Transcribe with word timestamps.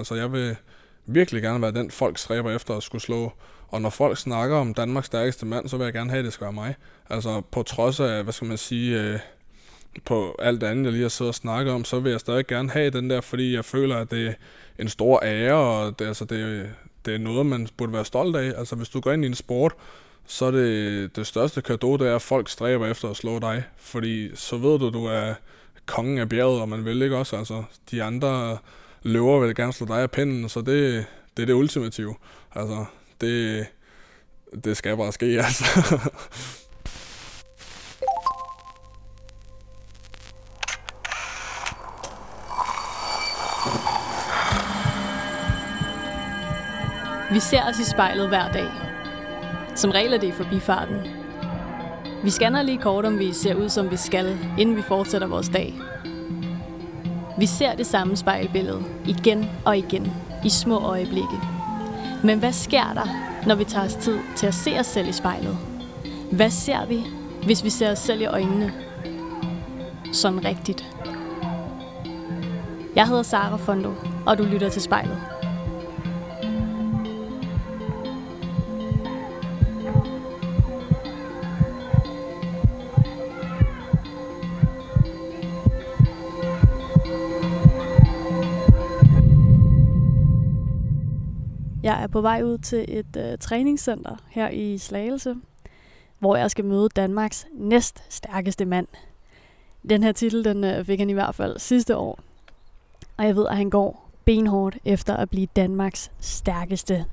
Altså, 0.00 0.14
jeg 0.14 0.32
vil 0.32 0.56
virkelig 1.06 1.42
gerne 1.42 1.62
være 1.62 1.72
den, 1.72 1.90
folk 1.90 2.18
stræber 2.18 2.50
efter 2.50 2.74
at 2.76 2.82
skulle 2.82 3.02
slå. 3.02 3.32
Og 3.68 3.82
når 3.82 3.90
folk 3.90 4.18
snakker 4.18 4.56
om 4.56 4.74
Danmarks 4.74 5.06
stærkeste 5.06 5.46
mand, 5.46 5.68
så 5.68 5.76
vil 5.76 5.84
jeg 5.84 5.92
gerne 5.92 6.10
have, 6.10 6.18
at 6.18 6.24
det 6.24 6.32
skal 6.32 6.44
være 6.44 6.52
mig. 6.52 6.74
Altså, 7.10 7.42
på 7.50 7.62
trods 7.62 8.00
af, 8.00 8.22
hvad 8.22 8.32
skal 8.32 8.48
man 8.48 8.58
sige, 8.58 9.02
øh, 9.02 9.18
på 10.04 10.36
alt 10.38 10.62
andet, 10.62 10.84
jeg 10.84 10.92
lige 10.92 11.02
har 11.02 11.08
siddet 11.08 11.28
og 11.28 11.34
snakket 11.34 11.74
om, 11.74 11.84
så 11.84 12.00
vil 12.00 12.10
jeg 12.10 12.20
stadig 12.20 12.46
gerne 12.46 12.70
have 12.70 12.90
den 12.90 13.10
der, 13.10 13.20
fordi 13.20 13.54
jeg 13.54 13.64
føler, 13.64 13.96
at 13.96 14.10
det 14.10 14.26
er 14.26 14.32
en 14.78 14.88
stor 14.88 15.20
ære, 15.24 15.54
og 15.54 15.98
det, 15.98 16.06
altså, 16.06 16.24
det, 16.24 16.70
det 17.04 17.14
er 17.14 17.18
noget, 17.18 17.46
man 17.46 17.68
burde 17.76 17.92
være 17.92 18.04
stolt 18.04 18.36
af. 18.36 18.58
Altså, 18.58 18.76
hvis 18.76 18.88
du 18.88 19.00
går 19.00 19.12
ind 19.12 19.24
i 19.24 19.28
en 19.28 19.34
sport, 19.34 19.72
så 20.26 20.44
er 20.44 20.50
det 20.50 21.16
det 21.16 21.26
største 21.26 21.62
kado, 21.62 21.96
det 21.96 22.08
er, 22.08 22.14
at 22.14 22.22
folk 22.22 22.48
stræber 22.48 22.86
efter 22.86 23.10
at 23.10 23.16
slå 23.16 23.38
dig. 23.38 23.64
Fordi 23.76 24.36
så 24.36 24.56
ved 24.56 24.78
du, 24.78 24.90
du 24.90 25.04
er 25.04 25.34
kongen 25.86 26.18
af 26.18 26.28
bjerget, 26.28 26.60
og 26.60 26.68
man 26.68 26.84
vil 26.84 27.02
ikke 27.02 27.16
også. 27.16 27.36
Altså, 27.36 27.62
de 27.90 28.02
andre 28.02 28.58
løver 29.02 29.40
vil 29.40 29.54
gerne 29.54 29.72
slå 29.72 29.86
dig 29.86 30.02
af 30.02 30.10
pinden, 30.10 30.48
så 30.48 30.60
det, 30.60 31.06
det 31.36 31.42
er 31.42 31.46
det 31.46 31.52
ultimative. 31.52 32.14
Altså, 32.54 32.84
det, 33.20 33.66
det 34.64 34.76
skal 34.76 34.96
bare 34.96 35.12
ske, 35.12 35.26
altså. 35.44 35.64
Vi 47.32 47.40
ser 47.40 47.62
os 47.68 47.78
i 47.78 47.84
spejlet 47.84 48.28
hver 48.28 48.52
dag. 48.52 48.68
Som 49.76 49.90
regel 49.90 50.12
er 50.12 50.18
det 50.18 50.28
i 50.28 50.32
forbifarten. 50.32 50.96
Vi 52.24 52.30
scanner 52.30 52.62
lige 52.62 52.78
kort, 52.78 53.04
om 53.04 53.18
vi 53.18 53.32
ser 53.32 53.54
ud, 53.54 53.68
som 53.68 53.90
vi 53.90 53.96
skal, 53.96 54.38
inden 54.58 54.76
vi 54.76 54.82
fortsætter 54.82 55.26
vores 55.26 55.48
dag. 55.48 55.74
Vi 57.38 57.46
ser 57.46 57.74
det 57.74 57.86
samme 57.86 58.16
spejlbillede 58.16 58.84
igen 59.06 59.50
og 59.64 59.78
igen 59.78 60.12
i 60.44 60.48
små 60.48 60.78
øjeblikke. 60.78 61.40
Men 62.24 62.38
hvad 62.38 62.52
sker 62.52 62.92
der, 62.94 63.08
når 63.46 63.54
vi 63.54 63.64
tager 63.64 63.86
os 63.86 63.94
tid 63.94 64.18
til 64.36 64.46
at 64.46 64.54
se 64.54 64.78
os 64.78 64.86
selv 64.86 65.08
i 65.08 65.12
spejlet? 65.12 65.58
Hvad 66.32 66.50
ser 66.50 66.86
vi, 66.86 67.06
hvis 67.44 67.64
vi 67.64 67.70
ser 67.70 67.92
os 67.92 67.98
selv 67.98 68.20
i 68.20 68.26
øjnene? 68.26 68.72
Sådan 70.12 70.44
rigtigt. 70.44 70.94
Jeg 72.96 73.06
hedder 73.06 73.22
Sara 73.22 73.56
Fondo, 73.56 73.92
og 74.26 74.38
du 74.38 74.42
lytter 74.42 74.68
til 74.68 74.82
spejlet. 74.82 75.18
Jeg 91.88 92.02
er 92.02 92.06
på 92.06 92.20
vej 92.20 92.42
ud 92.42 92.58
til 92.58 92.84
et 92.88 93.16
øh, 93.16 93.38
træningscenter 93.38 94.16
her 94.30 94.48
i 94.48 94.78
Slagelse, 94.78 95.36
hvor 96.18 96.36
jeg 96.36 96.50
skal 96.50 96.64
møde 96.64 96.88
Danmarks 96.96 97.46
næst 97.54 98.02
stærkeste 98.08 98.64
mand. 98.64 98.86
Den 99.88 100.02
her 100.02 100.12
titel 100.12 100.44
den 100.44 100.64
øh, 100.64 100.84
fik 100.84 100.98
han 100.98 101.10
i 101.10 101.12
hvert 101.12 101.34
fald 101.34 101.58
sidste 101.58 101.96
år, 101.96 102.18
og 103.16 103.26
jeg 103.26 103.36
ved, 103.36 103.46
at 103.46 103.56
han 103.56 103.70
går 103.70 104.10
benhårdt 104.24 104.78
efter 104.84 105.16
at 105.16 105.30
blive 105.30 105.46
Danmarks 105.56 106.10
stærkeste. 106.20 107.04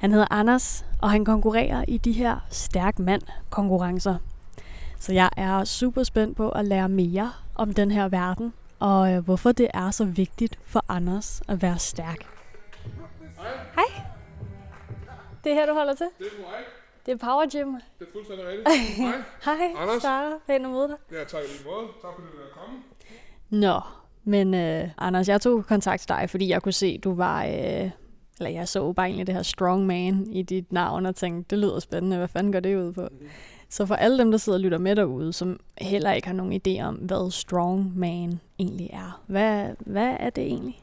Han 0.00 0.12
hedder 0.12 0.26
Anders, 0.30 0.86
og 1.02 1.10
han 1.10 1.24
konkurrerer 1.24 1.84
i 1.88 1.98
de 1.98 2.12
her 2.12 2.46
stærk 2.50 2.98
mand 2.98 3.22
konkurrencer. 3.50 4.16
Så 4.98 5.12
jeg 5.12 5.30
er 5.36 5.64
super 5.64 6.02
spændt 6.02 6.36
på 6.36 6.48
at 6.48 6.64
lære 6.64 6.88
mere 6.88 7.32
om 7.54 7.74
den 7.74 7.90
her 7.90 8.08
verden, 8.08 8.52
og 8.78 9.12
øh, 9.12 9.24
hvorfor 9.24 9.52
det 9.52 9.68
er 9.74 9.90
så 9.90 10.04
vigtigt 10.04 10.58
for 10.66 10.84
Anders 10.88 11.42
at 11.48 11.62
være 11.62 11.78
stærk. 11.78 12.41
Hej. 13.74 14.02
Det 15.44 15.52
er 15.52 15.54
her, 15.54 15.66
du 15.66 15.74
holder 15.74 15.94
til? 15.94 16.06
Det 16.18 16.26
er 16.26 16.44
korrekt. 16.44 16.68
Det 17.06 17.12
er 17.12 17.16
Power 17.16 17.46
Gym. 17.52 17.72
Det 17.98 18.06
er 18.06 18.12
fuldstændig 18.12 18.46
rigtigt. 18.46 18.68
Hej. 19.44 19.56
Hej, 19.56 19.82
Anders. 19.82 20.02
Sara. 20.02 20.38
Pænt 20.46 20.64
at 20.64 20.70
møde 20.70 20.88
dig. 20.88 20.96
Ja, 21.12 21.24
tak 21.24 21.40
lige 21.42 21.64
måde. 21.64 21.86
Tak 22.02 22.10
fordi 22.14 22.28
du 22.32 22.38
er 22.38 22.60
kommet. 22.60 22.82
Nå, 23.50 23.80
men 24.24 24.54
øh, 24.54 24.88
Anders, 24.98 25.28
jeg 25.28 25.40
tog 25.40 25.66
kontakt 25.66 26.00
til 26.00 26.08
dig, 26.08 26.30
fordi 26.30 26.48
jeg 26.48 26.62
kunne 26.62 26.72
se, 26.72 26.98
du 26.98 27.14
var... 27.14 27.44
Øh, 27.44 27.90
eller 28.38 28.50
jeg 28.50 28.68
så 28.68 28.92
bare 28.92 29.06
egentlig 29.06 29.26
det 29.26 29.34
her 29.34 29.42
strong 29.42 29.86
man 29.86 30.26
i 30.30 30.42
dit 30.42 30.72
navn, 30.72 31.06
og 31.06 31.16
tænkte, 31.16 31.50
det 31.50 31.58
lyder 31.58 31.78
spændende. 31.78 32.16
Hvad 32.16 32.28
fanden 32.28 32.52
går 32.52 32.60
det 32.60 32.76
ud 32.76 32.92
på? 32.92 33.08
Så 33.68 33.86
for 33.86 33.94
alle 33.94 34.18
dem, 34.18 34.30
der 34.30 34.38
sidder 34.38 34.58
og 34.58 34.60
lytter 34.60 34.78
med 34.78 34.96
derude, 34.96 35.32
som 35.32 35.60
heller 35.78 36.12
ikke 36.12 36.26
har 36.28 36.34
nogen 36.34 36.60
idé 36.66 36.82
om, 36.82 36.94
hvad 36.94 37.30
strong 37.30 37.98
man 37.98 38.40
egentlig 38.58 38.90
er. 38.92 39.22
Hvad, 39.26 39.68
hvad 39.78 40.16
er 40.20 40.30
det 40.30 40.44
egentlig? 40.44 40.82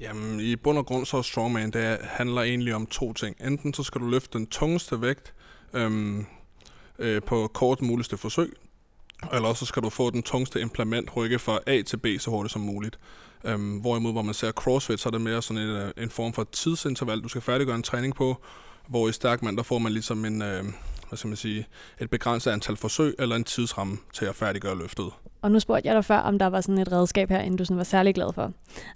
Jamen, 0.00 0.40
i 0.40 0.56
bund 0.56 0.78
og 0.78 0.86
grund 0.86 1.06
så 1.06 1.16
er 1.16 1.22
strongman, 1.22 1.70
det 1.70 1.98
handler 2.02 2.42
egentlig 2.42 2.74
om 2.74 2.86
to 2.86 3.12
ting. 3.12 3.36
Enten 3.40 3.74
så 3.74 3.82
skal 3.82 4.00
du 4.00 4.06
løfte 4.06 4.38
den 4.38 4.46
tungeste 4.46 5.02
vægt 5.02 5.34
øhm, 5.72 6.26
øh, 6.98 7.22
på 7.22 7.50
kort 7.54 7.82
muligste 7.82 8.16
forsøg, 8.16 8.52
eller 9.32 9.54
så 9.54 9.66
skal 9.66 9.82
du 9.82 9.90
få 9.90 10.10
den 10.10 10.22
tungste 10.22 10.60
implement 10.60 11.16
rykke 11.16 11.38
fra 11.38 11.58
A 11.66 11.82
til 11.82 11.96
B 11.96 12.06
så 12.18 12.30
hurtigt 12.30 12.52
som 12.52 12.62
muligt. 12.62 12.98
Øhm, 13.44 13.78
hvorimod, 13.78 14.12
hvor 14.12 14.22
man 14.22 14.34
ser 14.34 14.52
crossfit, 14.52 15.00
så 15.00 15.08
er 15.08 15.10
det 15.10 15.20
mere 15.20 15.42
sådan 15.42 15.62
en, 15.62 15.68
øh, 15.68 15.90
en 15.96 16.10
form 16.10 16.32
for 16.32 16.44
tidsinterval, 16.52 17.20
du 17.20 17.28
skal 17.28 17.42
færdiggøre 17.42 17.76
en 17.76 17.82
træning 17.82 18.14
på, 18.14 18.42
hvor 18.88 19.08
i 19.08 19.12
stærk 19.12 19.42
mand, 19.42 19.56
der 19.56 19.62
får 19.62 19.78
man 19.78 19.92
ligesom 19.92 20.24
en, 20.24 20.42
øh, 20.42 20.64
hvad 21.08 21.16
skal 21.16 21.28
man 21.28 21.36
sige, 21.36 21.66
et 22.00 22.10
begrænset 22.10 22.50
antal 22.50 22.76
forsøg 22.76 23.14
eller 23.18 23.36
en 23.36 23.44
tidsramme 23.44 23.98
til 24.12 24.24
at 24.24 24.34
færdiggøre 24.34 24.78
løftet. 24.78 25.10
Og 25.42 25.50
nu 25.50 25.60
spurgte 25.60 25.88
jeg 25.88 25.94
dig 25.94 26.04
før, 26.04 26.16
om 26.16 26.38
der 26.38 26.46
var 26.46 26.60
sådan 26.60 26.78
et 26.78 26.92
redskab 26.92 27.30
her, 27.30 27.56
du 27.56 27.64
sådan 27.64 27.76
var 27.76 27.84
særlig 27.84 28.14
glad 28.14 28.32
for. 28.32 28.52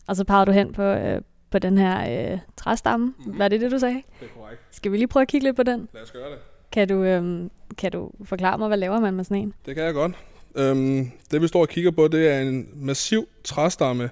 Og 0.07 0.17
så 0.17 0.25
pegede 0.25 0.47
du 0.47 0.53
hen 0.53 0.73
på, 0.73 0.83
øh, 0.83 1.21
på 1.51 1.59
den 1.59 1.79
her 1.79 2.33
øh, 2.33 2.39
træstamme. 2.57 3.07
Mm-hmm. 3.07 3.39
Var 3.39 3.49
det 3.49 3.61
det, 3.61 3.71
du 3.71 3.79
sagde? 3.79 4.03
Det 4.21 4.27
er 4.27 4.41
korrekt. 4.41 4.61
Skal 4.71 4.93
vi 4.93 4.97
lige 4.97 5.09
prøve 5.09 5.23
at 5.23 5.29
kigge 5.29 5.47
lidt 5.47 5.57
på 5.57 5.63
den? 5.63 5.89
Lad 5.95 6.03
os 6.03 6.11
gøre 6.11 6.31
det. 6.31 6.39
Kan 6.73 6.89
du, 6.89 7.03
øh, 7.03 7.51
kan 7.79 7.93
du 7.93 8.11
forklare 8.25 8.59
mig, 8.59 8.69
hvad 8.69 8.79
laver 8.79 9.01
man 9.01 9.15
med 9.15 9.25
sådan 9.25 9.37
en? 9.37 9.55
Det 9.67 9.75
kan 9.75 9.85
jeg 9.85 9.95
godt. 9.95 10.13
Øhm, 10.57 11.11
det 11.31 11.43
vi 11.43 11.49
står 11.49 11.61
og 11.61 11.69
kigger 11.69 11.91
på, 11.91 12.09
det 12.09 12.29
er 12.29 12.41
en 12.41 12.69
massiv 12.75 13.29
træstamme, 13.45 14.11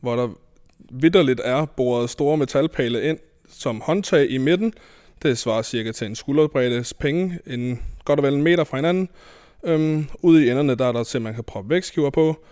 hvor 0.00 0.16
der 0.16 0.28
vidderligt 0.90 1.40
er 1.44 1.64
boret 1.64 2.10
store 2.10 2.36
metalpæle 2.36 3.02
ind 3.02 3.18
som 3.48 3.80
håndtag 3.80 4.30
i 4.30 4.38
midten. 4.38 4.72
Det 5.22 5.38
svarer 5.38 5.62
cirka 5.62 5.92
til 5.92 6.06
en 6.06 6.14
skulderbreddes 6.14 6.94
penge, 6.94 7.38
en 7.46 7.82
godt 8.04 8.20
og 8.20 8.22
vel 8.22 8.34
en 8.34 8.42
meter 8.42 8.64
fra 8.64 8.76
hinanden. 8.76 9.08
Øhm, 9.64 10.08
ude 10.22 10.46
i 10.46 10.50
enderne, 10.50 10.74
der 10.74 10.86
er 10.86 10.92
der 10.92 11.04
til, 11.04 11.18
at 11.18 11.22
man 11.22 11.34
kan 11.34 11.44
proppe 11.44 11.70
vægtskiver 11.70 12.10
på. 12.10 12.44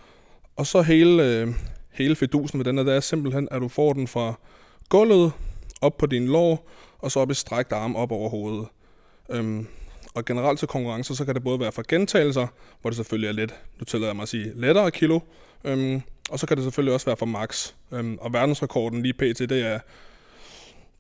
Og 0.57 0.67
så 0.67 0.83
hele, 0.83 1.25
øh, 1.25 1.49
hele 1.93 2.17
fedusen 2.17 2.59
med 2.59 2.65
den 2.65 2.79
her, 2.79 2.85
der 2.85 2.93
er 2.93 3.01
simpelthen, 3.01 3.49
at 3.51 3.61
du 3.61 3.69
får 3.69 3.93
den 3.93 4.09
fra 4.09 4.35
gulvet 4.89 5.33
op 5.81 5.97
på 5.99 6.07
din 6.07 6.29
lår, 6.29 6.69
og 6.99 7.11
så 7.11 7.21
op 7.21 7.31
i 7.31 7.35
strækt 7.35 7.73
arm 7.73 7.97
op 7.97 8.13
over 8.13 8.29
hovedet. 8.29 8.67
Øhm, 9.31 9.67
og 10.15 10.25
generelt 10.25 10.59
til 10.59 10.69
konkurrencer, 10.69 11.15
så 11.15 11.25
kan 11.25 11.35
det 11.35 11.45
både 11.45 11.61
være 11.61 11.73
for 11.73 11.85
gentagelser, 11.89 12.47
hvor 12.81 12.91
det 12.91 12.97
selvfølgelig 12.97 13.29
er 13.29 13.33
lidt, 13.33 13.55
nu 13.79 13.85
tillader 13.85 14.09
jeg 14.09 14.17
mig 14.17 14.23
at 14.23 14.29
sige, 14.29 14.53
lettere 14.55 14.91
kilo, 14.91 15.21
øhm, 15.65 16.03
og 16.31 16.39
så 16.39 16.47
kan 16.47 16.57
det 16.57 16.65
selvfølgelig 16.65 16.95
også 16.95 17.07
være 17.07 17.17
for 17.17 17.27
max. 17.27 17.73
Øhm, 17.93 18.19
og 18.21 18.33
verdensrekorden 18.33 19.03
lige 19.03 19.13
pt, 19.13 19.39
det 19.39 19.67
er 19.67 19.79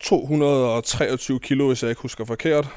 223 0.00 1.40
kilo, 1.40 1.66
hvis 1.66 1.82
jeg 1.82 1.90
ikke 1.90 2.02
husker 2.02 2.24
forkert. 2.24 2.68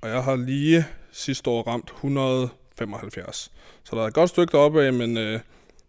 Og 0.00 0.08
jeg 0.08 0.22
har 0.22 0.36
lige 0.36 0.84
sidste 1.12 1.50
år 1.50 1.62
ramt 1.62 1.90
100, 1.90 2.48
175. 2.84 3.52
Så 3.84 3.96
der 3.96 4.02
er 4.02 4.06
et 4.06 4.14
godt 4.14 4.30
stykke 4.30 4.52
deroppe 4.52 4.82
af, 4.82 4.92
men 4.92 5.18
øh, 5.18 5.40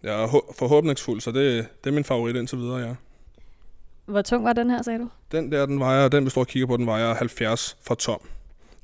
jeg 0.03 0.23
er 0.23 0.27
forhåbningsfuld, 0.59 1.21
så 1.21 1.31
det, 1.31 1.67
det 1.83 1.89
er 1.89 1.93
min 1.93 2.03
favorit 2.03 2.35
indtil 2.35 2.57
videre, 2.57 2.77
ja. 2.77 2.95
Hvor 4.05 4.21
tung 4.21 4.45
var 4.45 4.53
den 4.53 4.69
her, 4.69 4.81
sagde 4.81 4.99
du? 4.99 5.07
Den 5.31 5.51
der, 5.51 5.65
den 5.65 5.79
vejer, 5.79 6.07
den 6.07 6.25
vi 6.25 6.29
står 6.29 6.41
og 6.41 6.47
kigger 6.47 6.67
på, 6.67 6.77
den 6.77 6.85
vejer 6.85 7.13
70 7.13 7.77
for 7.81 7.95
tom. 7.95 8.19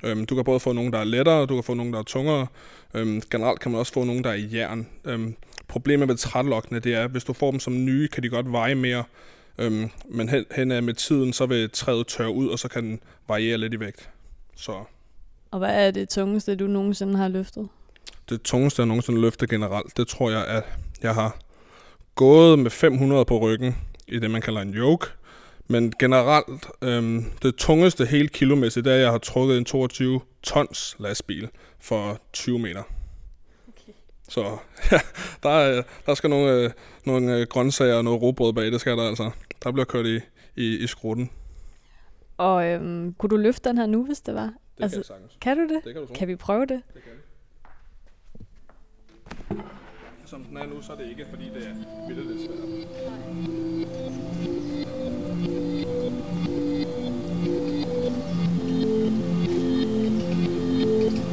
Øhm, 0.04 0.26
du 0.26 0.34
kan 0.34 0.44
både 0.44 0.60
få 0.60 0.72
nogle, 0.72 0.92
der 0.92 0.98
er 0.98 1.04
lettere, 1.04 1.46
du 1.46 1.54
kan 1.54 1.64
få 1.64 1.74
nogle, 1.74 1.92
der 1.92 1.98
er 1.98 2.02
tungere. 2.02 2.46
Øhm, 2.94 3.22
generelt 3.30 3.60
kan 3.60 3.70
man 3.70 3.78
også 3.78 3.92
få 3.92 4.04
nogle, 4.04 4.22
der 4.22 4.30
er 4.30 4.34
i 4.34 4.48
jern. 4.52 4.88
Øhm, 5.04 5.34
problemet 5.68 6.08
med 6.08 6.16
trætlokkene, 6.16 6.80
det 6.80 6.94
er, 6.94 7.04
at 7.04 7.10
hvis 7.10 7.24
du 7.24 7.32
får 7.32 7.50
dem 7.50 7.60
som 7.60 7.84
nye, 7.84 8.08
kan 8.08 8.22
de 8.22 8.28
godt 8.28 8.52
veje 8.52 8.74
mere. 8.74 9.04
Øhm, 9.58 9.90
men 10.08 10.28
hen, 10.28 10.44
hen 10.50 10.68
med 10.68 10.94
tiden, 10.94 11.32
så 11.32 11.46
vil 11.46 11.70
træet 11.70 12.06
tørre 12.06 12.32
ud, 12.32 12.48
og 12.48 12.58
så 12.58 12.68
kan 12.68 12.84
den 12.84 13.00
variere 13.28 13.58
lidt 13.58 13.74
i 13.74 13.80
vægt. 13.80 14.10
Så 14.56 14.72
Og 15.50 15.58
hvad 15.58 15.86
er 15.86 15.90
det 15.90 16.08
tungeste, 16.08 16.56
du 16.56 16.66
nogensinde 16.66 17.16
har 17.16 17.28
løftet? 17.28 17.68
Det 18.28 18.42
tungeste, 18.42 18.82
jeg 18.82 18.86
nogensinde 18.86 19.20
løfter 19.20 19.46
generelt, 19.46 19.96
det 19.96 20.08
tror 20.08 20.30
jeg, 20.30 20.46
at 20.46 20.64
jeg 21.02 21.14
har 21.14 21.38
gået 22.14 22.58
med 22.58 22.70
500 22.70 23.24
på 23.24 23.38
ryggen 23.38 23.76
i 24.08 24.18
det, 24.18 24.30
man 24.30 24.40
kalder 24.40 24.60
en 24.60 24.74
yoke. 24.74 25.06
Men 25.68 25.92
generelt, 25.98 26.66
øhm, 26.82 27.24
det 27.42 27.56
tungeste 27.56 28.06
helt 28.06 28.32
kilomæssigt, 28.32 28.84
det 28.84 28.90
er, 28.90 28.96
at 28.96 29.02
jeg 29.02 29.10
har 29.10 29.18
trukket 29.18 29.58
en 29.58 29.64
22 29.64 30.20
tons 30.42 30.96
lastbil 30.98 31.48
for 31.80 32.20
20 32.32 32.58
meter. 32.58 32.82
Okay. 33.68 33.92
Så 34.28 34.58
ja, 34.92 34.98
der, 35.42 35.50
er, 35.50 35.82
der 36.06 36.14
skal 36.14 36.30
nogle, 36.30 36.52
øh, 36.52 36.70
nogle 37.04 37.36
øh, 37.36 37.46
grøntsager 37.46 37.94
og 37.94 38.04
noget 38.04 38.22
råbrød 38.22 38.52
bag, 38.52 38.72
det 38.72 38.80
skal 38.80 38.96
der 38.96 39.08
altså. 39.08 39.30
Der 39.64 39.72
bliver 39.72 39.84
kørt 39.84 40.06
i, 40.06 40.20
i, 40.56 40.76
i 40.76 40.86
skrutten. 40.86 41.30
Og 42.36 42.66
øhm, 42.66 43.14
kunne 43.14 43.30
du 43.30 43.36
løfte 43.36 43.68
den 43.68 43.78
her 43.78 43.86
nu, 43.86 44.06
hvis 44.06 44.20
det 44.20 44.34
var? 44.34 44.52
Det 44.76 44.82
altså, 44.82 44.96
kan 44.96 44.98
jeg 44.98 45.04
sagtens. 45.06 45.32
kan 45.40 45.56
du 45.56 45.62
det? 45.62 45.84
Det 45.84 45.94
kan 45.94 46.06
du. 46.06 46.14
Kan 46.14 46.28
vi 46.28 46.36
prøve 46.36 46.60
det? 46.60 46.82
Det 46.94 47.02
kan 47.02 47.12
vi. 47.12 47.18
Som 50.24 50.44
den 50.44 50.56
er 50.56 50.66
nu, 50.66 50.82
så 50.82 50.92
er 50.92 50.96
det 50.96 51.06
ikke, 51.10 51.26
fordi 51.30 51.44
det 51.44 51.66
er 51.66 51.74
vildt 52.08 52.40
svært. 52.40 52.58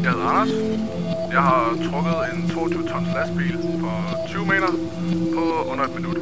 Jeg 0.04 0.12
hedder 0.12 0.26
Anders. 0.26 0.50
Jeg 1.32 1.42
har 1.42 1.78
trukket 1.92 2.16
en 2.34 2.50
22 2.50 2.88
tons 2.88 3.08
lastbil 3.14 3.58
for 3.80 4.28
20 4.28 4.46
meter 4.46 4.68
på 5.34 5.72
under 5.72 5.84
et 5.84 5.96
minut. 5.96 6.18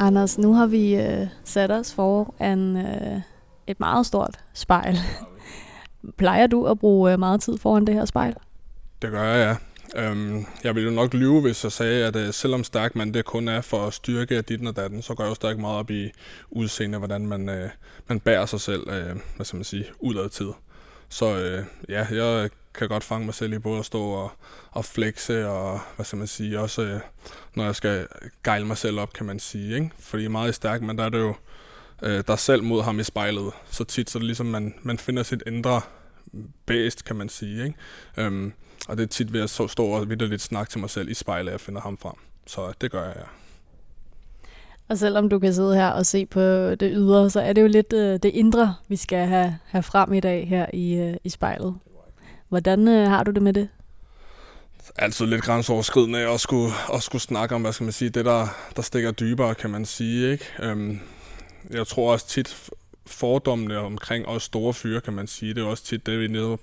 Anders, 0.00 0.38
nu 0.38 0.54
har 0.54 0.66
vi 0.66 0.94
øh, 0.94 1.26
sat 1.44 1.70
os 1.70 1.94
foran 1.94 2.76
øh, 2.76 3.20
et 3.66 3.80
meget 3.80 4.06
stort 4.06 4.40
spejl. 4.54 4.96
Plejer 6.18 6.46
du 6.46 6.66
at 6.66 6.78
bruge 6.78 7.12
øh, 7.12 7.18
meget 7.18 7.40
tid 7.40 7.58
foran 7.58 7.84
det 7.86 7.94
her 7.94 8.04
spejl? 8.04 8.34
Det 9.02 9.10
gør 9.10 9.22
jeg, 9.22 9.38
ja. 9.46 9.56
Øhm, 9.96 10.46
jeg 10.64 10.74
ville 10.74 10.90
jo 10.90 10.94
nok 10.94 11.14
lyve, 11.14 11.40
hvis 11.40 11.64
jeg 11.64 11.72
sagde, 11.72 12.06
at 12.06 12.16
øh, 12.16 12.32
selvom 12.32 12.64
stærk 12.64 12.96
man 12.96 13.14
det 13.14 13.24
kun 13.24 13.48
er 13.48 13.60
for 13.60 13.86
at 13.86 13.94
styrke 13.94 14.42
dit 14.42 14.66
og 14.66 14.76
datten, 14.76 15.02
så 15.02 15.14
går 15.14 15.24
jeg 15.24 15.30
jo 15.30 15.34
stærkt 15.34 15.58
meget 15.58 15.78
op 15.78 15.90
i 15.90 16.12
udseende, 16.50 16.98
hvordan 16.98 17.26
man, 17.26 17.48
øh, 17.48 17.70
man 18.08 18.20
bærer 18.20 18.46
sig 18.46 18.60
selv, 18.60 18.90
øh, 18.90 19.16
hvad 19.36 19.46
skal 19.46 19.56
man 19.56 19.64
sige, 19.64 19.86
udad 20.00 20.28
tid. 20.28 20.48
Så 21.08 21.38
øh, 21.38 21.64
ja, 21.88 22.06
jeg 22.10 22.50
kan 22.74 22.88
godt 22.88 23.04
fange 23.04 23.24
mig 23.24 23.34
selv 23.34 23.52
i 23.52 23.58
både 23.58 23.78
at 23.78 23.84
stå 23.84 24.02
og, 24.02 24.32
og 24.70 24.84
flexe, 24.84 25.48
og 25.48 25.80
hvad 25.96 26.06
skal 26.06 26.18
man 26.18 26.26
sige, 26.26 26.60
også 26.60 26.82
øh, 26.82 27.00
når 27.54 27.64
jeg 27.64 27.76
skal 27.76 28.06
gejle 28.44 28.66
mig 28.66 28.76
selv 28.76 29.00
op, 29.00 29.12
kan 29.12 29.26
man 29.26 29.38
sige. 29.38 29.74
Ikke? 29.74 29.90
Fordi 29.98 30.28
meget 30.28 30.50
i 30.50 30.52
stærk, 30.52 30.82
men 30.82 30.98
der 30.98 31.04
er 31.04 31.08
det 31.08 31.18
jo 31.18 31.34
øh, 32.02 32.24
der 32.26 32.36
selv 32.36 32.62
mod 32.62 32.82
ham 32.82 33.00
i 33.00 33.02
spejlet. 33.02 33.52
Så 33.70 33.84
tit, 33.84 34.10
så 34.10 34.18
er 34.18 34.20
det 34.20 34.26
ligesom, 34.26 34.46
man, 34.46 34.74
man 34.82 34.98
finder 34.98 35.22
sit 35.22 35.42
indre 35.46 35.80
bedst, 36.66 37.04
kan 37.04 37.16
man 37.16 37.28
sige. 37.28 37.64
Ikke? 37.64 37.76
Øhm, 38.16 38.52
og 38.88 38.96
det 38.96 39.02
er 39.02 39.08
tit 39.08 39.32
ved 39.32 39.40
at 39.40 39.50
stå 39.50 39.86
og 39.86 40.10
videre 40.10 40.28
lidt 40.28 40.42
snak 40.42 40.70
til 40.70 40.80
mig 40.80 40.90
selv 40.90 41.08
i 41.08 41.14
spejlet, 41.14 41.48
at 41.48 41.52
jeg 41.52 41.60
finder 41.60 41.80
ham 41.80 41.98
frem. 41.98 42.14
Så 42.46 42.72
det 42.80 42.90
gør 42.90 43.04
jeg, 43.04 43.14
ja. 43.16 43.22
Og 44.88 44.98
selvom 44.98 45.28
du 45.28 45.38
kan 45.38 45.54
sidde 45.54 45.74
her 45.74 45.88
og 45.88 46.06
se 46.06 46.26
på 46.26 46.40
det 46.74 46.92
ydre, 46.94 47.30
så 47.30 47.40
er 47.40 47.52
det 47.52 47.62
jo 47.62 47.66
lidt 47.66 47.92
øh, 47.92 48.12
det 48.22 48.24
indre, 48.24 48.74
vi 48.88 48.96
skal 48.96 49.26
have, 49.26 49.58
have 49.66 49.82
frem 49.82 50.12
i 50.12 50.20
dag 50.20 50.48
her 50.48 50.66
i, 50.72 50.94
øh, 50.94 51.16
i 51.24 51.28
spejlet. 51.28 51.74
Hvordan 52.48 52.88
øh, 52.88 53.08
har 53.08 53.24
du 53.24 53.30
det 53.30 53.42
med 53.42 53.52
det? 53.52 53.68
Altid 54.96 55.26
lidt 55.26 55.42
grænseoverskridende 55.42 56.18
at 56.18 56.40
skulle, 56.40 56.72
at 56.94 57.02
skulle 57.02 57.22
snakke 57.22 57.54
om, 57.54 57.62
hvad 57.62 57.72
skal 57.72 57.84
man 57.84 57.92
sige, 57.92 58.10
det 58.10 58.24
der, 58.24 58.46
der 58.76 58.82
stikker 58.82 59.10
dybere, 59.10 59.54
kan 59.54 59.70
man 59.70 59.84
sige. 59.84 60.32
Ikke? 60.32 60.44
Øhm, 60.62 61.00
jeg 61.70 61.86
tror 61.86 62.12
også 62.12 62.26
tit 62.26 62.70
fordommene 63.06 63.78
omkring 63.78 64.26
os 64.26 64.42
store 64.42 64.74
fyre, 64.74 65.00
kan 65.00 65.12
man 65.12 65.26
sige, 65.26 65.54
det 65.54 65.62
er 65.62 65.66
også 65.66 65.84
tit 65.84 66.06
det, 66.06 66.20
vi 66.20 66.28
nede 66.28 66.58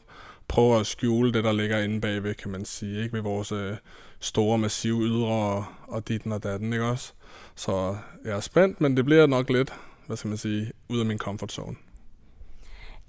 prøver 0.49 0.79
at 0.79 0.87
skjule 0.87 1.33
det, 1.33 1.43
der 1.43 1.51
ligger 1.51 1.79
inde 1.79 2.01
bagved, 2.01 2.33
kan 2.33 2.51
man 2.51 2.65
sige, 2.65 3.03
ikke? 3.03 3.13
ved 3.13 3.21
vores 3.21 3.51
øh, 3.51 3.73
store, 4.19 4.57
massive 4.57 5.01
ydre 5.01 5.27
og, 5.27 5.65
og 5.87 6.07
ditten 6.07 6.31
og 6.31 6.43
datten, 6.43 6.73
ikke 6.73 6.85
også? 6.85 7.13
Så 7.55 7.95
jeg 8.25 8.31
er 8.35 8.39
spændt, 8.39 8.81
men 8.81 8.97
det 8.97 9.05
bliver 9.05 9.27
nok 9.27 9.49
lidt, 9.49 9.73
hvad 10.07 10.17
skal 10.17 10.27
man 10.27 10.37
sige, 10.37 10.71
ud 10.89 10.99
af 10.99 11.05
min 11.05 11.17
comfort 11.17 11.51
zone. 11.51 11.75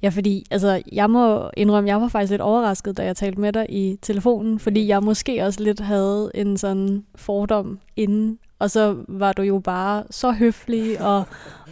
Ja, 0.02 0.08
fordi 0.08 0.46
altså, 0.50 0.82
jeg 0.92 1.10
må 1.10 1.50
indrømme, 1.56 1.90
jeg 1.90 2.00
var 2.00 2.08
faktisk 2.08 2.31
lidt 2.31 2.40
overrasket, 2.40 2.96
da 2.96 3.04
jeg 3.04 3.16
talte 3.16 3.40
med 3.40 3.52
dig 3.52 3.66
i 3.69 3.98
telefonen, 4.02 4.58
fordi 4.58 4.87
jeg 4.87 5.02
måske 5.02 5.44
også 5.44 5.62
lidt 5.62 5.81
havde 5.81 6.31
en 6.34 6.56
sådan 6.56 7.04
fordom 7.14 7.81
inden, 7.96 8.38
og 8.58 8.70
så 8.70 9.04
var 9.08 9.32
du 9.32 9.42
jo 9.42 9.58
bare 9.58 10.04
så 10.10 10.32
høflig 10.32 11.00
og, 11.00 11.25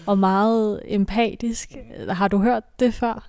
og 0.07 0.19
meget 0.19 0.81
empatisk. 0.87 1.73
Har 2.09 2.29
du 2.29 2.39
hørt 2.39 2.63
det 2.81 2.95
før? 2.95 3.29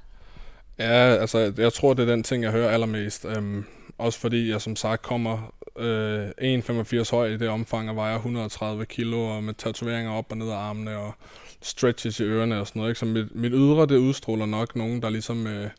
Ja, 0.79 1.15
altså 1.15 1.53
jeg 1.57 1.73
tror, 1.73 1.93
det 1.93 2.09
er 2.09 2.13
den 2.13 2.23
ting, 2.23 2.43
jeg 2.43 2.51
hører 2.51 2.69
allermest. 2.69 3.25
Øhm, 3.25 3.65
også 3.97 4.19
fordi 4.19 4.49
jeg 4.49 4.61
som 4.61 4.75
sagt 4.75 5.01
kommer 5.01 5.53
øh, 5.79 6.29
1,85 6.29 7.11
høj 7.11 7.27
i 7.27 7.37
det 7.37 7.49
omfang 7.49 7.89
og 7.89 7.95
vejer 7.95 8.15
130 8.15 8.85
kilo 8.85 9.35
og 9.35 9.43
med 9.43 9.53
tatoveringer 9.53 10.11
op 10.11 10.25
og 10.29 10.37
ned 10.37 10.49
af 10.49 10.55
armene 10.55 10.97
og 10.97 11.13
stretches 11.61 12.19
i 12.19 12.23
ørerne 12.23 12.59
og 12.59 12.67
sådan 12.67 12.79
noget. 12.79 12.91
Ikke? 12.91 12.99
Så 12.99 13.05
mit, 13.05 13.35
mit 13.35 13.51
ydre, 13.55 13.85
det 13.85 13.97
udstråler 13.97 14.45
nok 14.45 14.75
nogen, 14.75 15.01
der 15.01 15.09
ligesom, 15.09 15.47
øh, 15.47 15.69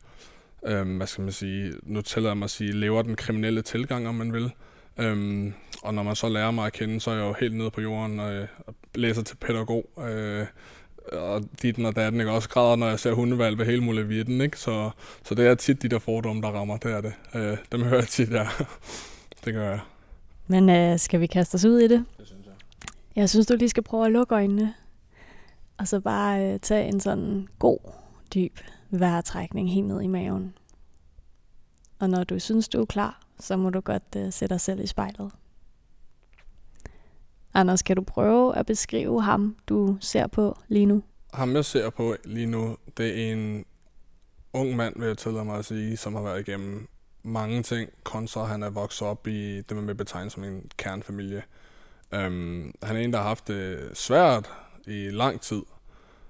øh, 0.65 0.97
hvad 0.97 1.07
skal 1.07 1.23
man 1.23 1.33
sige, 1.33 1.73
nu 1.83 2.01
tillader 2.01 2.35
mig 2.35 2.43
at 2.43 2.51
sige, 2.51 2.71
lever 2.71 3.01
den 3.01 3.15
kriminelle 3.15 3.61
tilgang, 3.61 4.07
om 4.07 4.15
man 4.15 4.33
vil. 4.33 4.51
Øhm, 4.97 5.53
og 5.83 5.93
når 5.93 6.03
man 6.03 6.15
så 6.15 6.29
lærer 6.29 6.51
mig 6.51 6.65
at 6.65 6.73
kende, 6.73 7.01
så 7.01 7.11
er 7.11 7.15
jeg 7.15 7.23
jo 7.23 7.35
helt 7.39 7.55
nede 7.55 7.71
på 7.71 7.81
jorden 7.81 8.19
og, 8.19 8.33
øh, 8.33 8.47
og 8.67 8.75
læser 8.95 9.23
til 9.23 9.35
pædagog. 9.35 9.89
Øh, 10.09 10.45
og 11.11 11.43
dit 11.61 11.85
og 11.85 11.95
datten, 11.95 12.21
ikke? 12.21 12.31
også 12.31 12.49
græder, 12.49 12.75
når 12.75 12.87
jeg 12.87 12.99
ser 12.99 13.13
hundevalg 13.13 13.57
ved 13.57 13.65
hele 13.65 13.81
muligheden, 13.81 14.41
ikke? 14.41 14.59
Så, 14.59 14.89
så 15.23 15.35
det 15.35 15.47
er 15.47 15.55
tit 15.55 15.81
de 15.81 15.87
der 15.87 15.99
fordomme, 15.99 16.41
der 16.41 16.47
rammer, 16.47 16.77
det 16.77 16.91
er 16.91 17.01
det. 17.01 17.13
Øh, 17.35 17.57
dem 17.71 17.83
hører 17.83 17.99
jeg 17.99 18.07
tit, 18.07 18.31
ja. 18.31 18.47
det 19.45 19.53
gør 19.53 19.69
jeg. 19.69 19.79
Men 20.47 20.69
øh, 20.69 20.99
skal 20.99 21.19
vi 21.19 21.27
kaste 21.27 21.55
os 21.55 21.65
ud 21.65 21.79
i 21.79 21.87
det? 21.87 22.05
Det 22.17 22.27
synes 22.27 22.45
jeg. 22.45 22.53
Jeg 23.15 23.29
synes, 23.29 23.47
du 23.47 23.55
lige 23.55 23.69
skal 23.69 23.83
prøve 23.83 24.05
at 24.05 24.11
lukke 24.11 24.35
øjnene. 24.35 24.73
Og 25.77 25.87
så 25.87 25.99
bare 25.99 26.53
øh, 26.53 26.59
tage 26.59 26.87
en 26.87 26.99
sådan 26.99 27.47
god, 27.59 27.79
dyb 28.33 28.59
vejrtrækning 28.89 29.73
helt 29.73 29.87
ned 29.87 30.01
i 30.01 30.07
maven. 30.07 30.53
Og 31.99 32.09
når 32.09 32.23
du 32.23 32.39
synes, 32.39 32.69
du 32.69 32.81
er 32.81 32.85
klar, 32.85 33.21
så 33.39 33.57
må 33.57 33.69
du 33.69 33.79
godt 33.79 34.15
øh, 34.17 34.33
sætte 34.33 34.53
dig 34.53 34.61
selv 34.61 34.83
i 34.83 34.87
spejlet. 34.87 35.31
Anders, 37.53 37.81
kan 37.81 37.95
du 37.95 38.03
prøve 38.03 38.55
at 38.55 38.65
beskrive 38.65 39.21
ham, 39.21 39.55
du 39.69 39.97
ser 39.99 40.27
på 40.27 40.57
lige 40.67 40.85
nu? 40.85 41.03
Ham, 41.33 41.55
jeg 41.55 41.65
ser 41.65 41.89
på 41.89 42.15
lige 42.23 42.45
nu, 42.45 42.77
det 42.97 43.07
er 43.07 43.33
en 43.33 43.65
ung 44.53 44.75
mand, 44.75 44.95
vil 44.99 45.07
jeg 45.07 45.17
tillade 45.17 45.45
mig 45.45 45.57
at 45.57 45.65
sige, 45.65 45.97
som 45.97 46.15
har 46.15 46.21
været 46.21 46.47
igennem 46.47 46.87
mange 47.23 47.63
ting, 47.63 47.89
kontra 48.03 48.43
han 48.43 48.63
er 48.63 48.69
vokset 48.69 49.07
op 49.07 49.27
i 49.27 49.61
det, 49.61 49.77
man 49.77 49.87
vil 49.87 49.95
betegne 49.95 50.29
som 50.29 50.43
en 50.43 50.69
kernfamilie. 50.77 51.43
Um, 52.11 52.19
øhm, 52.19 52.73
han 52.83 52.95
er 52.95 52.99
en, 52.99 53.13
der 53.13 53.19
har 53.19 53.27
haft 53.27 53.47
det 53.47 53.89
svært 53.93 54.49
i 54.87 55.09
lang 55.09 55.41
tid, 55.41 55.61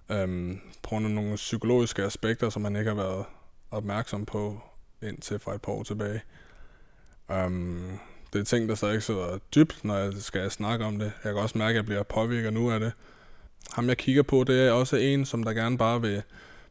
um, 0.09 0.61
på 0.83 0.89
grund 0.89 1.05
af 1.05 1.11
nogle 1.11 1.35
psykologiske 1.35 2.03
aspekter, 2.03 2.49
som 2.49 2.63
han 2.63 2.75
ikke 2.75 2.89
har 2.89 2.95
været 2.95 3.25
opmærksom 3.71 4.25
på 4.25 4.59
indtil 5.01 5.39
for 5.39 5.51
et 5.51 5.61
par 5.61 5.71
år 5.71 5.83
tilbage. 5.83 6.21
Um, 7.29 7.99
det 8.33 8.39
er 8.39 8.43
ting, 8.43 8.69
der 8.69 8.75
så 8.75 8.89
ikke 8.89 9.01
sidder 9.01 9.37
dybt, 9.55 9.85
når 9.85 9.97
jeg 9.97 10.13
skal 10.19 10.51
snakke 10.51 10.85
om 10.85 10.99
det. 10.99 11.11
Jeg 11.23 11.33
kan 11.33 11.41
også 11.41 11.57
mærke, 11.57 11.69
at 11.69 11.75
jeg 11.75 11.85
bliver 11.85 12.03
påvirket 12.03 12.53
nu 12.53 12.71
af 12.71 12.79
det. 12.79 12.91
Ham, 13.71 13.87
jeg 13.87 13.97
kigger 13.97 14.23
på, 14.23 14.43
det 14.43 14.67
er 14.67 14.71
også 14.71 14.95
en, 14.95 15.25
som 15.25 15.43
der 15.43 15.53
gerne 15.53 15.77
bare 15.77 16.01
vil 16.01 16.23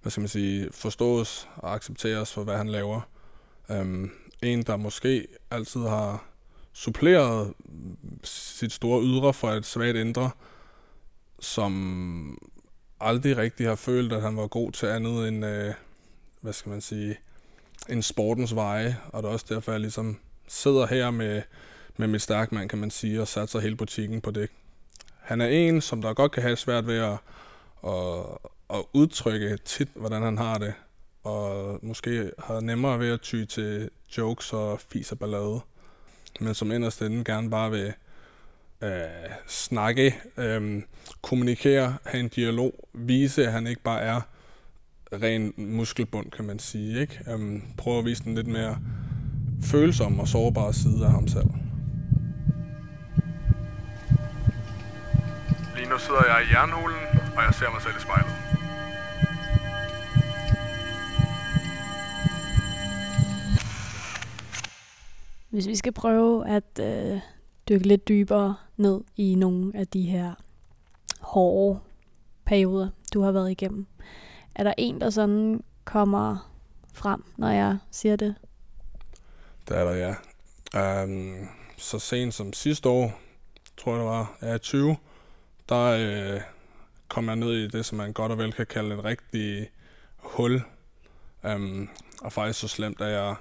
hvad 0.03 0.11
skal 0.11 0.21
man 0.21 0.29
sige, 0.29 0.69
forstås 0.73 1.49
og 1.57 1.75
accepteres 1.75 2.33
for, 2.33 2.45
hvad 2.45 2.57
han 2.57 2.69
laver. 2.69 3.01
Um, 3.69 4.11
en, 4.43 4.63
der 4.63 4.77
måske 4.77 5.27
altid 5.51 5.81
har 5.81 6.25
suppleret 6.73 7.55
sit 8.25 8.73
store 8.73 9.03
ydre 9.03 9.35
for 9.35 9.51
et 9.51 9.67
svagt 9.67 9.97
indre, 9.97 10.31
som 11.41 12.39
aldrig 13.01 13.37
rigtig 13.37 13.67
har 13.67 13.75
følt, 13.75 14.13
at 14.13 14.23
han 14.23 14.37
var 14.37 14.47
god 14.47 14.73
til 14.73 14.87
andet 14.87 15.29
end, 15.29 15.45
uh, 15.45 15.75
hvad 16.41 16.53
skal 16.53 16.71
man 16.71 16.81
sige, 16.81 17.19
en 17.89 18.03
sportens 18.03 18.55
veje, 18.55 18.97
og 19.09 19.23
det 19.23 19.29
er 19.29 19.33
også 19.33 19.47
derfor, 19.49 19.73
jeg 19.73 19.81
ligesom 19.81 20.19
sidder 20.51 20.87
her 20.87 21.11
med, 21.11 21.43
med 21.97 22.09
mit 22.09 22.23
stærkmand, 22.23 22.69
kan 22.69 22.79
man 22.79 22.91
sige, 22.91 23.21
og 23.21 23.29
satser 23.29 23.61
hele 23.61 23.77
butikken 23.77 24.21
på 24.21 24.31
det. 24.31 24.51
Han 25.21 25.41
er 25.41 25.47
en, 25.47 25.81
som 25.81 26.03
der 26.03 26.15
godt 26.15 26.33
kan 26.33 26.43
have 26.43 26.57
svært 26.57 26.87
ved 26.87 26.99
at, 26.99 27.19
at, 27.87 28.25
at 28.71 28.85
udtrykke 28.93 29.59
tit, 29.65 29.89
hvordan 29.95 30.23
han 30.23 30.39
har 30.39 30.59
det, 30.59 30.75
og 31.25 31.79
måske 31.83 32.31
har 32.39 32.61
nemmere 32.61 32.99
ved 32.99 33.11
at 33.11 33.21
ty 33.21 33.45
til 33.45 33.91
jokes 34.19 34.53
og 34.53 34.81
fis 34.81 35.13
og 35.13 35.19
ballade, 35.19 35.61
men 36.41 36.55
som 36.55 36.73
inderst 36.73 37.01
inden 37.01 37.25
gerne 37.25 37.51
bare 37.51 37.71
vil 37.71 37.93
øh, 38.83 39.31
snakke, 39.47 40.15
øh, 40.37 40.83
kommunikere, 41.23 41.97
have 42.05 42.21
en 42.21 42.29
dialog, 42.29 42.89
vise, 42.93 43.47
at 43.47 43.53
han 43.53 43.67
ikke 43.67 43.83
bare 43.83 44.01
er 44.01 44.21
ren 45.13 45.55
muskelbund, 45.57 46.31
kan 46.31 46.45
man 46.45 46.59
sige. 46.59 47.01
Ikke? 47.01 47.35
Um, 47.35 47.63
prøve 47.79 47.99
at 47.99 48.05
vise 48.05 48.25
den 48.25 48.35
lidt 48.35 48.47
mere 48.47 48.79
følsomme 49.63 50.23
og 50.23 50.29
sårbare 50.29 50.73
side 50.73 51.05
af 51.07 51.13
ham 51.13 51.29
selv. 51.29 51.51
Lige 55.77 55.89
nu 55.89 55.99
sidder 55.99 56.25
jeg 56.29 56.47
i 56.47 56.53
jernhulen, 56.55 57.05
og 57.37 57.43
jeg 57.47 57.55
ser 57.55 57.71
mig 57.71 57.83
selv 57.83 57.97
i 57.99 58.01
spejlet. 58.01 58.51
Hvis 65.51 65.69
vi 65.69 65.77
skal 65.77 65.93
prøve 65.93 66.49
at 66.49 66.81
øh, 66.81 67.21
dykke 67.69 67.89
lidt 67.89 68.09
dybere 68.09 68.55
ned 68.77 69.01
i 69.17 69.35
nogle 69.35 69.73
af 69.77 69.87
de 69.87 70.03
her 70.03 70.35
hårde 71.21 71.81
perioder, 72.45 72.89
du 73.15 73.21
har 73.23 73.33
været 73.33 73.51
igennem. 73.51 73.87
Er 74.55 74.65
der 74.65 74.75
en, 74.79 75.01
der 75.01 75.11
sådan 75.11 75.65
kommer 75.85 76.53
frem, 76.95 77.25
når 77.37 77.49
jeg 77.49 77.79
siger 77.91 78.17
det? 78.17 78.35
Det 79.71 79.79
er 79.79 79.85
der, 79.85 80.15
ja. 80.75 81.03
Um, 81.05 81.49
så 81.77 81.99
sent 81.99 82.35
som 82.35 82.53
sidste 82.53 82.89
år, 82.89 83.21
tror 83.77 83.93
jeg 83.93 84.01
det 84.01 84.07
var, 84.07 84.37
jeg 84.41 84.51
er 84.51 84.59
20, 84.59 84.97
der 85.69 85.85
øh, 85.85 86.41
kom 87.09 87.27
jeg 87.27 87.37
ned 87.37 87.53
i 87.53 87.69
det, 87.69 87.87
som 87.87 87.99
man 87.99 88.13
godt 88.13 88.33
og 88.33 88.39
vel 88.39 88.53
kan 88.53 88.67
kalde 88.67 88.95
et 88.95 89.05
rigtig 89.05 89.71
hul. 90.17 90.63
Um, 91.43 91.89
og 92.23 92.33
faktisk 92.33 92.61
så 92.61 92.69
slemt, 92.69 93.01
at 93.01 93.13
jeg 93.13 93.35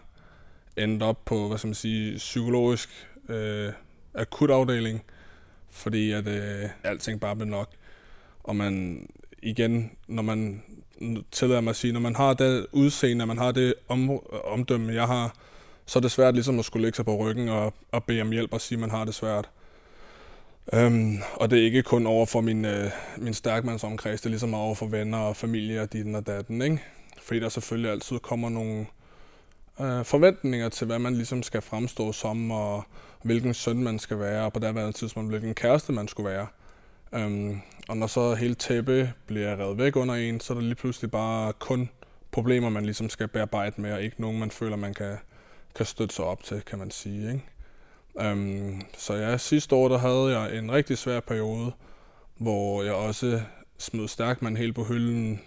endte 0.77 1.03
op 1.03 1.25
på, 1.25 1.47
hvad 1.47 1.57
skal 1.57 1.67
man 1.67 1.75
sige, 1.75 2.17
psykologisk 2.17 3.07
øh, 3.29 3.73
akutafdeling, 4.13 5.03
fordi 5.69 6.11
at 6.11 6.27
øh, 6.27 6.69
alting 6.83 7.21
bare 7.21 7.35
blev 7.35 7.47
nok. 7.47 7.69
Og 8.43 8.55
man 8.55 9.05
igen, 9.41 9.91
når 10.07 10.23
man 10.23 10.63
tillader 11.31 11.61
mig 11.61 11.69
at 11.69 11.75
sige, 11.75 11.93
når 11.93 11.99
man 11.99 12.15
har 12.15 12.33
det 12.33 12.67
udseende, 12.71 13.25
man 13.25 13.37
har 13.37 13.51
det 13.51 13.73
om, 13.87 14.09
omdømme, 14.43 14.93
jeg 14.93 15.07
har, 15.07 15.35
så 15.89 15.99
er 15.99 16.01
det 16.01 16.11
svært 16.11 16.33
ligesom 16.33 16.59
at 16.59 16.65
skulle 16.65 16.83
lægge 16.83 16.95
sig 16.95 17.05
på 17.05 17.15
ryggen 17.15 17.49
og, 17.49 17.73
og 17.91 18.03
bede 18.03 18.21
om 18.21 18.31
hjælp 18.31 18.53
og 18.53 18.61
sige, 18.61 18.75
at 18.75 18.79
man 18.79 18.91
har 18.91 19.05
det 19.05 19.13
svært. 19.13 19.49
Øhm, 20.73 21.17
og 21.33 21.49
det 21.51 21.59
er 21.59 21.63
ikke 21.63 21.83
kun 21.83 22.07
over 22.07 22.25
for 22.25 22.41
min, 22.41 22.65
øh, 22.65 22.91
min 23.17 23.33
stærkmandsomkreds, 23.33 24.21
det 24.21 24.25
er 24.25 24.29
ligesom 24.29 24.53
over 24.53 24.75
for 24.75 24.85
venner 24.85 25.17
og 25.17 25.35
familie 25.35 25.81
og 25.81 25.93
din 25.93 26.15
og 26.15 26.27
datten, 26.27 26.61
ikke? 26.61 26.83
Fordi 27.21 27.39
der 27.39 27.49
selvfølgelig 27.49 27.91
altid 27.91 28.19
kommer 28.19 28.49
nogle 28.49 28.85
øh, 29.79 30.05
forventninger 30.05 30.69
til, 30.69 30.87
hvad 30.87 30.99
man 30.99 31.15
ligesom 31.15 31.43
skal 31.43 31.61
fremstå 31.61 32.11
som, 32.11 32.51
og 32.51 32.83
hvilken 33.23 33.53
søn 33.53 33.83
man 33.83 33.99
skal 33.99 34.19
være, 34.19 34.45
og 34.45 34.53
på 34.53 34.59
det 34.59 34.95
tidspunkt, 34.95 35.31
hvilken 35.31 35.53
kæreste 35.53 35.93
man 35.93 36.07
skulle 36.07 36.29
være. 36.29 36.47
Øhm, 37.13 37.61
og 37.87 37.97
når 37.97 38.07
så 38.07 38.33
hele 38.33 38.55
tæppe 38.55 39.13
bliver 39.25 39.59
revet 39.59 39.77
væk 39.77 39.95
under 39.95 40.15
en, 40.15 40.39
så 40.39 40.53
er 40.53 40.57
der 40.57 40.63
lige 40.63 40.75
pludselig 40.75 41.11
bare 41.11 41.53
kun 41.53 41.89
problemer, 42.31 42.69
man 42.69 42.83
ligesom 42.85 43.09
skal 43.09 43.27
bearbejde 43.27 43.81
med, 43.81 43.93
og 43.93 44.01
ikke 44.01 44.21
nogen, 44.21 44.39
man 44.39 44.51
føler, 44.51 44.75
man 44.75 44.93
kan, 44.93 45.17
kan 45.75 45.85
støtte 45.85 46.15
sig 46.15 46.25
op 46.25 46.43
til, 46.43 46.61
kan 46.61 46.79
man 46.79 46.91
sige. 46.91 47.31
Ikke? 47.31 47.43
Øhm, 48.21 48.81
så 48.97 49.13
ja, 49.13 49.37
sidste 49.37 49.75
år 49.75 49.87
der 49.87 49.97
havde 49.97 50.39
jeg 50.39 50.57
en 50.57 50.71
rigtig 50.71 50.97
svær 50.97 51.19
periode, 51.19 51.71
hvor 52.37 52.83
jeg 52.83 52.93
også 52.93 53.41
smed 53.77 54.07
stærkt 54.07 54.41
man 54.41 54.57
helt 54.57 54.75
på 54.75 54.83
hylden. 54.83 55.41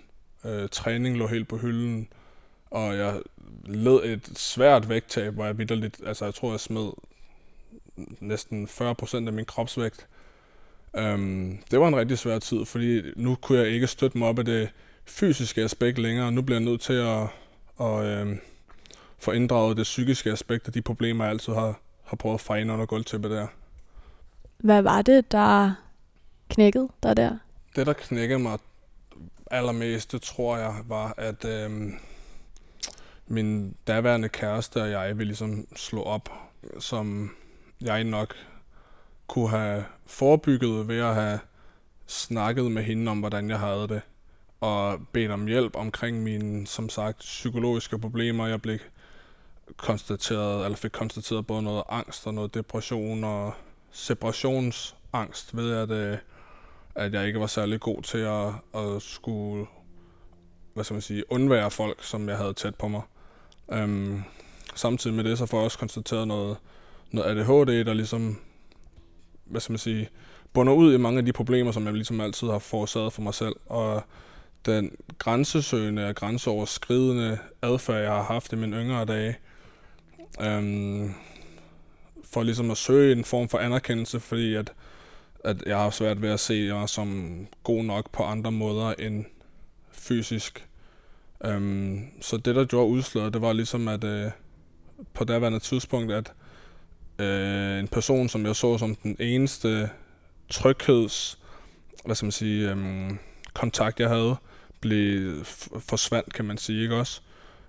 Øh, 0.45 0.69
træning 0.69 1.17
lå 1.17 1.27
helt 1.27 1.49
på 1.49 1.57
hylden. 1.57 2.09
Og 2.71 2.97
jeg 2.97 3.21
led 3.65 4.05
et 4.05 4.39
svært 4.39 4.89
vægttab, 4.89 5.35
hvor 5.35 5.45
jeg 5.45 5.59
vidderligt, 5.59 6.01
altså 6.07 6.25
jeg 6.25 6.35
tror, 6.35 6.51
jeg 6.51 6.61
smed 6.61 6.91
næsten 8.21 8.67
40% 8.67 9.15
af 9.15 9.33
min 9.33 9.45
kropsvægt. 9.45 10.07
Øhm, 10.97 11.59
det 11.71 11.81
var 11.81 11.89
en 11.89 11.97
rigtig 11.97 12.19
svær 12.19 12.39
tid, 12.39 12.65
fordi 12.65 13.03
nu 13.17 13.35
kunne 13.35 13.59
jeg 13.59 13.69
ikke 13.69 13.87
støtte 13.87 14.19
mig 14.19 14.29
op 14.29 14.39
af 14.39 14.45
det 14.45 14.69
fysiske 15.05 15.63
aspekt 15.63 15.99
længere. 15.99 16.33
Nu 16.33 16.43
bliver 16.43 16.61
jeg 16.61 16.65
nødt 16.65 16.81
til 16.81 16.93
at, 16.93 17.23
at 17.81 18.05
øhm, 18.05 18.41
få 19.23 19.31
inddraget 19.31 19.77
det 19.77 19.83
psykiske 19.83 20.31
aspekt 20.31 20.67
af 20.67 20.73
de 20.73 20.83
problemer, 20.83 21.25
jeg 21.25 21.31
altid 21.31 21.53
har, 21.53 21.81
har 22.05 22.17
prøvet 22.17 22.35
at 22.35 22.41
fejre 22.41 22.61
ind 22.61 22.73
under 22.73 22.87
gulvtæppet 22.87 23.31
der. 23.31 23.47
Hvad 24.59 24.83
var 24.83 25.03
det, 25.03 25.33
der 25.33 25.75
knækkede 26.49 26.89
der 27.03 27.15
der? 27.15 27.39
Det, 27.77 27.87
der 27.87 27.93
knækkede 27.93 28.39
mig 28.39 28.59
allermest, 29.51 30.13
det 30.13 30.23
tror 30.23 30.57
jeg, 30.57 30.75
var, 30.89 31.15
at 31.17 31.45
øhm, 31.45 31.95
min 33.27 33.77
daværende 33.87 34.29
kæreste 34.29 34.83
og 34.83 34.91
jeg 34.91 35.19
ville 35.19 35.29
ligesom 35.29 35.67
slå 35.77 36.03
op, 36.03 36.29
som 36.79 37.31
jeg 37.81 38.05
nok 38.05 38.35
kunne 39.27 39.51
have 39.51 39.85
forebygget 40.07 40.89
ved 40.89 40.99
at 40.99 41.15
have 41.15 41.39
snakket 42.07 42.71
med 42.73 42.83
hende 42.83 43.11
om, 43.11 43.19
hvordan 43.19 43.51
jeg 43.51 43.59
havde 43.59 43.89
det, 43.89 44.01
og 44.61 45.01
bedt 45.13 45.31
om 45.31 45.47
hjælp 45.47 45.77
omkring 45.77 46.23
mine, 46.23 46.67
som 46.67 46.89
sagt, 46.89 47.19
psykologiske 47.19 47.99
problemer. 47.99 48.47
Jeg 48.47 48.63
blev 48.63 48.79
konstateret, 49.77 50.65
eller 50.65 50.77
fik 50.77 50.91
konstateret 50.93 51.47
både 51.47 51.63
noget 51.63 51.83
angst 51.89 52.27
og 52.27 52.35
noget 52.35 52.55
depression 52.55 53.25
og 53.25 53.55
separationsangst 53.91 55.57
ved, 55.57 55.73
at, 55.73 55.91
øh, 55.91 56.19
at 56.95 57.13
jeg 57.13 57.27
ikke 57.27 57.41
var 57.41 57.47
særlig 57.47 57.81
god 57.81 58.03
til 58.03 58.19
at, 58.19 58.49
at 58.75 59.03
skulle 59.03 59.67
hvad 60.75 60.85
skal 60.85 60.95
man 60.95 61.03
sige, 61.03 61.33
undvære 61.33 61.71
folk, 61.71 62.05
som 62.05 62.29
jeg 62.29 62.37
havde 62.37 62.53
tæt 62.53 62.75
på 62.75 62.89
mig. 62.89 63.03
Øhm, 63.73 64.23
samtidig 64.75 65.17
med 65.17 65.25
det, 65.25 65.39
så 65.39 65.47
får 65.47 65.59
jeg 65.59 65.65
også 65.65 65.79
konstateret 65.79 66.29
noget, 66.29 66.57
noget 67.11 67.31
ADHD, 67.31 67.85
der 67.85 67.95
ligesom, 67.95 68.41
hvad 69.45 69.61
skal 69.61 69.73
man 69.73 69.79
sige, 69.79 70.09
bunder 70.53 70.73
ud 70.73 70.95
i 70.95 70.97
mange 70.97 71.19
af 71.19 71.25
de 71.25 71.33
problemer, 71.33 71.73
som 71.73 71.87
jeg 71.87 71.95
ligesom 71.95 72.21
altid 72.21 72.49
har 72.49 72.59
forårsaget 72.59 73.13
for 73.13 73.23
mig 73.23 73.35
selv. 73.35 73.57
Og 73.67 74.03
den 74.67 74.91
grænsesøgende 75.19 76.09
og 76.09 76.15
grænseoverskridende 76.15 77.39
adfærd, 77.63 78.03
jeg 78.03 78.13
har 78.13 78.23
haft 78.23 78.53
i 78.53 78.57
mine 78.57 78.77
yngre 78.77 79.05
dage, 79.05 79.37
øhm, 80.41 81.15
for 82.25 82.43
ligesom 82.43 82.71
at 82.71 82.77
søge 82.77 83.13
en 83.13 83.25
form 83.25 83.49
for 83.49 83.59
anerkendelse, 83.59 84.21
fordi 84.21 84.55
at, 84.55 84.73
at 85.45 85.63
jeg 85.67 85.77
har 85.77 85.91
svært 85.91 86.23
ved 86.23 86.31
at 86.31 86.41
se 86.41 86.73
mig 86.73 86.89
som 86.89 87.37
god 87.63 87.85
nok 87.85 88.11
på 88.11 88.23
andre 88.23 88.53
måder 88.53 88.95
end 88.99 89.25
fysisk. 89.93 90.67
Øhm, 91.45 92.01
så 92.21 92.37
det, 92.37 92.55
der 92.55 92.65
gjorde 92.65 92.89
udslaget, 92.89 93.33
det 93.33 93.43
var 93.43 93.53
ligesom, 93.53 93.89
at 93.89 94.05
øh, 94.05 94.31
på 95.15 95.25
daværende 95.25 95.59
tidspunkt, 95.59 96.13
at 96.13 96.33
øh, 97.19 97.81
en 97.81 97.89
person, 97.89 98.29
som 98.29 98.47
jeg 98.47 98.57
så 98.57 98.79
som 98.79 98.95
den 98.95 99.17
eneste 99.21 99.91
trygheds, 100.51 101.39
hvad 102.05 102.15
skal 102.15 102.27
man 102.27 102.33
sige, 102.33 102.71
øhm, 102.71 103.19
kontakt, 103.55 104.01
jeg 104.01 104.09
havde, 104.09 104.37
blev 104.81 105.45
forsvandt, 105.79 106.33
kan 106.33 106.45
man 106.45 106.59
sige, 106.59 106.83
ikke 106.83 106.97
også? 106.97 107.21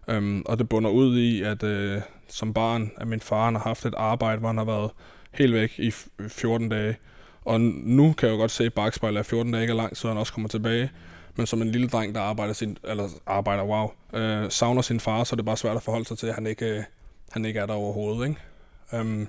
Øhm, 0.08 0.44
og 0.46 0.60
det 0.60 0.70
bunder 0.70 0.90
ud 0.90 1.18
i, 1.18 1.42
at 1.42 1.64
øh, 1.64 2.02
som 2.28 2.54
barn, 2.54 2.92
at 2.98 3.08
min 3.08 3.20
far 3.20 3.52
har 3.52 3.60
haft 3.60 3.86
et 3.86 3.94
arbejde, 3.98 4.40
hvor 4.40 4.50
han 4.50 4.58
har 4.58 4.66
været 4.66 4.92
helt 5.32 5.54
væk 5.54 5.80
i 5.80 5.92
14 6.28 6.70
dage. 6.70 6.98
Og 7.46 7.62
nu 7.62 8.14
kan 8.14 8.28
jeg 8.28 8.34
jo 8.34 8.40
godt 8.40 8.52
se 8.52 8.66
i 8.66 8.70
bagspejlet, 8.70 9.20
at 9.20 9.26
14 9.26 9.52
dage 9.52 9.62
ikke 9.62 9.72
er 9.72 9.78
langt, 9.78 9.98
så 9.98 10.08
han 10.08 10.18
også 10.18 10.34
kommer 10.34 10.50
tilbage. 10.50 10.92
Men 11.36 11.46
som 11.46 11.62
en 11.62 11.72
lille 11.72 11.88
dreng, 11.88 12.16
der 12.16 12.22
arbejder, 12.22 12.54
sin, 12.54 12.78
eller 12.84 13.08
arbejder 13.26 13.64
wow, 13.64 13.92
øh, 14.14 14.52
savner 14.52 14.82
sin 14.82 15.00
far, 15.00 15.24
så 15.24 15.34
er 15.34 15.36
det 15.36 15.46
bare 15.46 15.58
svært 15.58 15.76
at 15.76 15.84
forholde 15.84 16.06
sig 16.06 16.18
til, 16.18 16.28
at 16.28 16.36
han 16.36 16.48
ikke, 16.48 16.66
øh, 16.66 16.84
han 17.32 17.46
ikke 17.46 17.60
er 17.60 17.66
der 17.66 17.74
overhovedet. 17.74 18.28
Ikke? 18.28 18.40
Øhm, 18.94 19.28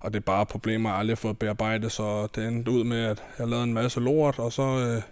og 0.00 0.12
det 0.12 0.18
er 0.18 0.24
bare 0.24 0.46
problemer, 0.46 0.90
jeg 0.90 0.98
aldrig 0.98 1.16
har 1.16 1.20
fået 1.20 1.38
bearbejdet, 1.38 1.92
så 1.92 2.26
det 2.34 2.48
endte 2.48 2.70
ud 2.70 2.84
med, 2.84 3.04
at 3.04 3.22
jeg 3.38 3.48
lavede 3.48 3.64
en 3.64 3.74
masse 3.74 4.00
lort, 4.00 4.38
og 4.38 4.52
så, 4.52 4.62
øh, 4.62 5.02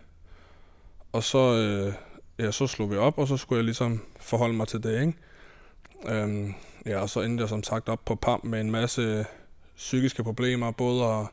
og 1.13 1.23
så, 1.23 1.39
øh, 1.39 1.93
ja, 2.39 2.51
så 2.51 2.67
slog 2.67 2.91
vi 2.91 2.97
op, 2.97 3.19
og 3.19 3.29
så 3.29 3.37
skulle 3.37 3.57
jeg 3.57 3.65
ligesom 3.65 4.03
forholde 4.21 4.55
mig 4.55 4.69
til 4.69 4.83
det, 4.83 5.01
ikke? 5.01 5.15
Øhm, 6.09 6.55
ja, 6.87 7.01
og 7.01 7.11
så 7.11 7.21
endte 7.21 7.43
jeg 7.43 7.49
som 7.49 7.63
sagt 7.63 7.89
op 7.89 8.05
på 8.05 8.15
PAM 8.15 8.41
med 8.45 8.61
en 8.61 8.71
masse 8.71 9.27
psykiske 9.77 10.25
problemer, 10.25 10.71
både 10.71 11.05
at 11.05 11.27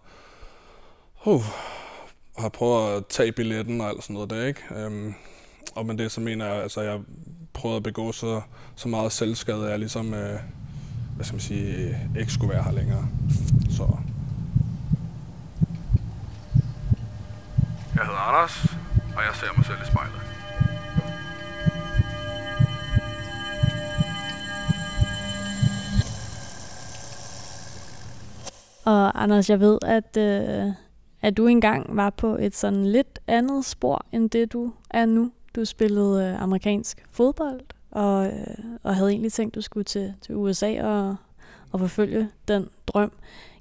uh, 1.25 1.43
har 2.37 2.49
prøvet 2.49 2.97
at 2.97 3.05
tage 3.05 3.31
billetten 3.31 3.81
og 3.81 3.89
alt 3.89 4.03
sådan 4.03 4.13
noget 4.13 4.29
der, 4.29 4.45
ikke? 4.45 4.61
Øhm, 4.75 5.13
og 5.75 5.85
med 5.85 5.97
det 5.97 6.11
så 6.11 6.21
mener 6.21 6.45
jeg, 6.45 6.63
altså 6.63 6.81
jeg 6.81 6.99
prøvede 7.53 7.77
at 7.77 7.83
begå 7.83 8.11
så, 8.11 8.41
så 8.75 8.87
meget 8.87 9.11
selvskade, 9.11 9.65
at 9.65 9.71
jeg 9.71 9.79
ligesom, 9.79 10.13
øh, 10.13 10.39
hvad 11.15 11.25
skal 11.25 11.35
man 11.35 11.41
sige, 11.41 11.97
ikke 12.19 12.31
skulle 12.31 12.53
være 12.53 12.63
her 12.63 12.71
længere. 12.71 13.07
Så. 13.69 13.97
Jeg 17.95 18.05
hedder 18.05 18.27
Anders, 18.27 18.65
og 19.15 19.23
jeg 19.23 19.35
ser 19.35 19.47
mig 19.57 19.65
selv 19.65 19.77
i 19.83 19.91
spejlet. 19.91 20.24
Og 28.85 29.23
Anders, 29.23 29.49
jeg 29.49 29.59
ved, 29.59 29.77
at, 29.85 30.17
øh, 30.17 30.71
at 31.21 31.37
du 31.37 31.47
engang 31.47 31.95
var 31.95 32.09
på 32.09 32.37
et 32.39 32.55
sådan 32.55 32.85
lidt 32.85 33.19
andet 33.27 33.65
spor, 33.65 34.05
end 34.11 34.29
det 34.29 34.53
du 34.53 34.71
er 34.89 35.05
nu. 35.05 35.31
Du 35.55 35.65
spillede 35.65 36.25
øh, 36.25 36.41
amerikansk 36.41 37.05
fodbold, 37.11 37.61
og, 37.91 38.25
øh, 38.25 38.65
og 38.83 38.95
havde 38.95 39.09
egentlig 39.09 39.33
tænkt, 39.33 39.51
at 39.51 39.55
du 39.55 39.61
skulle 39.61 39.83
til, 39.83 40.13
til 40.21 40.35
USA 40.35 40.83
og, 40.83 41.15
og 41.71 41.79
forfølge 41.79 42.29
den 42.47 42.69
drøm. 42.87 43.11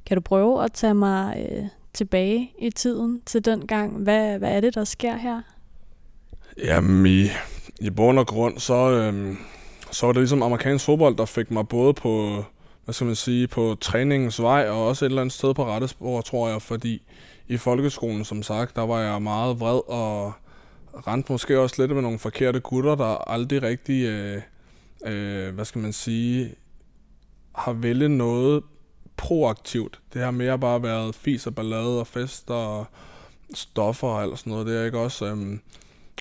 Kan 0.06 0.16
du 0.16 0.20
prøve 0.20 0.64
at 0.64 0.72
tage 0.72 0.94
mig 0.94 1.48
øh, 1.50 1.64
tilbage 1.92 2.52
i 2.58 2.70
tiden 2.70 3.22
til 3.26 3.44
den 3.44 3.66
gang? 3.66 4.02
Hvad, 4.02 4.38
hvad 4.38 4.56
er 4.56 4.60
det, 4.60 4.74
der 4.74 4.84
sker 4.84 5.16
her? 5.16 5.40
Jamen, 6.64 7.06
i, 7.06 7.26
i 7.80 7.90
bund 7.90 8.18
og 8.18 8.26
grund, 8.26 8.58
så, 8.58 8.90
øh, 8.90 9.36
så 9.90 10.06
var 10.06 10.12
det 10.12 10.20
ligesom 10.20 10.42
amerikansk 10.42 10.84
fodbold, 10.84 11.16
der 11.16 11.24
fik 11.24 11.50
mig 11.50 11.68
både 11.68 11.94
på, 11.94 12.44
hvad 12.84 12.92
skal 12.92 13.06
man 13.06 13.16
sige, 13.16 13.48
på 13.48 13.76
træningens 13.80 14.42
vej, 14.42 14.68
og 14.68 14.86
også 14.86 15.04
et 15.04 15.08
eller 15.08 15.22
andet 15.22 15.32
sted 15.32 15.54
på 15.54 15.66
rette 15.66 15.88
spor, 15.88 16.20
tror 16.20 16.48
jeg, 16.48 16.62
fordi 16.62 17.02
i 17.48 17.56
folkeskolen, 17.56 18.24
som 18.24 18.42
sagt, 18.42 18.76
der 18.76 18.82
var 18.82 19.00
jeg 19.00 19.22
meget 19.22 19.60
vred 19.60 19.80
og 19.88 20.32
rent 21.06 21.30
måske 21.30 21.60
også 21.60 21.82
lidt 21.82 21.94
med 21.94 22.02
nogle 22.02 22.18
forkerte 22.18 22.60
gutter, 22.60 22.94
der 22.94 23.30
aldrig 23.30 23.62
rigtig, 23.62 24.04
øh, 24.04 24.42
øh, 25.06 25.54
hvad 25.54 25.64
skal 25.64 25.80
man 25.80 25.92
sige, 25.92 26.54
har 27.54 27.72
vælget 27.72 28.10
noget 28.10 28.62
proaktivt. 29.16 30.00
Det 30.14 30.22
har 30.22 30.30
mere 30.30 30.58
bare 30.58 30.82
været 30.82 31.14
fis 31.14 31.46
og 31.46 31.54
ballade 31.54 32.00
og 32.00 32.06
fest 32.06 32.50
og 32.50 32.86
stoffer 33.54 34.08
og 34.08 34.22
alt 34.22 34.38
sådan 34.38 34.50
noget. 34.50 34.66
Det 34.66 34.80
er 34.80 34.84
ikke 34.84 34.98
også... 34.98 35.26
Øh, 35.26 35.58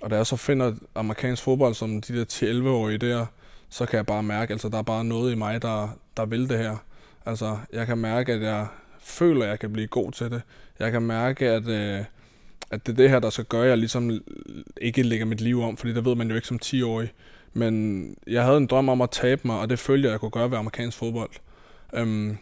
og 0.02 0.10
da 0.10 0.16
jeg 0.16 0.28
så 0.28 0.36
finder 0.36 0.74
amerikansk 0.96 1.44
fodbold 1.44 1.74
som 1.74 2.02
de 2.02 2.20
der 2.20 2.26
10-11-årige 2.26 2.98
der, 2.98 3.26
så 3.70 3.86
kan 3.86 3.98
jeg 3.98 4.06
bare 4.06 4.24
mærke, 4.24 4.52
altså 4.52 4.70
der 4.70 4.78
er 4.78 4.82
bare 4.84 5.04
noget 5.04 5.32
i 5.32 5.36
mig, 5.36 5.62
der, 5.62 5.98
der 6.18 6.26
vil 6.26 6.50
det 6.50 6.58
her. 6.58 6.78
Altså, 7.26 7.58
jeg 7.74 7.88
kan 7.88 7.98
mærke, 7.98 8.34
at 8.34 8.42
jeg 8.42 8.68
føler, 9.00 9.44
at 9.44 9.50
jeg 9.50 9.60
kan 9.60 9.74
blive 9.74 9.88
god 9.88 10.12
til 10.12 10.32
det. 10.32 10.42
Jeg 10.80 10.92
kan 10.92 11.02
mærke, 11.02 11.50
at, 11.50 11.68
øh, 11.68 12.00
at 12.72 12.86
det 12.86 12.92
er 12.92 12.96
det 12.96 13.10
her, 13.10 13.20
der 13.20 13.30
så 13.30 13.44
gøre, 13.44 13.64
at 13.64 13.70
jeg 13.70 13.78
ligesom 13.78 14.22
ikke 14.82 15.04
lægger 15.04 15.26
mit 15.26 15.42
liv 15.42 15.62
om, 15.62 15.78
fordi 15.78 15.94
det 15.94 16.06
ved 16.06 16.16
man 16.16 16.30
jo 16.30 16.36
ikke 16.36 16.48
som 16.48 16.60
10-årig. 16.66 17.14
Men 17.54 18.16
jeg 18.28 18.44
havde 18.44 18.58
en 18.58 18.68
drøm 18.68 18.90
om 18.90 19.02
at 19.02 19.10
tabe 19.10 19.42
mig, 19.46 19.60
og 19.60 19.70
det 19.70 19.80
følger 19.80 20.10
jeg 20.10 20.20
kunne 20.20 20.32
gøre 20.32 20.52
ved 20.52 20.58
amerikansk 20.58 20.98
fodbold. 20.98 21.32
Øhm, 21.94 22.38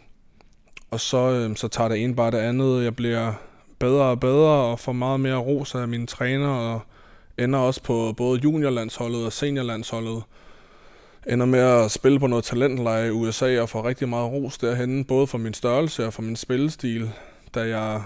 og 0.90 1.00
så, 1.00 1.30
øhm, 1.30 1.56
så 1.56 1.68
tager 1.68 1.88
det 1.88 2.04
ene 2.04 2.14
bare 2.14 2.30
det 2.30 2.38
andet. 2.38 2.84
Jeg 2.84 2.96
bliver 2.96 3.32
bedre 3.78 4.04
og 4.04 4.20
bedre, 4.20 4.50
og 4.50 4.78
får 4.78 4.92
meget 4.92 5.20
mere 5.20 5.36
ros 5.36 5.74
af 5.74 5.88
mine 5.88 6.06
træner, 6.06 6.48
og 6.48 6.80
ender 7.38 7.58
også 7.58 7.82
på 7.82 8.14
både 8.16 8.40
juniorlandsholdet 8.44 9.26
og 9.26 9.32
seniorlandsholdet. 9.32 10.22
Ender 11.26 11.46
med 11.46 11.58
at 11.58 11.90
spille 11.90 12.20
på 12.20 12.26
noget 12.26 12.44
talentleje 12.44 13.06
i 13.06 13.10
USA 13.10 13.60
og 13.60 13.68
får 13.68 13.84
rigtig 13.84 14.08
meget 14.08 14.32
ros 14.32 14.58
derhen, 14.58 15.04
både 15.04 15.26
for 15.26 15.38
min 15.38 15.54
størrelse 15.54 16.06
og 16.06 16.12
for 16.12 16.22
min 16.22 16.36
spillestil, 16.36 17.10
da 17.54 17.60
jeg 17.68 18.02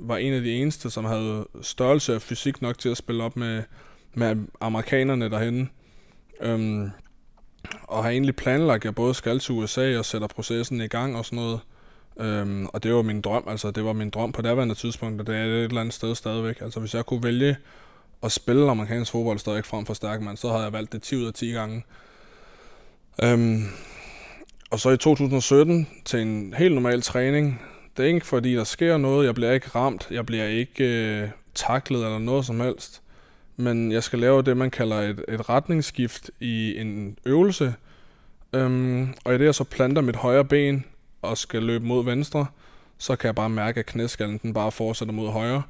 var 0.00 0.16
en 0.16 0.32
af 0.32 0.40
de 0.40 0.52
eneste, 0.52 0.90
som 0.90 1.04
havde 1.04 1.46
størrelse 1.62 2.14
og 2.14 2.22
fysik 2.22 2.62
nok 2.62 2.78
til 2.78 2.88
at 2.88 2.96
spille 2.96 3.24
op 3.24 3.36
med, 3.36 3.62
med 4.14 4.36
amerikanerne 4.60 5.30
derhen. 5.30 5.70
Øhm, 6.40 6.90
og 7.82 8.02
har 8.02 8.10
egentlig 8.10 8.36
planlagt, 8.36 8.80
at 8.80 8.84
jeg 8.84 8.94
både 8.94 9.14
skal 9.14 9.38
til 9.38 9.54
USA 9.54 9.98
og 9.98 10.04
sætter 10.04 10.28
processen 10.28 10.80
i 10.80 10.86
gang 10.86 11.16
og 11.16 11.24
sådan 11.24 11.36
noget. 11.36 11.60
Øhm, 12.20 12.66
og 12.66 12.82
det 12.82 12.94
var 12.94 13.02
min 13.02 13.20
drøm, 13.20 13.44
altså 13.48 13.70
det 13.70 13.84
var 13.84 13.92
min 13.92 14.10
drøm 14.10 14.32
på 14.32 14.42
daværende 14.42 14.74
tidspunkt, 14.74 15.20
og 15.20 15.26
det 15.26 15.36
er 15.36 15.44
et 15.44 15.64
eller 15.64 15.80
andet 15.80 15.94
sted 15.94 16.14
stadigvæk. 16.14 16.60
Altså 16.60 16.80
hvis 16.80 16.94
jeg 16.94 17.06
kunne 17.06 17.22
vælge 17.22 17.56
at 18.22 18.32
spille 18.32 18.70
amerikansk 18.70 19.12
fodbold 19.12 19.38
stadigvæk 19.38 19.64
frem 19.64 19.86
for 19.86 19.94
stærkmand, 19.94 20.36
så 20.36 20.48
havde 20.48 20.62
jeg 20.62 20.72
valgt 20.72 20.92
det 20.92 21.02
10 21.02 21.16
ud 21.16 21.24
af 21.24 21.34
10 21.34 21.50
gange. 21.50 21.84
Øhm, 23.22 23.64
og 24.70 24.80
så 24.80 24.90
i 24.90 24.96
2017 24.96 25.88
til 26.04 26.20
en 26.20 26.54
helt 26.58 26.74
normal 26.74 27.02
træning. 27.02 27.62
Det 27.96 28.02
er 28.02 28.06
ikke 28.06 28.26
fordi, 28.26 28.54
der 28.54 28.64
sker 28.64 28.96
noget. 28.96 29.26
Jeg 29.26 29.34
bliver 29.34 29.52
ikke 29.52 29.68
ramt. 29.74 30.08
Jeg 30.10 30.26
bliver 30.26 30.44
ikke 30.44 30.84
øh, 30.84 31.28
taklet 31.54 32.04
eller 32.04 32.18
noget 32.18 32.46
som 32.46 32.60
helst. 32.60 33.02
Men 33.56 33.92
jeg 33.92 34.02
skal 34.02 34.18
lave 34.18 34.42
det, 34.42 34.56
man 34.56 34.70
kalder 34.70 34.96
et, 34.96 35.24
et 35.28 35.48
retningsskift 35.48 36.30
i 36.40 36.80
en 36.80 37.18
øvelse. 37.24 37.74
Øhm, 38.52 39.14
og 39.24 39.34
i 39.34 39.38
det, 39.38 39.44
jeg 39.44 39.54
så 39.54 39.64
planter 39.64 40.02
mit 40.02 40.16
højre 40.16 40.44
ben 40.44 40.84
og 41.22 41.38
skal 41.38 41.62
løbe 41.62 41.86
mod 41.86 42.04
venstre, 42.04 42.46
så 42.98 43.16
kan 43.16 43.26
jeg 43.26 43.34
bare 43.34 43.50
mærke, 43.50 43.80
at 43.80 43.86
knæskallen 43.86 44.40
den 44.42 44.54
bare 44.54 44.72
fortsætter 44.72 45.14
mod 45.14 45.30
højre. 45.30 45.62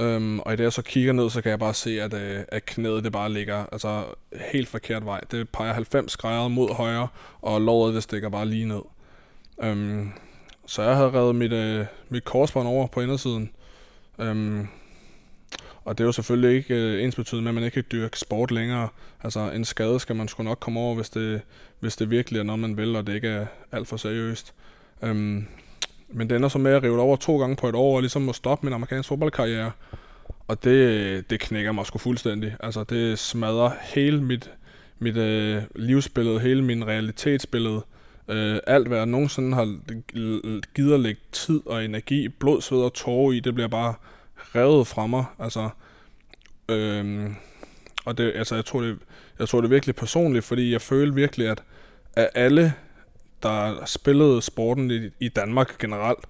Øhm, 0.00 0.40
og 0.40 0.52
i 0.52 0.56
det 0.56 0.64
jeg 0.64 0.72
så 0.72 0.82
kigger 0.82 1.12
ned, 1.12 1.30
så 1.30 1.42
kan 1.42 1.50
jeg 1.50 1.58
bare 1.58 1.74
se, 1.74 2.02
at, 2.02 2.14
øh, 2.14 2.44
at 2.48 2.66
knæet 2.66 3.04
det 3.04 3.12
bare 3.12 3.32
ligger 3.32 3.66
altså, 3.72 4.04
helt 4.52 4.68
forkert 4.68 5.04
vej. 5.04 5.20
Det 5.30 5.48
peger 5.48 5.72
90 5.72 6.16
grader 6.16 6.48
mod 6.48 6.74
højre, 6.74 7.08
og 7.40 7.60
låret 7.60 7.94
det 7.94 8.02
stikker 8.02 8.28
bare 8.28 8.46
lige 8.46 8.64
ned. 8.64 8.82
Øhm, 9.62 10.12
så 10.66 10.82
jeg 10.82 10.96
havde 10.96 11.12
reddet 11.12 11.34
mit, 11.34 11.52
øh, 11.52 11.86
mit 12.08 12.24
korsbånd 12.24 12.68
over 12.68 12.86
på 12.86 13.00
indersiden. 13.00 13.50
Øhm, 14.18 14.68
og 15.84 15.98
det 15.98 16.04
er 16.04 16.08
jo 16.08 16.12
selvfølgelig 16.12 16.56
ikke 16.56 16.74
øh, 16.74 17.04
ens 17.04 17.16
betydende 17.16 17.42
med, 17.42 17.50
at 17.50 17.54
man 17.54 17.64
ikke 17.64 17.74
kan 17.74 17.84
dyrke 17.92 18.18
sport 18.18 18.50
længere. 18.50 18.88
Altså 19.22 19.40
en 19.40 19.64
skade 19.64 20.00
skal 20.00 20.16
man 20.16 20.28
sgu 20.28 20.42
nok 20.42 20.60
komme 20.60 20.80
over, 20.80 20.94
hvis 20.94 21.10
det, 21.10 21.40
hvis 21.80 21.96
det 21.96 22.10
virkelig 22.10 22.38
er 22.38 22.44
noget, 22.44 22.58
man 22.58 22.76
vil, 22.76 22.96
og 22.96 23.06
det 23.06 23.14
ikke 23.14 23.28
er 23.28 23.46
alt 23.72 23.88
for 23.88 23.96
seriøst. 23.96 24.54
Øhm, 25.02 25.46
men 26.12 26.30
det 26.30 26.36
ender 26.36 26.48
så 26.48 26.58
med 26.58 26.72
at 26.72 26.82
rive 26.82 26.92
det 26.92 27.00
over 27.00 27.16
to 27.16 27.38
gange 27.38 27.56
på 27.56 27.68
et 27.68 27.74
år, 27.74 27.96
og 27.96 28.00
ligesom 28.00 28.22
må 28.22 28.32
stoppe 28.32 28.66
min 28.66 28.74
amerikanske 28.74 29.08
fodboldkarriere. 29.08 29.70
Og 30.48 30.64
det, 30.64 31.30
det 31.30 31.40
knækker 31.40 31.72
mig 31.72 31.86
sgu 31.86 31.98
fuldstændig. 31.98 32.56
Altså 32.60 32.84
det 32.84 33.18
smadrer 33.18 33.70
hele 33.94 34.22
mit, 34.22 34.50
mit 34.98 35.16
øh, 35.16 35.62
livsbillede, 35.74 36.40
hele 36.40 36.64
min 36.64 36.86
realitetsbillede. 36.86 37.82
Øh, 38.28 38.58
alt 38.66 38.88
hvad 38.88 38.98
jeg 38.98 39.06
nogensinde 39.06 39.54
har 39.54 39.76
givet 40.74 40.94
at 40.94 41.00
lægge 41.00 41.20
tid 41.32 41.60
og 41.66 41.84
energi, 41.84 42.28
blod, 42.28 42.62
sved 42.62 42.78
og 42.78 42.94
tårer 42.94 43.32
i, 43.32 43.40
det 43.40 43.54
bliver 43.54 43.68
bare 43.68 43.94
revet 44.54 44.86
fra 44.86 45.06
mig. 45.06 45.24
Altså, 45.38 45.68
øh, 46.68 47.30
og 48.04 48.18
det, 48.18 48.32
altså, 48.34 48.54
jeg 48.54 48.64
tror, 48.64 48.80
det, 48.80 48.98
jeg 49.38 49.48
tror 49.48 49.60
det 49.60 49.70
virkelig 49.70 49.94
personligt, 49.94 50.44
fordi 50.44 50.72
jeg 50.72 50.80
føler 50.80 51.12
virkelig, 51.12 51.48
at 51.48 51.62
af 52.16 52.30
alle 52.34 52.74
der 53.42 53.84
spillede 53.84 54.42
sporten 54.42 54.90
i, 54.90 55.10
i 55.20 55.28
Danmark 55.28 55.78
generelt, 55.78 56.24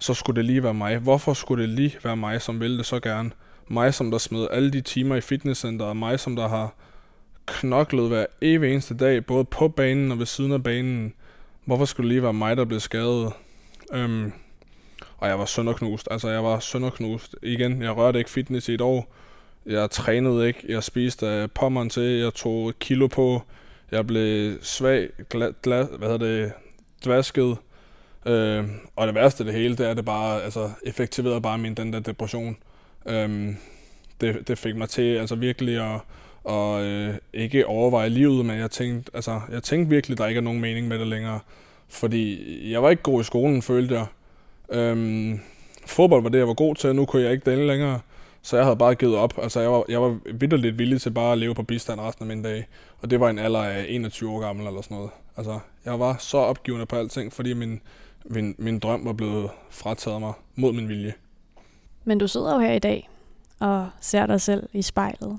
så 0.00 0.14
skulle 0.14 0.36
det 0.36 0.44
lige 0.44 0.62
være 0.62 0.74
mig. 0.74 0.98
Hvorfor 0.98 1.34
skulle 1.34 1.62
det 1.62 1.70
lige 1.70 1.96
være 2.04 2.16
mig, 2.16 2.42
som 2.42 2.60
ville 2.60 2.78
det 2.78 2.86
så 2.86 3.00
gerne? 3.00 3.30
Mig, 3.68 3.94
som 3.94 4.10
der 4.10 4.18
smed 4.18 4.46
alle 4.50 4.70
de 4.70 4.80
timer 4.80 5.16
i 5.16 5.20
fitnesscenteret, 5.20 5.96
mig, 5.96 6.20
som 6.20 6.36
der 6.36 6.48
har 6.48 6.74
knoklet 7.46 8.08
hver 8.08 8.26
evig 8.42 8.72
eneste 8.72 8.96
dag, 8.96 9.26
både 9.26 9.44
på 9.44 9.68
banen 9.68 10.12
og 10.12 10.18
ved 10.18 10.26
siden 10.26 10.52
af 10.52 10.62
banen. 10.62 11.14
Hvorfor 11.64 11.84
skulle 11.84 12.08
det 12.08 12.14
lige 12.14 12.22
være 12.22 12.32
mig, 12.32 12.56
der 12.56 12.64
blev 12.64 12.80
skadet? 12.80 13.32
Øhm, 13.92 14.32
og 15.18 15.28
jeg 15.28 15.38
var 15.38 15.44
sønderknust. 15.44 16.08
Altså, 16.10 16.28
jeg 16.28 16.44
var 16.44 16.58
sønderknust. 16.58 17.36
Igen, 17.42 17.82
jeg 17.82 17.96
rørte 17.96 18.18
ikke 18.18 18.30
fitness 18.30 18.68
i 18.68 18.74
et 18.74 18.80
år. 18.80 19.14
Jeg 19.66 19.90
trænede 19.90 20.46
ikke. 20.48 20.64
Jeg 20.68 20.82
spiste 20.82 21.48
pommeren 21.54 21.90
til. 21.90 22.02
Jeg 22.02 22.34
tog 22.34 22.72
kilo 22.80 23.06
på. 23.06 23.42
Jeg 23.92 24.06
blev 24.06 24.58
svag, 24.62 25.08
gla, 25.30 25.52
gla, 25.62 25.82
hvad 25.82 26.08
hedder 26.08 26.26
det, 26.26 26.52
dvasket. 27.04 27.56
Øh, 28.26 28.64
og 28.96 29.06
det 29.06 29.14
værste 29.14 29.40
af 29.40 29.44
det 29.44 29.54
hele, 29.54 29.76
det 29.76 29.86
er, 29.86 29.94
det 29.94 30.04
bare 30.04 30.42
altså, 30.42 30.70
effektiverede 30.82 31.40
bare 31.40 31.58
min 31.58 31.74
den 31.74 31.92
der 31.92 32.00
depression. 32.00 32.56
Øh, 33.06 33.54
det, 34.20 34.48
det 34.48 34.58
fik 34.58 34.76
mig 34.76 34.88
til 34.88 35.16
altså 35.16 35.34
virkelig 35.34 35.94
at, 35.94 36.00
og 36.44 36.84
øh, 36.84 37.14
ikke 37.32 37.66
overveje 37.66 38.08
livet, 38.08 38.46
men 38.46 38.58
jeg 38.58 38.70
tænkte, 38.70 39.10
altså, 39.14 39.40
jeg 39.52 39.62
tænkte 39.62 39.90
virkelig, 39.90 40.18
der 40.18 40.26
ikke 40.26 40.38
er 40.38 40.42
nogen 40.42 40.60
mening 40.60 40.88
med 40.88 40.98
det 40.98 41.06
længere. 41.06 41.40
Fordi 41.88 42.72
jeg 42.72 42.82
var 42.82 42.90
ikke 42.90 43.02
god 43.02 43.20
i 43.20 43.24
skolen, 43.24 43.62
følte 43.62 43.94
jeg. 43.94 44.06
Øhm, 44.70 45.40
fodbold 45.86 46.22
var 46.22 46.28
det, 46.28 46.38
jeg 46.38 46.48
var 46.48 46.54
god 46.54 46.74
til, 46.74 46.94
nu 46.94 47.04
kunne 47.04 47.22
jeg 47.22 47.32
ikke 47.32 47.50
det 47.50 47.66
længere. 47.66 48.00
Så 48.42 48.56
jeg 48.56 48.64
havde 48.64 48.76
bare 48.76 48.94
givet 48.94 49.16
op. 49.16 49.38
Altså, 49.42 49.60
jeg 49.60 49.72
var, 49.72 49.84
jeg 49.88 50.02
var 50.02 50.18
vidderligt 50.34 50.78
villig 50.78 51.00
til 51.00 51.10
bare 51.10 51.32
at 51.32 51.38
leve 51.38 51.54
på 51.54 51.62
bistand 51.62 52.00
resten 52.00 52.22
af 52.22 52.36
min 52.36 52.42
dag. 52.42 52.68
Og 53.02 53.10
det 53.10 53.20
var 53.20 53.30
en 53.30 53.38
alder 53.38 53.62
af 53.62 53.86
21 53.88 54.30
år 54.30 54.40
gammel 54.40 54.66
eller 54.66 54.82
sådan 54.82 54.96
noget. 54.96 55.10
Altså, 55.36 55.58
jeg 55.84 56.00
var 56.00 56.16
så 56.18 56.38
opgivende 56.38 56.86
på 56.86 56.96
alting, 56.96 57.32
fordi 57.32 57.54
min, 57.54 57.80
min, 58.24 58.54
min 58.58 58.78
drøm 58.78 59.04
var 59.04 59.12
blevet 59.12 59.50
frataget 59.70 60.20
mig 60.20 60.32
mod 60.56 60.72
min 60.72 60.88
vilje. 60.88 61.14
Men 62.04 62.18
du 62.18 62.28
sidder 62.28 62.54
jo 62.54 62.60
her 62.60 62.72
i 62.72 62.78
dag 62.78 63.08
og 63.60 63.88
ser 64.00 64.26
dig 64.26 64.40
selv 64.40 64.68
i 64.72 64.82
spejlet. 64.82 65.38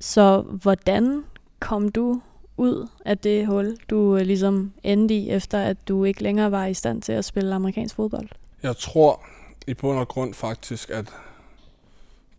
Så 0.00 0.40
hvordan 0.40 1.24
kom 1.60 1.88
du 1.88 2.20
ud 2.56 2.88
af 3.04 3.18
det 3.18 3.46
hul, 3.46 3.76
du 3.90 4.16
øh, 4.16 4.22
ligesom 4.22 4.72
endte 4.82 5.14
i, 5.14 5.30
efter 5.30 5.58
at 5.58 5.88
du 5.88 6.04
ikke 6.04 6.22
længere 6.22 6.50
var 6.50 6.66
i 6.66 6.74
stand 6.74 7.02
til 7.02 7.12
at 7.12 7.24
spille 7.24 7.54
amerikansk 7.54 7.94
fodbold? 7.94 8.28
Jeg 8.62 8.76
tror 8.76 9.22
i 9.66 9.74
bund 9.74 9.98
og 9.98 10.08
grund 10.08 10.34
faktisk, 10.34 10.90
at 10.90 11.12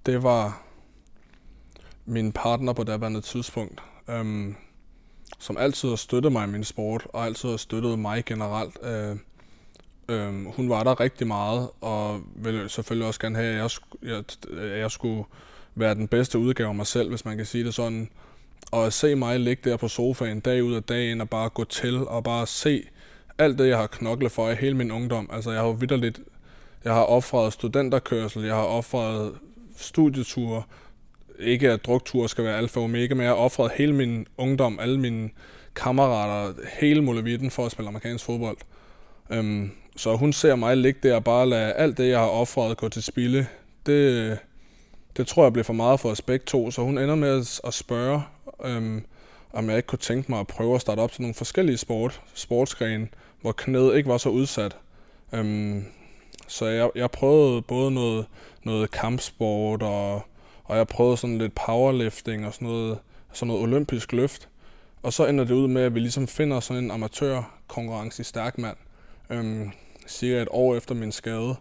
det 0.06 0.24
var 0.24 0.64
min 2.06 2.32
partner 2.32 2.74
på 2.74 2.84
daværende 2.84 3.22
tidspunkt, 3.22 3.82
øhm, 4.10 4.56
som 5.40 5.58
altid 5.58 5.90
har 5.90 5.96
støttet 5.96 6.32
mig 6.32 6.48
i 6.48 6.52
min 6.52 6.64
sport, 6.64 7.08
og 7.14 7.26
altid 7.26 7.50
har 7.50 7.58
støttet 7.58 8.00
mig 8.00 8.26
generelt. 8.26 8.78
Øh, 8.84 9.16
øh, 10.10 10.46
hun 10.46 10.70
var 10.70 10.84
der 10.84 11.00
rigtig 11.00 11.28
meget, 11.28 11.70
og 11.82 12.22
ville 12.36 12.70
selvfølgelig 12.70 13.08
også 13.08 13.20
gerne 13.20 13.36
have, 13.36 13.54
at 13.54 13.58
jeg, 13.58 13.70
jeg, 14.10 14.24
at 14.62 14.80
jeg 14.80 14.92
skulle 14.92 15.24
være 15.76 15.96
den 15.96 16.08
bedste 16.08 16.40
udgave 16.40 16.70
af 16.70 16.76
mig 16.76 16.88
selv, 16.88 17.10
hvis 17.10 17.26
man 17.26 17.38
kan 17.38 17.46
sige 17.46 17.64
det 17.64 17.74
sådan. 17.74 18.10
Og 18.72 18.86
at 18.86 18.94
se 18.94 19.16
mig 19.16 19.40
ligge 19.40 19.70
der 19.70 19.78
på 19.78 19.88
sofaen 19.88 20.40
dag 20.40 20.64
ud 20.64 20.74
af 20.74 20.84
dagen, 20.84 21.22
og 21.22 21.30
bare 21.30 21.50
gå 21.50 21.64
til, 21.64 22.08
og 22.08 22.24
bare 22.24 22.48
se 22.48 22.84
alt 23.38 23.60
det, 23.60 23.68
jeg 23.68 23.78
har 23.78 23.88
knoklet 23.88 24.32
for 24.32 24.50
i 24.50 24.56
hele 24.56 24.78
min 24.78 24.92
ungdom. 24.92 25.30
Altså, 25.34 25.52
jeg 25.52 25.62
har 25.62 25.72
vidderligt, 25.72 26.20
jeg 26.84 26.94
har 26.94 27.04
offret 27.04 27.54
studenterkørsel, 27.54 28.44
jeg 28.44 28.56
har 28.56 28.64
offret 28.64 29.34
studieture, 29.82 30.64
ikke 31.40 31.72
at 31.72 31.86
drukture 31.86 32.30
skal 32.30 32.44
være 32.44 32.58
alfa 32.58 32.80
og 32.80 32.84
omega, 32.84 33.14
men 33.14 33.22
jeg 33.22 33.30
har 33.30 33.36
offret 33.36 33.72
hele 33.76 33.94
min 33.94 34.28
ungdom, 34.38 34.80
alle 34.80 35.00
mine 35.00 35.30
kammerater, 35.76 36.54
hele 36.80 37.02
muligheden 37.02 37.52
for 37.52 37.66
at 37.66 37.72
spille 37.72 37.88
amerikansk 37.88 38.26
fodbold. 38.26 38.58
Øhm, 39.30 39.72
så 39.96 40.16
hun 40.16 40.34
ser 40.34 40.56
mig 40.56 40.78
ligge 40.78 41.00
der 41.04 41.16
og 41.16 41.24
bare 41.24 41.50
lade 41.50 41.74
alt 41.74 41.98
det, 41.98 42.10
jeg 42.10 42.20
har 42.20 42.28
offret, 42.28 42.78
gå 42.78 42.90
til 42.90 43.04
spilde. 43.04 43.46
Det, 43.86 44.38
det 45.18 45.28
tror 45.28 45.44
jeg 45.44 45.54
blev 45.54 45.66
for 45.66 45.74
meget 45.74 46.00
for 46.00 46.10
os 46.10 46.22
begge 46.22 46.46
to, 46.46 46.72
så 46.72 46.82
hun 46.82 46.98
ender 46.98 47.16
med 47.16 47.60
at 47.64 47.74
spørge, 47.74 48.22
øhm, 48.66 49.06
om 49.54 49.70
jeg 49.70 49.78
ikke 49.78 49.88
kunne 49.88 50.00
tænke 50.00 50.32
mig 50.32 50.40
at 50.40 50.48
prøve 50.48 50.76
at 50.76 50.82
starte 50.82 51.00
op 51.00 51.12
til 51.12 51.22
nogle 51.22 51.36
forskellige 51.36 51.78
sport, 51.78 52.22
sportsgrene, 52.34 53.08
hvor 53.42 53.52
knæet 53.52 53.96
ikke 53.98 54.10
var 54.10 54.18
så 54.18 54.30
udsat. 54.30 54.78
Øhm, 55.34 55.86
så 56.48 56.66
jeg, 56.66 56.90
jeg 56.96 57.12
prøvede 57.12 57.62
både 57.62 57.92
noget, 57.92 58.26
noget 58.66 58.92
kampsport, 58.92 59.82
og, 59.82 60.22
og 60.64 60.78
jeg 60.78 60.88
prøvede 60.88 61.18
sådan 61.18 61.38
lidt 61.38 61.56
powerlifting 61.56 62.46
og 62.46 62.54
sådan 62.54 62.68
noget, 62.68 63.00
sådan 63.34 63.48
noget 63.48 63.64
olympisk 63.64 64.12
løft. 64.12 64.50
Og 65.04 65.14
så 65.14 65.26
ender 65.26 65.44
det 65.44 65.54
ud 65.54 65.68
med, 65.68 65.82
at 65.82 65.96
vi 65.96 66.00
ligesom 66.00 66.28
finder 66.28 66.60
sådan 66.60 66.84
en 66.84 66.92
amatørkonkurrence 66.92 68.22
i 68.22 68.24
stærkmand, 68.24 68.78
øhm, 69.30 69.72
cirka 70.08 70.42
et 70.42 70.48
år 70.52 70.76
efter 70.76 70.96
min 70.96 71.12
skade. 71.12 71.56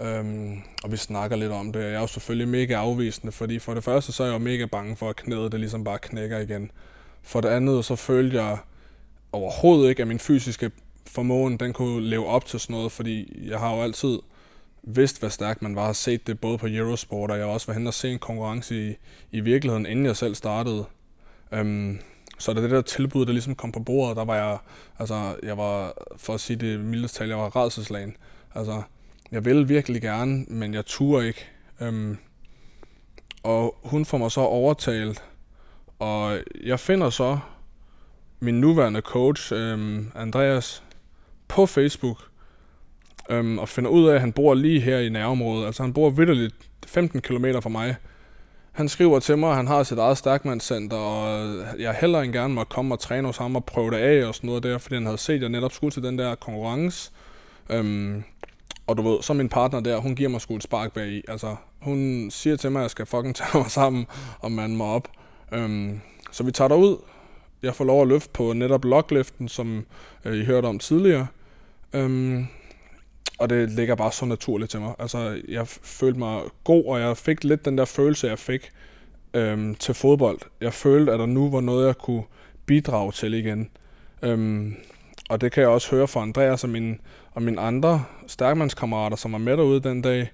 Øhm, 0.00 0.62
og 0.84 0.92
vi 0.92 0.96
snakker 0.96 1.36
lidt 1.36 1.52
om 1.52 1.72
det. 1.72 1.80
Jeg 1.80 1.92
er 1.92 2.00
jo 2.00 2.06
selvfølgelig 2.06 2.48
mega 2.48 2.74
afvisende, 2.74 3.32
fordi 3.32 3.58
for 3.58 3.74
det 3.74 3.84
første 3.84 4.12
så 4.12 4.22
er 4.22 4.26
jeg 4.26 4.34
jo 4.34 4.38
mega 4.38 4.64
bange 4.64 4.96
for, 4.96 5.10
at 5.10 5.16
knæet 5.16 5.52
det 5.52 5.60
ligesom 5.60 5.84
bare 5.84 5.98
knækker 5.98 6.38
igen. 6.38 6.70
For 7.22 7.40
det 7.40 7.48
andet 7.48 7.84
så 7.84 7.96
følte 7.96 8.42
jeg 8.42 8.58
overhovedet 9.32 9.88
ikke, 9.88 10.02
at 10.02 10.08
min 10.08 10.18
fysiske 10.18 10.70
formåen, 11.06 11.56
den 11.56 11.72
kunne 11.72 12.08
leve 12.08 12.26
op 12.26 12.44
til 12.44 12.60
sådan 12.60 12.74
noget, 12.76 12.92
fordi 12.92 13.42
jeg 13.50 13.58
har 13.58 13.76
jo 13.76 13.82
altid 13.82 14.18
vidste, 14.86 15.20
hvor 15.20 15.28
stærk 15.28 15.62
man 15.62 15.76
var, 15.76 15.86
har 15.86 15.92
set 15.92 16.26
det 16.26 16.40
både 16.40 16.58
på 16.58 16.66
Eurosport, 16.70 17.30
og 17.30 17.38
jeg 17.38 17.46
også 17.46 17.66
var 17.66 17.74
henne 17.74 17.90
og 17.90 17.94
se 17.94 18.10
en 18.10 18.18
konkurrence 18.18 18.90
i, 18.90 18.94
i 19.30 19.40
virkeligheden, 19.40 19.86
inden 19.86 20.06
jeg 20.06 20.16
selv 20.16 20.34
startede. 20.34 20.84
Øhm, 21.52 21.98
så 22.38 22.52
da 22.52 22.62
det 22.62 22.70
der 22.70 22.82
tilbud, 22.82 23.26
der 23.26 23.32
ligesom 23.32 23.54
kom 23.54 23.72
på 23.72 23.80
bordet, 23.80 24.16
der 24.16 24.24
var 24.24 24.36
jeg, 24.36 24.58
altså, 24.98 25.36
jeg 25.42 25.58
var, 25.58 25.94
for 26.16 26.34
at 26.34 26.40
sige 26.40 26.56
det 26.56 26.80
mildest 26.80 27.14
tal, 27.14 27.28
jeg 27.28 27.38
var 27.38 27.56
redselslagen. 27.56 28.16
Altså, 28.54 28.82
jeg 29.32 29.44
ville 29.44 29.68
virkelig 29.68 30.02
gerne, 30.02 30.44
men 30.48 30.74
jeg 30.74 30.86
turde 30.86 31.26
ikke. 31.26 31.46
Øhm, 31.80 32.18
og 33.42 33.78
hun 33.84 34.04
får 34.04 34.18
mig 34.18 34.30
så 34.30 34.40
overtalt, 34.40 35.24
og 35.98 36.38
jeg 36.64 36.80
finder 36.80 37.10
så 37.10 37.38
min 38.40 38.60
nuværende 38.60 39.00
coach, 39.00 39.52
øhm, 39.52 40.12
Andreas, 40.14 40.82
på 41.48 41.66
Facebook, 41.66 42.30
øhm, 43.30 43.58
og 43.58 43.68
finder 43.68 43.90
ud 43.90 44.08
af, 44.08 44.14
at 44.14 44.20
han 44.20 44.32
bor 44.32 44.54
lige 44.54 44.80
her 44.80 44.98
i 44.98 45.08
nærområdet. 45.08 45.66
Altså 45.66 45.82
han 45.82 45.92
bor 45.92 46.10
vidderligt 46.10 46.54
15 46.86 47.20
km 47.20 47.44
fra 47.62 47.68
mig. 47.68 47.96
Han 48.72 48.88
skriver 48.88 49.20
til 49.20 49.38
mig, 49.38 49.50
at 49.50 49.56
han 49.56 49.66
har 49.66 49.82
sit 49.82 49.98
eget 49.98 50.18
stærkmandscenter, 50.18 50.96
og 50.96 51.46
øh, 51.46 51.64
jeg 51.78 51.96
heller 52.00 52.20
end 52.20 52.32
gerne 52.32 52.54
måtte 52.54 52.70
komme 52.70 52.94
og 52.94 53.00
træne 53.00 53.26
hos 53.26 53.36
ham 53.36 53.56
og 53.56 53.64
prøve 53.64 53.90
det 53.90 53.96
af 53.96 54.26
og 54.26 54.34
sådan 54.34 54.48
noget 54.48 54.62
der, 54.62 54.78
fordi 54.78 54.94
han 54.94 55.04
havde 55.04 55.18
set, 55.18 55.34
at 55.34 55.42
jeg 55.42 55.48
netop 55.48 55.72
skulle 55.72 55.90
til 55.90 56.02
den 56.02 56.18
der 56.18 56.34
konkurrence. 56.34 57.10
Øhm, 57.70 58.24
og 58.86 58.96
du 58.96 59.02
ved, 59.02 59.22
så 59.22 59.32
min 59.32 59.48
partner 59.48 59.80
der, 59.80 59.96
hun 59.96 60.14
giver 60.14 60.28
mig 60.28 60.40
sgu 60.40 60.56
et 60.56 60.62
spark 60.62 60.92
bag 60.92 61.08
i. 61.08 61.22
Altså, 61.28 61.56
hun 61.80 62.28
siger 62.30 62.56
til 62.56 62.72
mig, 62.72 62.80
at 62.80 62.82
jeg 62.82 62.90
skal 62.90 63.06
fucking 63.06 63.36
tage 63.36 63.58
mig 63.58 63.70
sammen 63.70 64.06
og 64.38 64.52
mande 64.52 64.76
mig 64.76 64.86
op. 64.86 65.08
Øhm, 65.52 66.00
så 66.30 66.44
vi 66.44 66.52
tager 66.52 66.68
derud. 66.68 66.96
Jeg 67.62 67.74
får 67.74 67.84
lov 67.84 68.02
at 68.02 68.08
løfte 68.08 68.30
på 68.32 68.52
netop 68.52 68.84
logliften, 68.84 69.48
som 69.48 69.86
øh, 70.24 70.36
I 70.36 70.44
hørte 70.44 70.66
om 70.66 70.78
tidligere. 70.78 71.26
Øhm, 71.92 72.46
og 73.38 73.50
det 73.50 73.70
ligger 73.70 73.94
bare 73.94 74.12
så 74.12 74.24
naturligt 74.24 74.70
til 74.70 74.80
mig. 74.80 74.94
Altså, 74.98 75.40
jeg 75.48 75.68
følte 75.68 76.18
mig 76.18 76.42
god, 76.64 76.84
og 76.84 77.00
jeg 77.00 77.16
fik 77.16 77.44
lidt 77.44 77.64
den 77.64 77.78
der 77.78 77.84
følelse, 77.84 78.28
jeg 78.28 78.38
fik 78.38 78.70
øhm, 79.34 79.74
til 79.74 79.94
fodbold. 79.94 80.38
Jeg 80.60 80.72
følte, 80.72 81.12
at 81.12 81.18
der 81.18 81.26
nu 81.26 81.50
var 81.50 81.60
noget, 81.60 81.86
jeg 81.86 81.98
kunne 81.98 82.22
bidrage 82.66 83.12
til 83.12 83.34
igen. 83.34 83.70
Øhm, 84.22 84.76
og 85.28 85.40
det 85.40 85.52
kan 85.52 85.60
jeg 85.60 85.70
også 85.70 85.90
høre 85.90 86.08
fra 86.08 86.22
Andreas 86.22 86.64
og 86.64 86.70
mine, 86.70 86.98
og 87.32 87.42
mine 87.42 87.60
andre 87.60 88.04
stærkmandskammerater, 88.26 89.16
som 89.16 89.32
var 89.32 89.38
med 89.38 89.56
derude 89.56 89.80
den 89.80 90.02
dag, 90.02 90.32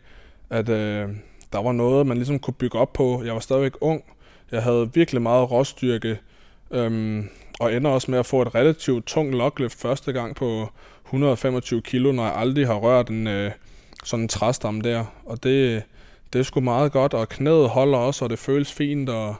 at 0.51 0.69
øh, 0.69 1.09
der 1.53 1.63
var 1.63 1.73
noget, 1.73 2.07
man 2.07 2.17
ligesom 2.17 2.39
kunne 2.39 2.55
bygge 2.55 2.79
op 2.79 2.93
på. 2.93 3.23
Jeg 3.25 3.35
var 3.35 3.41
stadigvæk 3.41 3.73
ung. 3.81 4.05
Jeg 4.53 4.63
havde 4.63 4.91
virkelig 4.95 5.23
meget 5.23 5.51
råstyrke, 5.51 6.19
øhm, 6.71 7.29
og 7.61 7.75
ender 7.75 7.91
også 7.91 8.11
med 8.11 8.19
at 8.19 8.27
få 8.27 8.43
et 8.43 8.55
relativt 8.55 9.07
tungt 9.07 9.35
lokløft 9.35 9.81
første 9.81 10.13
gang 10.13 10.37
på 10.37 10.69
125 11.13 11.83
kilo, 11.83 12.13
når 12.13 12.25
jeg 12.25 12.37
aldrig 12.37 12.67
har 12.67 12.75
rørt 12.75 13.09
en 13.09 13.27
øh, 13.27 13.51
sådan 14.05 14.23
en 14.23 14.29
træstamme 14.29 14.81
der. 14.81 15.05
Og 15.27 15.43
det, 15.43 15.83
det 16.33 16.39
er 16.39 16.43
sgu 16.43 16.61
meget 16.61 16.93
godt, 16.93 17.15
og 17.15 17.29
knæet 17.29 17.69
holder 17.69 17.99
også, 17.99 18.25
og 18.25 18.31
det 18.31 18.39
føles 18.39 18.73
fint, 18.73 19.09
og, 19.09 19.35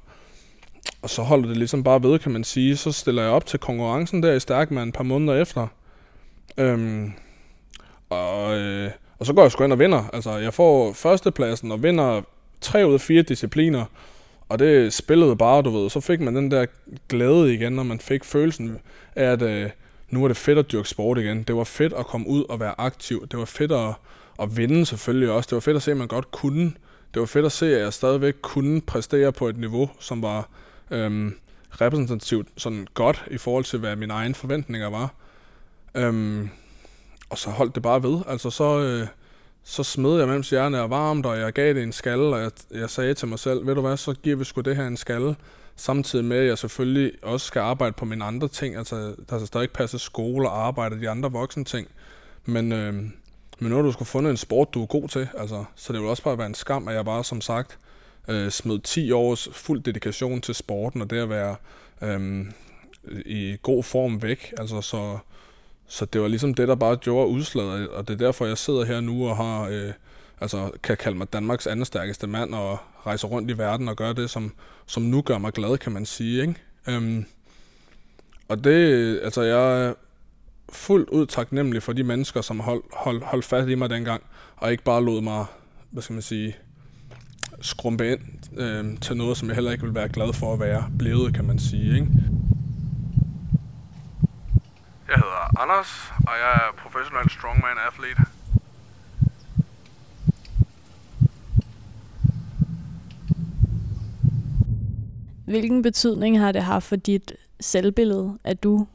og 1.03 1.11
så 1.11 1.23
holder 1.23 1.49
det 1.49 1.57
ligesom 1.57 1.85
bare 1.85 2.03
ved, 2.03 2.19
kan 2.19 2.33
man 2.33 2.45
sige. 2.45 2.77
Så 2.77 2.93
stiller 2.93 3.23
jeg 3.23 3.31
op 3.31 3.47
til 3.47 3.59
konkurrencen 3.59 4.23
der 4.23 4.33
i 4.33 4.41
Stærkmand 4.41 4.89
et 4.89 4.95
par 4.95 5.05
måneder 5.05 5.43
efter. 5.43 5.67
Øhm, 6.59 7.13
og, 8.11 8.59
øh, 8.59 8.91
og 9.19 9.27
så 9.27 9.33
går 9.33 9.43
jeg 9.43 9.53
sgu 9.53 9.65
ind 9.65 9.73
og 9.73 9.79
vinder. 9.79 10.11
Altså, 10.13 10.37
jeg 10.37 10.55
får 10.55 10.93
førstepladsen 10.93 11.73
og 11.73 11.83
vinder 11.83 12.23
tre 12.61 12.87
ud 12.89 12.95
af 12.95 13.01
fire 13.01 13.23
discipliner. 13.23 13.85
Og 14.49 14.59
det 14.59 14.93
spillede 14.93 15.37
bare, 15.37 15.63
du 15.63 15.71
ved. 15.71 15.91
Så 15.91 16.01
fik 16.01 16.21
man 16.21 16.37
den 16.37 16.51
der 16.51 16.67
glæde 17.09 17.55
igen, 17.55 17.73
når 17.73 17.83
man 17.83 18.01
fik 18.01 18.25
følelsen 18.25 18.79
af, 19.17 19.25
at 19.25 19.43
øh, 19.43 19.71
nu 20.13 20.21
var 20.21 20.29
det 20.29 20.37
fedt 20.37 20.59
at 20.59 20.73
dyrke 20.73 20.89
sport 20.89 21.19
igen. 21.19 21.43
Det 21.43 21.57
var 21.57 21.65
fedt 21.65 21.93
at 21.93 22.07
komme 22.07 22.29
ud 22.29 22.45
og 22.49 22.61
være 22.61 22.75
aktiv. 22.79 23.27
Det 23.27 23.39
var 23.39 23.45
fedt 23.45 23.73
at, 23.73 23.95
at 24.41 24.57
vinde 24.57 24.87
selvfølgelig 24.87 25.31
også. 25.31 25.49
Det 25.49 25.55
var 25.55 25.61
fedt 25.61 25.77
at 25.77 25.83
se, 25.83 25.91
at 25.91 25.97
man 25.97 26.09
godt 26.09 26.31
kunne. 26.31 26.73
Det 27.15 27.21
var 27.21 27.27
fedt 27.27 27.47
at 27.47 27.53
se, 27.53 27.77
at 27.77 27.83
jeg 27.83 27.93
stadigvæk 27.93 28.35
kunne 28.43 28.81
præstere 28.81 29.33
på 29.33 29.49
et 29.49 29.57
niveau, 29.57 29.91
som 29.99 30.23
var 30.23 30.49
øhm, 30.91 31.35
repræsentativt 31.81 32.49
sådan 32.57 32.87
godt 32.95 33.25
i 33.31 33.39
forhold 33.39 33.65
til, 33.65 33.79
hvad 33.79 33.97
mine 33.97 34.13
egne 34.13 34.35
forventninger 34.35 34.91
var. 34.91 35.15
Øhm, 35.95 36.49
og 37.31 37.39
så 37.39 37.51
holdt 37.51 37.75
det 37.75 37.83
bare 37.83 38.03
ved. 38.03 38.21
Altså 38.27 38.51
så, 38.51 38.81
øh, 38.81 39.07
så 39.65 39.83
smed 39.83 40.19
jeg, 40.19 40.29
mens 40.29 40.51
hjernen 40.51 40.81
er 40.81 40.87
varmt, 40.87 41.27
og 41.27 41.39
jeg 41.39 41.53
gav 41.53 41.75
det 41.75 41.83
en 41.83 41.93
skalle, 41.93 42.37
og 42.37 42.41
jeg, 42.43 42.51
jeg 42.71 42.91
sagde 42.91 43.15
til 43.15 43.29
mig 43.29 43.39
selv, 43.39 43.67
ved 43.67 43.75
du 43.75 43.81
hvad, 43.81 43.97
så 43.97 44.15
giver 44.23 44.37
vi 44.37 44.45
sgu 44.45 44.61
det 44.61 44.77
her 44.77 44.87
en 44.87 44.97
skalle, 44.97 45.37
samtidig 45.77 46.25
med, 46.25 46.37
at 46.37 46.47
jeg 46.47 46.59
selvfølgelig 46.59 47.13
også 47.23 47.47
skal 47.47 47.61
arbejde 47.61 47.93
på 47.93 48.05
mine 48.05 48.25
andre 48.25 48.49
ting. 48.49 48.77
Altså, 48.77 49.15
der 49.31 49.39
skal 49.39 49.47
stadig 49.47 49.71
passe 49.71 49.99
skole 49.99 50.49
og 50.49 50.67
arbejde 50.67 51.01
de 51.01 51.11
andre 51.11 51.33
voksne 51.33 51.65
ting. 51.65 51.89
Men, 52.45 52.73
øh, 52.73 52.95
men 53.59 53.71
nu 53.71 53.75
har 53.75 53.83
du 53.83 53.93
skulle 53.93 54.09
fundet 54.09 54.31
en 54.31 54.37
sport, 54.37 54.75
du 54.75 54.83
er 54.83 54.87
god 54.87 55.09
til. 55.09 55.29
Altså, 55.39 55.65
så 55.77 55.93
det 55.93 56.01
vil 56.01 56.09
også 56.09 56.23
bare 56.23 56.39
være 56.39 56.47
en 56.47 56.55
skam, 56.55 56.89
at 56.89 56.95
jeg 56.95 57.05
bare, 57.05 57.25
som 57.25 57.41
sagt, 57.41 57.79
øh, 58.29 58.51
smed 58.51 58.79
10 58.79 59.13
års 59.13 59.49
fuld 59.53 59.83
dedikation 59.83 60.41
til 60.41 60.55
sporten, 60.55 61.03
og 61.03 61.11
det 61.11 61.19
at 61.19 61.29
være 61.29 61.57
øh, 62.03 62.47
i 63.27 63.57
god 63.63 63.83
form 63.83 64.23
væk. 64.23 64.55
Altså, 64.59 64.81
så, 64.81 65.19
så 65.87 66.05
det 66.05 66.21
var 66.21 66.29
ligesom 66.29 66.55
det, 66.55 66.69
der 66.69 66.75
bare 66.75 66.97
gjorde 66.97 67.29
udslaget, 67.29 67.89
og 67.89 68.09
det 68.09 68.15
er 68.15 68.19
derfor, 68.19 68.47
jeg 68.47 68.59
sidder 68.59 68.85
her 68.85 69.01
nu 69.01 69.29
og 69.29 69.37
har, 69.37 69.63
øh, 69.63 69.93
altså, 70.43 70.71
kan 70.83 70.97
kalde 70.97 71.19
mig 71.19 71.33
Danmarks 71.33 71.67
anden 71.67 71.85
stærkeste 71.85 72.27
mand, 72.27 72.55
og 72.55 72.79
rejse 73.07 73.27
rundt 73.27 73.51
i 73.51 73.59
verden 73.59 73.89
og 73.89 73.97
gøre 73.97 74.15
det, 74.15 74.31
som, 74.31 74.53
som 74.87 75.03
nu 75.03 75.23
gør 75.23 75.39
mig 75.39 75.53
glad, 75.53 75.79
kan 75.79 75.93
man 75.93 76.07
sige. 76.07 76.43
Ikke? 76.43 76.55
Øhm, 76.89 77.25
og 78.49 78.65
det, 78.65 79.21
altså 79.23 79.43
jeg 79.43 79.87
er 79.87 79.95
fuldt 80.73 81.09
ud 81.11 81.27
taknemmelig 81.27 81.83
for 81.83 81.93
de 81.93 82.05
mennesker, 82.05 82.41
som 82.41 82.61
holdt 82.61 82.85
hold, 82.93 83.23
hold 83.23 83.43
fast 83.43 83.69
i 83.69 83.75
mig 83.75 83.91
dengang, 83.91 84.23
og 84.57 84.73
ikke 84.73 84.85
bare 84.85 85.05
lod 85.05 85.21
mig, 85.21 85.47
hvad 85.91 86.03
skal 86.03 86.15
man 86.15 86.23
sige, 86.23 86.57
skrumpe 87.61 88.13
ind 88.13 88.21
øh, 88.57 88.99
til 89.01 89.17
noget, 89.17 89.37
som 89.37 89.49
jeg 89.49 89.55
heller 89.55 89.73
ikke 89.73 89.85
vil 89.85 89.95
være 89.95 90.09
glad 90.09 90.33
for 90.33 90.53
at 90.53 90.61
være 90.61 90.91
blevet, 90.99 91.35
kan 91.35 91.45
man 91.45 91.59
sige. 91.59 91.95
Ikke? 91.95 92.09
Jeg 95.09 95.17
hedder 95.17 95.61
Anders, 95.61 96.13
og 96.17 96.35
jeg 96.43 96.53
er 96.55 96.83
professionel 96.83 97.31
strongman 97.31 97.77
Hvilken 105.45 105.83
betydning 105.83 106.39
har 106.39 106.53
det 106.53 106.63
haft 106.63 106.87
for 106.87 106.97
dit 106.97 107.33
selvbillede, 107.61 108.39
at 108.45 108.63
du 108.63 108.87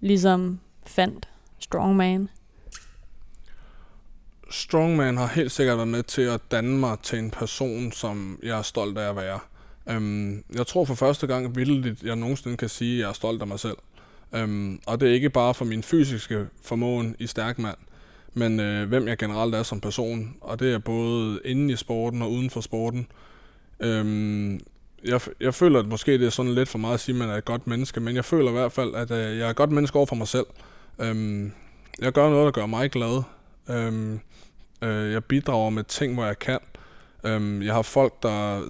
ligesom 0.00 0.60
fandt 0.86 1.28
Strongman? 1.58 2.28
Strongman 4.50 5.16
har 5.16 5.26
helt 5.26 5.52
sikkert 5.52 5.76
været 5.76 5.88
med 5.88 6.02
til 6.02 6.22
at 6.22 6.40
danne 6.50 6.78
mig 6.78 6.98
til 7.02 7.18
en 7.18 7.30
person, 7.30 7.92
som 7.92 8.38
jeg 8.42 8.58
er 8.58 8.62
stolt 8.62 8.98
af 8.98 9.08
at 9.08 9.16
være. 9.16 9.38
Øhm, 9.88 10.44
jeg 10.54 10.66
tror 10.66 10.84
for 10.84 10.94
første 10.94 11.26
gang 11.26 11.56
vildt, 11.56 12.02
jeg 12.02 12.16
nogensinde 12.16 12.56
kan 12.56 12.68
sige, 12.68 12.94
at 12.94 13.00
jeg 13.00 13.08
er 13.08 13.12
stolt 13.12 13.42
af 13.42 13.48
mig 13.48 13.60
selv. 13.60 13.76
Øhm, 14.34 14.80
og 14.86 15.00
det 15.00 15.08
er 15.08 15.14
ikke 15.14 15.30
bare 15.30 15.54
for 15.54 15.64
min 15.64 15.82
fysiske 15.82 16.46
formåen 16.62 17.16
i 17.18 17.26
stærk 17.26 17.58
mand, 17.58 17.76
men 18.34 18.60
øh, 18.60 18.88
hvem 18.88 19.08
jeg 19.08 19.18
generelt 19.18 19.54
er 19.54 19.62
som 19.62 19.80
person. 19.80 20.36
Og 20.40 20.60
det 20.60 20.74
er 20.74 20.78
både 20.78 21.40
inden 21.44 21.70
i 21.70 21.76
sporten 21.76 22.22
og 22.22 22.32
uden 22.32 22.50
for 22.50 22.60
sporten. 22.60 23.06
Øhm, 23.80 24.60
jeg, 25.06 25.20
jeg 25.40 25.54
føler, 25.54 25.80
at 25.80 25.86
måske 25.86 26.12
det 26.12 26.26
er 26.26 26.30
sådan 26.30 26.54
lidt 26.54 26.68
for 26.68 26.78
meget 26.78 26.94
at 26.94 27.00
sige, 27.00 27.14
at 27.14 27.18
man 27.18 27.30
er 27.30 27.34
et 27.34 27.44
godt 27.44 27.66
menneske, 27.66 28.00
men 28.00 28.16
jeg 28.16 28.24
føler 28.24 28.48
i 28.48 28.52
hvert 28.52 28.72
fald, 28.72 28.94
at 28.94 29.10
øh, 29.10 29.38
jeg 29.38 29.46
er 29.46 29.50
et 29.50 29.56
godt 29.56 29.72
menneske 29.72 29.96
over 29.96 30.06
for 30.06 30.16
mig 30.16 30.28
selv. 30.28 30.46
Øhm, 30.98 31.52
jeg 31.98 32.12
gør 32.12 32.30
noget, 32.30 32.44
der 32.44 32.50
gør 32.50 32.66
mig 32.66 32.90
glad. 32.90 33.22
Øhm, 33.70 34.20
øh, 34.82 35.12
jeg 35.12 35.24
bidrager 35.24 35.70
med 35.70 35.84
ting, 35.84 36.14
hvor 36.14 36.24
jeg 36.24 36.38
kan. 36.38 36.58
Øhm, 37.24 37.62
jeg 37.62 37.74
har 37.74 37.82
folk, 37.82 38.22
der 38.22 38.62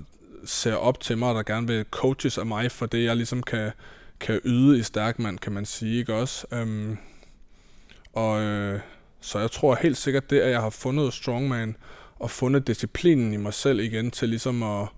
ser 0.45 0.75
op 0.75 1.01
til 1.01 1.19
mig, 1.19 1.35
der 1.35 1.43
gerne 1.43 1.67
vil 1.67 1.85
coaches 1.91 2.39
af 2.39 2.47
mig, 2.47 2.73
for 2.73 2.87
det 2.87 3.05
jeg 3.05 3.17
ligesom 3.17 3.43
kan, 3.43 3.71
kan 4.21 4.41
yde 4.45 4.79
i 4.79 4.83
stærkmand, 4.83 5.39
kan 5.39 5.53
man 5.53 5.67
sige, 5.67 5.99
ikke 5.99 6.15
også? 6.15 6.47
Øhm, 6.53 6.99
og 8.13 8.41
øh, 8.41 8.81
så 9.21 9.39
jeg 9.39 9.51
tror 9.51 9.75
helt 9.75 9.97
sikkert 9.97 10.31
det, 10.31 10.41
at 10.41 10.51
jeg 10.51 10.61
har 10.61 10.71
fundet 10.71 11.13
strongman, 11.13 11.77
og 12.19 12.31
fundet 12.31 12.67
disciplinen 12.67 13.33
i 13.33 13.37
mig 13.37 13.55
selv 13.55 13.81
igen 13.81 14.11
til 14.11 14.29
ligesom 14.29 14.63
at, 14.63 14.89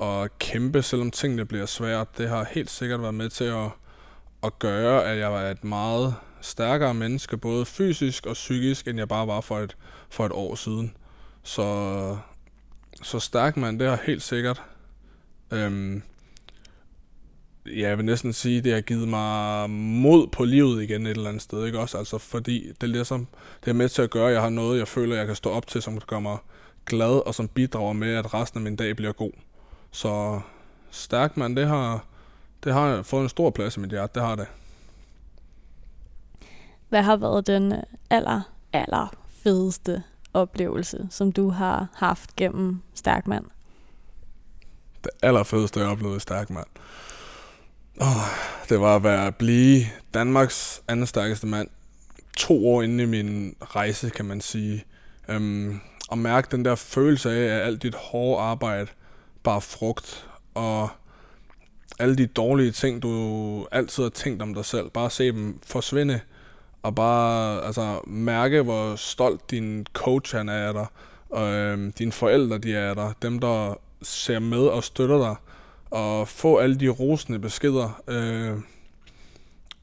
at 0.00 0.38
kæmpe, 0.38 0.82
selvom 0.82 1.10
tingene 1.10 1.44
bliver 1.44 1.66
svære. 1.66 2.06
det 2.18 2.28
har 2.28 2.46
helt 2.50 2.70
sikkert 2.70 3.02
været 3.02 3.14
med 3.14 3.28
til 3.28 3.44
at, 3.44 3.70
at 4.42 4.58
gøre, 4.58 5.04
at 5.04 5.18
jeg 5.18 5.32
var 5.32 5.42
et 5.42 5.64
meget 5.64 6.14
stærkere 6.40 6.94
menneske, 6.94 7.36
både 7.36 7.66
fysisk 7.66 8.26
og 8.26 8.32
psykisk, 8.32 8.88
end 8.88 8.98
jeg 8.98 9.08
bare 9.08 9.26
var 9.26 9.40
for 9.40 9.58
et, 9.58 9.76
for 10.10 10.26
et 10.26 10.32
år 10.32 10.54
siden. 10.54 10.96
Så, 11.42 12.18
så 13.02 13.20
stærk 13.20 13.56
man, 13.56 13.80
det 13.80 13.88
har 13.88 14.00
helt 14.04 14.22
sikkert. 14.22 14.62
Øhm, 15.50 16.02
ja, 17.66 17.88
jeg 17.88 17.96
vil 17.96 18.04
næsten 18.04 18.32
sige, 18.32 18.60
det 18.60 18.72
har 18.72 18.80
givet 18.80 19.08
mig 19.08 19.70
mod 19.70 20.26
på 20.26 20.44
livet 20.44 20.82
igen 20.82 21.06
et 21.06 21.10
eller 21.10 21.28
andet 21.28 21.42
sted, 21.42 21.66
ikke 21.66 21.78
også? 21.78 21.98
Altså, 21.98 22.18
fordi 22.18 22.66
det 22.68 22.82
er, 22.82 22.86
ligesom, 22.86 23.26
det 23.64 23.70
er 23.70 23.74
med 23.74 23.88
til 23.88 24.02
at 24.02 24.10
gøre, 24.10 24.28
at 24.28 24.34
jeg 24.34 24.42
har 24.42 24.50
noget, 24.50 24.78
jeg 24.78 24.88
føler, 24.88 25.16
jeg 25.16 25.26
kan 25.26 25.36
stå 25.36 25.50
op 25.50 25.66
til, 25.66 25.82
som 25.82 26.00
gør 26.00 26.20
mig 26.20 26.38
glad, 26.86 27.26
og 27.26 27.34
som 27.34 27.48
bidrager 27.48 27.92
med, 27.92 28.14
at 28.14 28.34
resten 28.34 28.58
af 28.58 28.64
min 28.64 28.76
dag 28.76 28.96
bliver 28.96 29.12
god. 29.12 29.32
Så 29.96 30.40
stærk 30.90 31.36
mand, 31.36 31.56
det 31.56 31.66
har, 31.66 32.04
det 32.64 32.72
har 32.72 33.02
fået 33.02 33.22
en 33.22 33.28
stor 33.28 33.50
plads 33.50 33.76
i 33.76 33.80
mit 33.80 33.90
hjerte, 33.90 34.14
det 34.14 34.22
har 34.22 34.34
det. 34.34 34.46
Hvad 36.88 37.02
har 37.02 37.16
været 37.16 37.46
den 37.46 37.74
aller, 38.10 38.40
aller 38.72 39.16
fedeste 39.42 40.02
oplevelse, 40.34 41.06
som 41.10 41.32
du 41.32 41.50
har 41.50 41.88
haft 41.94 42.36
gennem 42.36 42.82
Stærkmand? 42.94 43.44
Det 45.04 45.10
allerfedeste, 45.22 45.80
jeg 45.80 45.88
oplevede 45.88 46.16
i 46.16 46.20
Stærkmand? 46.20 46.66
Oh, 48.00 48.06
det 48.68 48.80
var 48.80 48.96
at 48.96 49.02
være 49.02 49.26
at 49.26 49.36
blive 49.36 49.84
Danmarks 50.14 50.82
anden 50.88 51.06
stærkeste 51.06 51.46
mand 51.46 51.68
to 52.36 52.68
år 52.68 52.82
inde 52.82 53.02
i 53.02 53.06
min 53.06 53.56
rejse, 53.60 54.10
kan 54.10 54.24
man 54.24 54.40
sige. 54.40 54.84
Um, 55.28 55.80
og 56.08 56.18
mærke 56.18 56.48
den 56.50 56.64
der 56.64 56.74
følelse 56.74 57.30
af, 57.30 57.56
at 57.56 57.66
alt 57.66 57.82
dit 57.82 57.94
hårde 57.94 58.42
arbejde 58.42 58.86
bare 59.46 59.60
frugt, 59.60 60.28
og 60.54 60.88
alle 61.98 62.16
de 62.16 62.26
dårlige 62.26 62.70
ting, 62.70 63.02
du 63.02 63.66
altid 63.72 64.02
har 64.02 64.10
tænkt 64.10 64.42
om 64.42 64.54
dig 64.54 64.64
selv, 64.64 64.90
bare 64.90 65.10
se 65.10 65.32
dem 65.32 65.60
forsvinde, 65.66 66.20
og 66.82 66.94
bare 66.94 67.64
altså, 67.64 68.00
mærke, 68.06 68.62
hvor 68.62 68.96
stolt 68.96 69.50
din 69.50 69.86
coach 69.92 70.36
han 70.36 70.48
er 70.48 70.68
af 70.68 70.72
dig, 70.74 70.86
og 71.30 71.52
øhm, 71.52 71.92
dine 71.92 72.12
forældre 72.12 72.58
de 72.58 72.74
er 72.74 72.88
af 72.88 72.94
dig, 72.94 73.12
dem 73.22 73.38
der 73.38 73.74
ser 74.02 74.38
med 74.38 74.66
og 74.66 74.84
støtter 74.84 75.18
dig, 75.18 75.36
og 75.90 76.28
få 76.28 76.58
alle 76.58 76.80
de 76.80 76.88
rosende 76.88 77.38
beskeder. 77.38 78.02
Øh, 78.08 78.56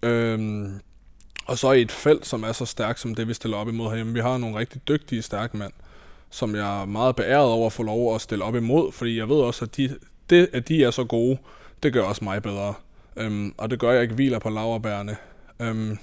øh, 0.03 0.69
og 1.45 1.57
så 1.57 1.71
i 1.71 1.81
et 1.81 1.91
felt, 1.91 2.25
som 2.25 2.43
er 2.43 2.51
så 2.51 2.65
stærkt 2.65 2.99
som 2.99 3.15
det, 3.15 3.27
vi 3.27 3.33
stiller 3.33 3.57
op 3.57 3.67
imod 3.67 3.89
herhjemme. 3.89 4.13
Vi 4.13 4.19
har 4.19 4.37
nogle 4.37 4.59
rigtig 4.59 4.87
dygtige, 4.87 5.21
stærke 5.21 5.57
mænd, 5.57 5.73
som 6.33 6.55
jeg 6.55 6.81
er 6.81 6.85
meget 6.85 7.15
beæret 7.15 7.45
over 7.45 7.65
at 7.65 7.73
få 7.73 7.83
lov 7.83 8.15
at 8.15 8.21
stille 8.21 8.43
op 8.43 8.55
imod, 8.55 8.91
fordi 8.91 9.17
jeg 9.17 9.29
ved 9.29 9.35
også, 9.35 9.65
at 9.65 9.77
de, 9.77 9.97
det, 10.29 10.49
at 10.53 10.67
de 10.67 10.83
er 10.83 10.91
så 10.91 11.03
gode, 11.03 11.37
det 11.83 11.93
gør 11.93 12.01
også 12.01 12.23
mig 12.23 12.43
bedre. 12.43 12.73
Øhm, 13.17 13.53
og 13.57 13.71
det 13.71 13.79
gør, 13.79 13.89
at 13.89 13.93
jeg 13.93 14.03
ikke 14.03 14.15
hviler 14.15 14.39
på 14.39 14.49
laverbærene. 14.49 15.17
Øhm, 15.61 15.97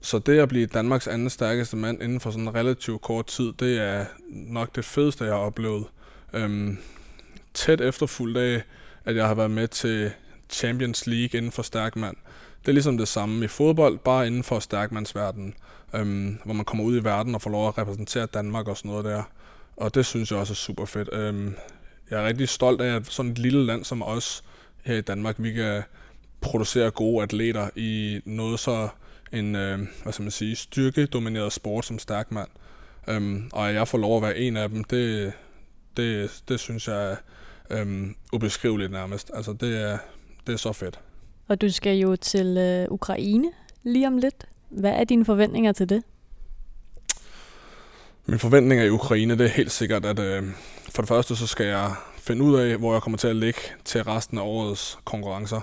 så 0.00 0.18
det 0.18 0.38
at 0.38 0.48
blive 0.48 0.66
Danmarks 0.66 1.08
anden 1.08 1.30
stærkeste 1.30 1.76
mand 1.76 2.02
inden 2.02 2.20
for 2.20 2.30
sådan 2.30 2.48
en 2.48 2.54
relativt 2.54 3.02
kort 3.02 3.26
tid, 3.26 3.52
det 3.52 3.80
er 3.80 4.04
nok 4.28 4.76
det 4.76 4.84
fedeste, 4.84 5.24
jeg 5.24 5.32
har 5.32 5.40
oplevet. 5.40 5.84
Øhm, 6.32 6.78
tæt 7.54 7.80
efterfulgt 7.80 8.38
af, 8.38 8.62
at 9.04 9.16
jeg 9.16 9.26
har 9.26 9.34
været 9.34 9.50
med 9.50 9.68
til 9.68 10.10
Champions 10.50 11.06
League 11.06 11.38
inden 11.38 11.52
for 11.52 11.62
stærkmand. 11.62 12.16
Det 12.60 12.68
er 12.68 12.72
ligesom 12.72 12.98
det 12.98 13.08
samme 13.08 13.44
i 13.44 13.48
fodbold, 13.48 13.98
bare 13.98 14.26
inden 14.26 14.42
for 14.42 14.58
stærkmandsverdenen, 14.58 15.54
øhm, 15.94 16.38
hvor 16.44 16.54
man 16.54 16.64
kommer 16.64 16.84
ud 16.84 17.00
i 17.00 17.04
verden 17.04 17.34
og 17.34 17.42
får 17.42 17.50
lov 17.50 17.68
at 17.68 17.78
repræsentere 17.78 18.26
Danmark 18.26 18.68
og 18.68 18.76
sådan 18.76 18.90
noget 18.90 19.04
der. 19.04 19.22
Og 19.76 19.94
det 19.94 20.06
synes 20.06 20.30
jeg 20.30 20.38
også 20.38 20.52
er 20.52 20.54
super 20.54 20.84
fedt. 20.84 21.08
Øhm, 21.12 21.54
jeg 22.10 22.22
er 22.22 22.26
rigtig 22.26 22.48
stolt 22.48 22.80
af, 22.80 22.96
at 22.96 23.06
sådan 23.06 23.32
et 23.32 23.38
lille 23.38 23.66
land 23.66 23.84
som 23.84 24.02
os 24.02 24.44
her 24.84 24.96
i 24.96 25.00
Danmark, 25.00 25.34
vi 25.38 25.52
kan 25.52 25.82
producere 26.40 26.90
gode 26.90 27.22
atleter 27.22 27.70
i 27.76 28.20
noget 28.24 28.60
så 28.60 28.88
en, 29.32 29.56
øh, 29.56 29.78
hvad 30.02 30.12
skal 30.12 30.22
man 30.22 30.30
sige, 30.30 30.56
styrkedomineret 30.56 31.52
sport 31.52 31.84
som 31.84 31.98
stærk 31.98 32.32
mand. 32.32 32.48
Øhm, 33.08 33.50
og 33.52 33.68
at 33.68 33.74
jeg 33.74 33.88
får 33.88 33.98
lov 33.98 34.16
at 34.16 34.22
være 34.22 34.38
en 34.38 34.56
af 34.56 34.68
dem, 34.68 34.84
det, 34.84 35.32
det, 35.96 36.42
det 36.48 36.60
synes 36.60 36.88
jeg 36.88 37.10
er 37.10 37.16
øhm, 37.70 38.14
ubeskriveligt 38.32 38.92
nærmest. 38.92 39.30
Altså 39.34 39.52
det 39.52 39.82
er, 39.82 39.98
det 40.46 40.52
er 40.52 40.56
så 40.56 40.72
fedt. 40.72 41.00
Og 41.48 41.60
du 41.60 41.70
skal 41.70 41.96
jo 41.96 42.16
til 42.16 42.56
øh, 42.58 42.86
Ukraine 42.90 43.50
lige 43.82 44.06
om 44.06 44.18
lidt. 44.18 44.46
Hvad 44.72 44.90
er 44.90 45.04
dine 45.04 45.24
forventninger 45.24 45.72
til 45.72 45.88
det? 45.88 46.02
Mine 48.26 48.38
forventninger 48.38 48.84
i 48.84 48.90
Ukraine, 48.90 49.38
det 49.38 49.44
er 49.44 49.50
helt 49.50 49.72
sikkert, 49.72 50.04
at 50.04 50.18
øh, 50.18 50.42
for 50.90 51.02
det 51.02 51.08
første 51.08 51.36
så 51.36 51.46
skal 51.46 51.66
jeg 51.66 51.90
finde 52.16 52.44
ud 52.44 52.56
af, 52.56 52.76
hvor 52.76 52.92
jeg 52.92 53.02
kommer 53.02 53.18
til 53.18 53.28
at 53.28 53.36
ligge 53.36 53.60
til 53.84 54.04
resten 54.04 54.38
af 54.38 54.42
årets 54.42 54.98
konkurrencer. 55.04 55.60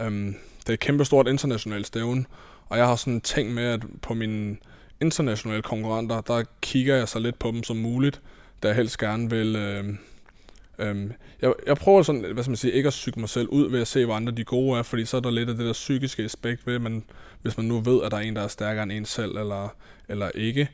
Øhm, 0.00 0.34
det 0.60 0.68
er 0.68 0.72
et 0.72 0.80
kæmpestort 0.80 1.28
internationalt 1.28 1.86
stævne, 1.86 2.24
og 2.68 2.78
jeg 2.78 2.86
har 2.86 2.96
sådan 2.96 3.20
ting 3.20 3.54
med, 3.54 3.64
at 3.64 3.80
på 4.02 4.14
mine 4.14 4.56
internationale 5.00 5.62
konkurrenter, 5.62 6.20
der 6.20 6.44
kigger 6.60 6.96
jeg 6.96 7.08
så 7.08 7.18
lidt 7.18 7.38
på 7.38 7.50
dem 7.50 7.62
som 7.62 7.76
muligt, 7.76 8.20
da 8.62 8.68
jeg 8.68 8.76
helst 8.76 8.98
gerne 8.98 9.30
vil... 9.30 9.56
Øh, 9.56 9.94
Øhm, 10.80 11.12
jeg, 11.42 11.52
jeg 11.66 11.76
prøver 11.76 12.02
sådan, 12.02 12.20
hvad 12.20 12.42
skal 12.42 12.50
man 12.50 12.56
sige, 12.56 12.72
ikke 12.72 12.86
at 12.86 12.90
psyke 12.90 13.20
mig 13.20 13.28
selv 13.28 13.48
ud 13.48 13.70
ved 13.70 13.80
at 13.80 13.88
se, 13.88 14.04
hvor 14.04 14.14
andre 14.14 14.32
de 14.32 14.44
gode 14.44 14.78
er, 14.78 14.82
fordi 14.82 15.04
så 15.04 15.16
er 15.16 15.20
der 15.20 15.30
lidt 15.30 15.48
af 15.48 15.56
det 15.56 15.66
der 15.66 15.72
psykiske 15.72 16.22
aspekt 16.22 16.66
ved, 16.66 16.78
men 16.78 17.04
hvis 17.42 17.56
man 17.56 17.66
nu 17.66 17.80
ved, 17.80 18.02
at 18.02 18.10
der 18.10 18.16
er 18.16 18.20
en, 18.20 18.36
der 18.36 18.42
er 18.42 18.48
stærkere 18.48 18.82
end 18.82 18.92
en 18.92 19.04
selv, 19.04 19.36
eller, 19.36 19.74
eller 20.08 20.30
ikke. 20.34 20.68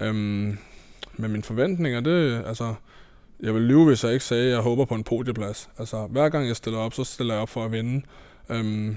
Øhm, 0.00 0.58
men 1.16 1.30
mine 1.30 1.42
forventninger, 1.42 2.00
det 2.00 2.42
altså, 2.46 2.74
jeg 3.40 3.54
vil 3.54 3.62
lyve, 3.62 3.84
hvis 3.84 4.04
jeg 4.04 4.12
ikke 4.12 4.24
sagde, 4.24 4.44
at 4.44 4.50
jeg 4.50 4.60
håber 4.60 4.84
på 4.84 4.94
en 4.94 5.04
podieplads. 5.04 5.70
Altså, 5.78 6.06
hver 6.06 6.28
gang 6.28 6.46
jeg 6.46 6.56
stiller 6.56 6.78
op, 6.78 6.94
så 6.94 7.04
stiller 7.04 7.34
jeg 7.34 7.42
op 7.42 7.48
for 7.48 7.64
at 7.64 7.72
vinde. 7.72 8.02
Øhm, 8.48 8.96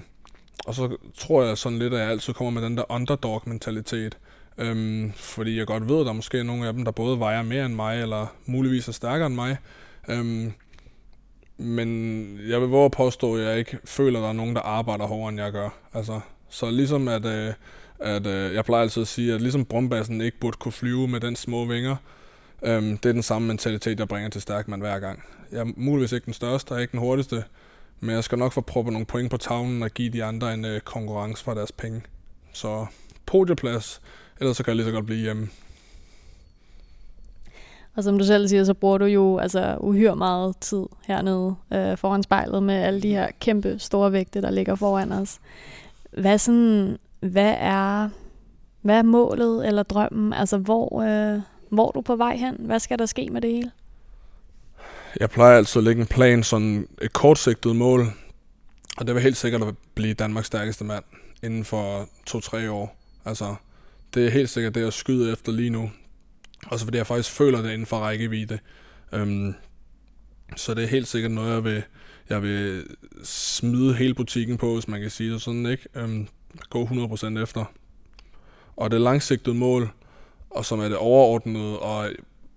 og 0.65 0.75
så 0.75 0.97
tror 1.17 1.43
jeg 1.43 1.57
sådan 1.57 1.79
lidt, 1.79 1.93
at 1.93 1.99
jeg 1.99 2.09
altid 2.09 2.33
kommer 2.33 2.51
med 2.61 2.69
den 2.69 2.77
der 2.77 2.91
underdog-mentalitet. 2.91 4.17
Øhm, 4.57 5.11
fordi 5.15 5.57
jeg 5.57 5.67
godt 5.67 5.89
ved, 5.89 5.99
at 5.99 6.05
der 6.05 6.11
er 6.11 6.15
måske 6.15 6.43
nogle 6.43 6.67
af 6.67 6.73
dem, 6.73 6.85
der 6.85 6.91
både 6.91 7.19
vejer 7.19 7.43
mere 7.43 7.65
end 7.65 7.73
mig, 7.73 8.01
eller 8.01 8.35
muligvis 8.45 8.87
er 8.87 8.91
stærkere 8.91 9.27
end 9.27 9.35
mig. 9.35 9.57
Øhm, 10.07 10.53
men 11.57 11.89
jeg 12.47 12.61
vil 12.61 12.69
våge 12.69 12.85
at 12.85 12.91
påstå, 12.91 13.35
at 13.35 13.43
jeg 13.43 13.57
ikke 13.57 13.77
føler, 13.85 14.19
at 14.19 14.23
der 14.23 14.29
er 14.29 14.33
nogen, 14.33 14.55
der 14.55 14.61
arbejder 14.61 15.05
hårdere, 15.05 15.29
end 15.29 15.39
jeg 15.39 15.51
gør. 15.51 15.69
Altså, 15.93 16.19
så 16.49 16.69
ligesom 16.69 17.07
at, 17.07 17.25
øh, 17.25 17.53
at 17.99 18.27
øh, 18.27 18.53
jeg 18.53 18.65
plejer 18.65 18.83
altid 18.83 19.01
at 19.01 19.07
sige, 19.07 19.33
at 19.33 19.41
ligesom 19.41 19.65
brumbassen 19.65 20.21
ikke 20.21 20.39
burde 20.39 20.57
kunne 20.57 20.71
flyve 20.71 21.07
med 21.07 21.19
den 21.19 21.35
små 21.35 21.65
vinger, 21.65 21.95
øhm, 22.63 22.97
det 22.97 23.09
er 23.09 23.13
den 23.13 23.23
samme 23.23 23.47
mentalitet, 23.47 23.99
jeg 23.99 24.07
bringer 24.07 24.29
til 24.29 24.41
stærkmand 24.41 24.81
hver 24.81 24.99
gang. 24.99 25.23
Jeg 25.51 25.59
er 25.59 25.71
muligvis 25.75 26.11
ikke 26.11 26.25
den 26.25 26.33
største, 26.33 26.71
og 26.71 26.81
ikke 26.81 26.91
den 26.91 26.99
hurtigste, 26.99 27.43
men 27.99 28.15
jeg 28.15 28.23
skal 28.23 28.37
nok 28.37 28.53
få 28.53 28.61
proppet 28.61 28.93
nogle 28.93 29.05
point 29.05 29.31
på 29.31 29.37
tavlen 29.37 29.83
og 29.83 29.91
give 29.91 30.09
de 30.09 30.23
andre 30.23 30.53
en 30.53 30.65
øh, 30.65 30.79
konkurrence 30.81 31.43
for 31.43 31.53
deres 31.53 31.71
penge. 31.71 32.01
Så 32.53 32.85
podieplads, 33.25 34.01
ellers 34.39 34.57
så 34.57 34.63
kan 34.63 34.71
jeg 34.71 34.75
lige 34.75 34.85
så 34.85 34.91
godt 34.91 35.05
blive 35.05 35.21
hjemme. 35.21 35.49
Og 37.97 38.03
som 38.03 38.17
du 38.17 38.25
selv 38.25 38.47
siger, 38.47 38.63
så 38.63 38.73
bruger 38.73 38.97
du 38.97 39.05
jo 39.05 39.37
altså 39.37 39.77
uhyre 39.79 40.15
meget 40.15 40.57
tid 40.57 40.85
hernede 41.07 41.55
øh, 41.73 41.97
foran 41.97 42.23
spejlet 42.23 42.63
med 42.63 42.75
alle 42.75 43.01
de 43.01 43.09
her 43.09 43.27
kæmpe 43.39 43.79
store 43.79 44.11
vægte, 44.11 44.41
der 44.41 44.49
ligger 44.51 44.75
foran 44.75 45.11
os. 45.11 45.39
Hvad, 46.11 46.37
sådan, 46.37 46.97
hvad, 47.19 47.55
er, 47.57 48.09
hvad 48.81 48.97
er 48.97 49.01
målet 49.01 49.67
eller 49.67 49.83
drømmen? 49.83 50.33
Altså, 50.33 50.57
hvor, 50.57 51.01
øh, 51.01 51.41
hvor 51.69 51.87
er 51.87 51.91
du 51.91 52.01
på 52.01 52.15
vej 52.15 52.35
hen? 52.35 52.55
Hvad 52.59 52.79
skal 52.79 52.99
der 52.99 53.05
ske 53.05 53.29
med 53.31 53.41
det 53.41 53.51
hele? 53.51 53.71
Jeg 55.19 55.29
plejer 55.29 55.57
altså 55.57 55.79
at 55.79 55.85
lægge 55.85 56.01
en 56.01 56.07
plan, 56.07 56.43
sådan 56.43 56.87
et 57.01 57.13
kortsigtet 57.13 57.75
mål, 57.75 58.05
og 58.97 59.07
det 59.07 59.15
vil 59.15 59.23
helt 59.23 59.37
sikkert 59.37 59.63
at 59.63 59.75
blive 59.95 60.13
Danmarks 60.13 60.47
stærkeste 60.47 60.83
mand 60.83 61.03
inden 61.43 61.65
for 61.65 62.07
to-tre 62.25 62.71
år. 62.71 62.97
Altså, 63.25 63.55
det 64.13 64.25
er 64.25 64.29
helt 64.29 64.49
sikkert 64.49 64.75
det, 64.75 64.81
jeg 64.81 64.93
skyder 64.93 65.33
efter 65.33 65.51
lige 65.51 65.69
nu. 65.69 65.89
Også 66.65 66.85
fordi 66.85 66.97
jeg 66.97 67.07
faktisk 67.07 67.31
føler 67.31 67.61
det 67.61 67.71
inden 67.71 67.85
for 67.85 67.97
rækkevidde. 67.97 68.59
Øhm, 69.13 69.53
så 70.55 70.73
det 70.73 70.83
er 70.83 70.87
helt 70.87 71.07
sikkert 71.07 71.31
noget, 71.31 71.53
jeg 71.53 71.63
vil, 71.63 71.83
jeg 72.29 72.43
vil 72.43 72.83
smide 73.23 73.95
hele 73.95 74.13
butikken 74.13 74.57
på, 74.57 74.73
hvis 74.73 74.87
man 74.87 75.01
kan 75.01 75.09
sige 75.09 75.33
det 75.33 75.41
sådan, 75.41 75.65
ikke? 75.65 75.87
Øhm, 75.95 76.27
gå 76.69 76.85
100% 76.85 77.39
efter. 77.39 77.65
Og 78.75 78.91
det 78.91 79.01
langsigtede 79.01 79.55
mål, 79.55 79.89
og 80.49 80.65
som 80.65 80.79
er 80.79 80.89
det 80.89 80.97
overordnede, 80.97 81.79
og 81.79 82.09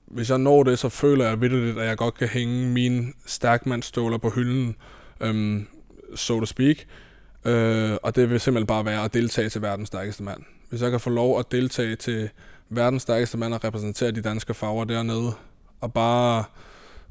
hvis 0.06 0.30
jeg 0.30 0.38
når 0.38 0.62
det, 0.62 0.78
så 0.78 0.88
føler 0.88 1.28
jeg 1.28 1.40
vidderligt, 1.40 1.78
at 1.78 1.86
jeg 1.86 1.96
godt 1.96 2.14
kan 2.14 2.28
hænge 2.28 2.68
mine 2.68 3.12
stærkmandståler 3.26 4.18
på 4.18 4.30
hylden, 4.30 4.76
øhm, 5.20 5.66
so 6.14 6.40
to 6.40 6.46
speak. 6.46 6.76
Øh, 7.44 7.96
og 8.02 8.16
det 8.16 8.30
vil 8.30 8.40
simpelthen 8.40 8.66
bare 8.66 8.84
være 8.84 9.04
at 9.04 9.14
deltage 9.14 9.48
til 9.48 9.62
verdens 9.62 9.88
stærkeste 9.88 10.22
mand. 10.22 10.42
Hvis 10.68 10.82
jeg 10.82 10.90
kan 10.90 11.00
få 11.00 11.10
lov 11.10 11.38
at 11.38 11.52
deltage 11.52 11.96
til 11.96 12.30
verdens 12.70 13.02
stærkeste 13.02 13.38
mand 13.38 13.54
og 13.54 13.64
repræsentere 13.64 14.11
de 14.11 14.22
danske 14.22 14.54
farver 14.54 14.85
dernede, 14.85 15.33
og 15.80 15.92
bare 15.92 16.44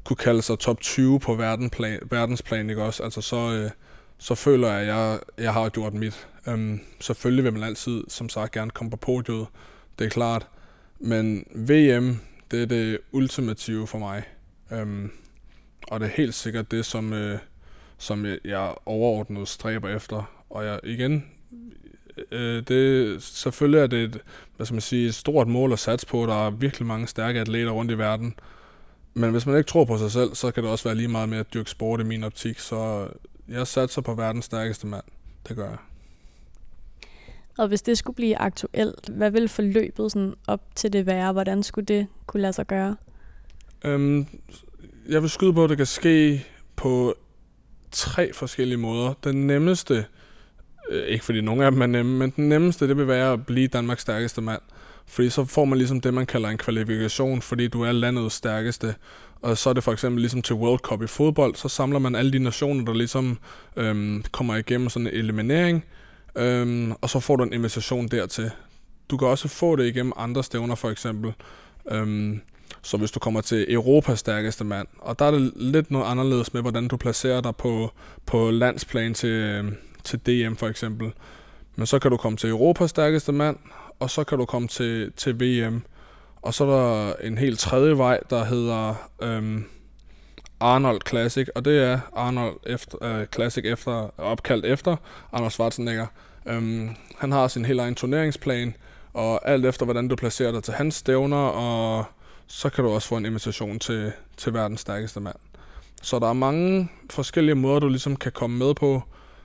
kunne 0.04 0.16
kalde 0.16 0.42
sig 0.42 0.58
top 0.58 0.80
20 0.80 1.20
på 1.20 1.34
verdensplan, 1.34 1.98
verdensplan 2.10 2.70
ikke 2.70 2.82
også? 2.82 3.02
Altså 3.02 3.20
så, 3.20 3.36
øh, 3.36 3.70
så 4.18 4.34
føler 4.34 4.68
jeg, 4.68 4.80
at 4.80 4.86
jeg, 4.86 5.18
jeg 5.38 5.52
har 5.52 5.68
gjort 5.68 5.94
mit. 5.94 6.28
Øhm, 6.48 6.80
selvfølgelig 7.00 7.44
vil 7.44 7.52
man 7.52 7.62
altid, 7.62 8.04
som 8.08 8.28
sagt, 8.28 8.52
gerne 8.52 8.70
komme 8.70 8.90
på 8.90 8.96
podiet. 8.96 9.46
Det 9.98 10.04
er 10.04 10.10
klart. 10.10 10.48
Men 10.98 11.44
VM, 11.54 12.18
det 12.50 12.62
er 12.62 12.66
det 12.66 12.98
ultimative 13.12 13.86
for 13.86 13.98
mig. 13.98 14.22
Øhm, 14.72 15.10
og 15.88 16.00
det 16.00 16.06
er 16.06 16.10
helt 16.10 16.34
sikkert 16.34 16.70
det, 16.70 16.84
som, 16.86 17.12
øh, 17.12 17.38
som 17.98 18.26
jeg, 18.26 18.38
jeg 18.44 18.74
overordnet 18.86 19.48
stræber 19.48 19.88
efter. 19.88 20.44
Og 20.50 20.64
jeg 20.64 20.80
igen, 20.82 21.24
uh, 22.32 22.38
det, 22.38 23.22
selvfølgelig 23.22 23.80
er 23.80 23.86
det 23.86 24.04
et, 24.04 24.18
hvad 24.56 24.66
skal 24.66 24.74
man 24.74 24.80
sige, 24.80 25.06
et 25.06 25.14
stort 25.14 25.48
mål 25.48 25.72
at 25.72 25.78
satse 25.78 26.06
på. 26.06 26.26
Der 26.26 26.46
er 26.46 26.50
virkelig 26.50 26.86
mange 26.86 27.06
stærke 27.06 27.40
atleter 27.40 27.70
rundt 27.70 27.90
i 27.90 27.98
verden. 27.98 28.34
Men 29.14 29.30
hvis 29.30 29.46
man 29.46 29.56
ikke 29.56 29.68
tror 29.68 29.84
på 29.84 29.98
sig 29.98 30.10
selv, 30.10 30.34
så 30.34 30.50
kan 30.50 30.62
det 30.62 30.72
også 30.72 30.84
være 30.84 30.94
lige 30.94 31.08
meget 31.08 31.28
med 31.28 31.38
at 31.38 31.54
dyrke 31.54 31.70
sport 31.70 32.00
i 32.00 32.04
min 32.04 32.24
optik. 32.24 32.58
Så 32.58 33.08
jeg 33.48 33.66
satser 33.66 34.02
på 34.02 34.14
verdens 34.14 34.44
stærkeste 34.44 34.86
mand. 34.86 35.04
Det 35.48 35.56
gør 35.56 35.68
jeg. 35.68 35.78
Og 37.58 37.68
hvis 37.68 37.82
det 37.82 37.98
skulle 37.98 38.16
blive 38.16 38.36
aktuelt, 38.36 39.08
hvad 39.08 39.30
ville 39.30 39.48
forløbet 39.48 40.12
sådan 40.12 40.34
op 40.46 40.60
til 40.74 40.92
det 40.92 41.06
være? 41.06 41.32
Hvordan 41.32 41.62
skulle 41.62 41.84
det 41.84 42.06
kunne 42.26 42.40
lade 42.40 42.52
sig 42.52 42.66
gøre? 42.66 42.96
Øhm, 43.84 44.26
jeg 45.08 45.22
vil 45.22 45.30
skyde 45.30 45.52
på, 45.52 45.64
at 45.64 45.70
det 45.70 45.76
kan 45.76 45.86
ske 45.86 46.46
på 46.76 47.14
tre 47.90 48.32
forskellige 48.32 48.78
måder. 48.78 49.14
Den 49.24 49.46
nemmeste, 49.46 49.94
øh, 49.94 50.04
Øh, 50.90 51.06
ikke 51.06 51.24
fordi 51.24 51.40
nogen 51.40 51.62
af 51.62 51.72
dem 51.72 51.82
er 51.82 51.86
nemme, 51.86 52.18
men 52.18 52.32
den 52.36 52.48
nemmeste, 52.48 52.88
det 52.88 52.96
vil 52.96 53.08
være 53.08 53.32
at 53.32 53.46
blive 53.46 53.68
Danmarks 53.68 54.02
stærkeste 54.02 54.40
mand. 54.40 54.60
Fordi 55.06 55.30
så 55.30 55.44
får 55.44 55.64
man 55.64 55.78
ligesom 55.78 56.00
det, 56.00 56.14
man 56.14 56.26
kalder 56.26 56.48
en 56.48 56.58
kvalifikation, 56.58 57.42
fordi 57.42 57.68
du 57.68 57.82
er 57.82 57.92
landets 57.92 58.34
stærkeste. 58.34 58.94
Og 59.42 59.58
så 59.58 59.70
er 59.70 59.74
det 59.74 59.84
for 59.84 59.92
eksempel 59.92 60.20
ligesom 60.20 60.42
til 60.42 60.56
World 60.56 60.78
Cup 60.78 61.02
i 61.02 61.06
fodbold, 61.06 61.54
så 61.54 61.68
samler 61.68 61.98
man 61.98 62.14
alle 62.14 62.32
de 62.32 62.38
nationer, 62.38 62.84
der 62.84 62.94
ligesom 62.94 63.38
øhm, 63.76 64.24
kommer 64.32 64.56
igennem 64.56 64.88
sådan 64.88 65.06
en 65.06 65.14
eliminering, 65.14 65.84
øhm, 66.36 66.92
og 66.92 67.10
så 67.10 67.20
får 67.20 67.36
du 67.36 67.44
en 67.44 67.52
invitation 67.52 68.08
dertil. 68.08 68.50
Du 69.10 69.16
kan 69.16 69.28
også 69.28 69.48
få 69.48 69.76
det 69.76 69.86
igennem 69.86 70.12
andre 70.16 70.44
stævner 70.44 70.74
for 70.74 70.90
eksempel. 70.90 71.32
Øhm, 71.90 72.40
så 72.82 72.96
hvis 72.96 73.10
du 73.10 73.20
kommer 73.20 73.40
til 73.40 73.72
Europas 73.72 74.18
stærkeste 74.18 74.64
mand, 74.64 74.88
og 74.98 75.18
der 75.18 75.24
er 75.24 75.30
det 75.30 75.52
lidt 75.56 75.90
noget 75.90 76.06
anderledes 76.06 76.54
med, 76.54 76.62
hvordan 76.62 76.88
du 76.88 76.96
placerer 76.96 77.40
dig 77.40 77.56
på, 77.56 77.90
på 78.26 78.50
landsplan 78.50 79.14
til, 79.14 79.30
øhm, 79.30 79.76
til 80.04 80.18
DM 80.18 80.54
for 80.54 80.68
eksempel. 80.68 81.12
Men 81.76 81.86
så 81.86 81.98
kan 81.98 82.10
du 82.10 82.16
komme 82.16 82.38
til 82.38 82.50
Europas 82.50 82.90
stærkeste 82.90 83.32
mand, 83.32 83.56
og 84.00 84.10
så 84.10 84.24
kan 84.24 84.38
du 84.38 84.44
komme 84.44 84.68
til, 84.68 85.12
til 85.16 85.40
VM. 85.40 85.82
Og 86.42 86.54
så 86.54 86.64
er 86.64 86.70
der 86.70 87.12
en 87.22 87.38
helt 87.38 87.58
tredje 87.58 87.98
vej, 87.98 88.20
der 88.30 88.44
hedder 88.44 88.94
øhm, 89.22 89.64
Arnold 90.60 91.00
Classic, 91.08 91.48
og 91.54 91.64
det 91.64 91.82
er 91.82 92.00
Arnold 92.12 92.56
efter, 92.66 93.04
øh, 93.04 93.26
Classic 93.34 93.64
efter, 93.64 94.10
opkaldt 94.18 94.64
efter 94.64 94.96
Arnold 95.32 95.50
Schwarzenegger. 95.50 96.06
Øhm, 96.46 96.90
han 97.18 97.32
har 97.32 97.48
sin 97.48 97.64
helt 97.64 97.80
egen 97.80 97.94
turneringsplan, 97.94 98.74
og 99.12 99.48
alt 99.48 99.66
efter 99.66 99.84
hvordan 99.84 100.08
du 100.08 100.16
placerer 100.16 100.52
dig 100.52 100.62
til 100.62 100.74
hans 100.74 100.94
stævner, 100.94 101.36
og 101.36 102.04
så 102.46 102.68
kan 102.68 102.84
du 102.84 102.90
også 102.90 103.08
få 103.08 103.16
en 103.16 103.26
invitation 103.26 103.78
til, 103.78 104.12
til 104.36 104.54
verdens 104.54 104.80
stærkeste 104.80 105.20
mand. 105.20 105.36
Så 106.02 106.18
der 106.18 106.28
er 106.28 106.32
mange 106.32 106.90
forskellige 107.10 107.54
måder, 107.54 107.80
du 107.80 107.88
ligesom 107.88 108.16
kan 108.16 108.32
komme 108.32 108.58
med 108.58 108.74
på, 108.74 109.02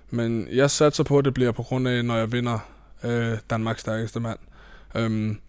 men 0.09 0.47
jeg 0.51 0.71
satser 0.71 1.03
på, 1.03 1.17
at 1.17 1.25
det 1.25 1.33
bliver 1.33 1.51
på 1.51 1.63
grund 1.63 1.87
af, 1.87 2.05
når 2.05 2.17
jeg 2.17 2.31
vinder 2.31 2.59
øh, 3.03 3.37
Danmarks 3.49 3.81
stærkeste 3.81 4.19
mand. 4.19 4.39
Øhm, 4.95 5.39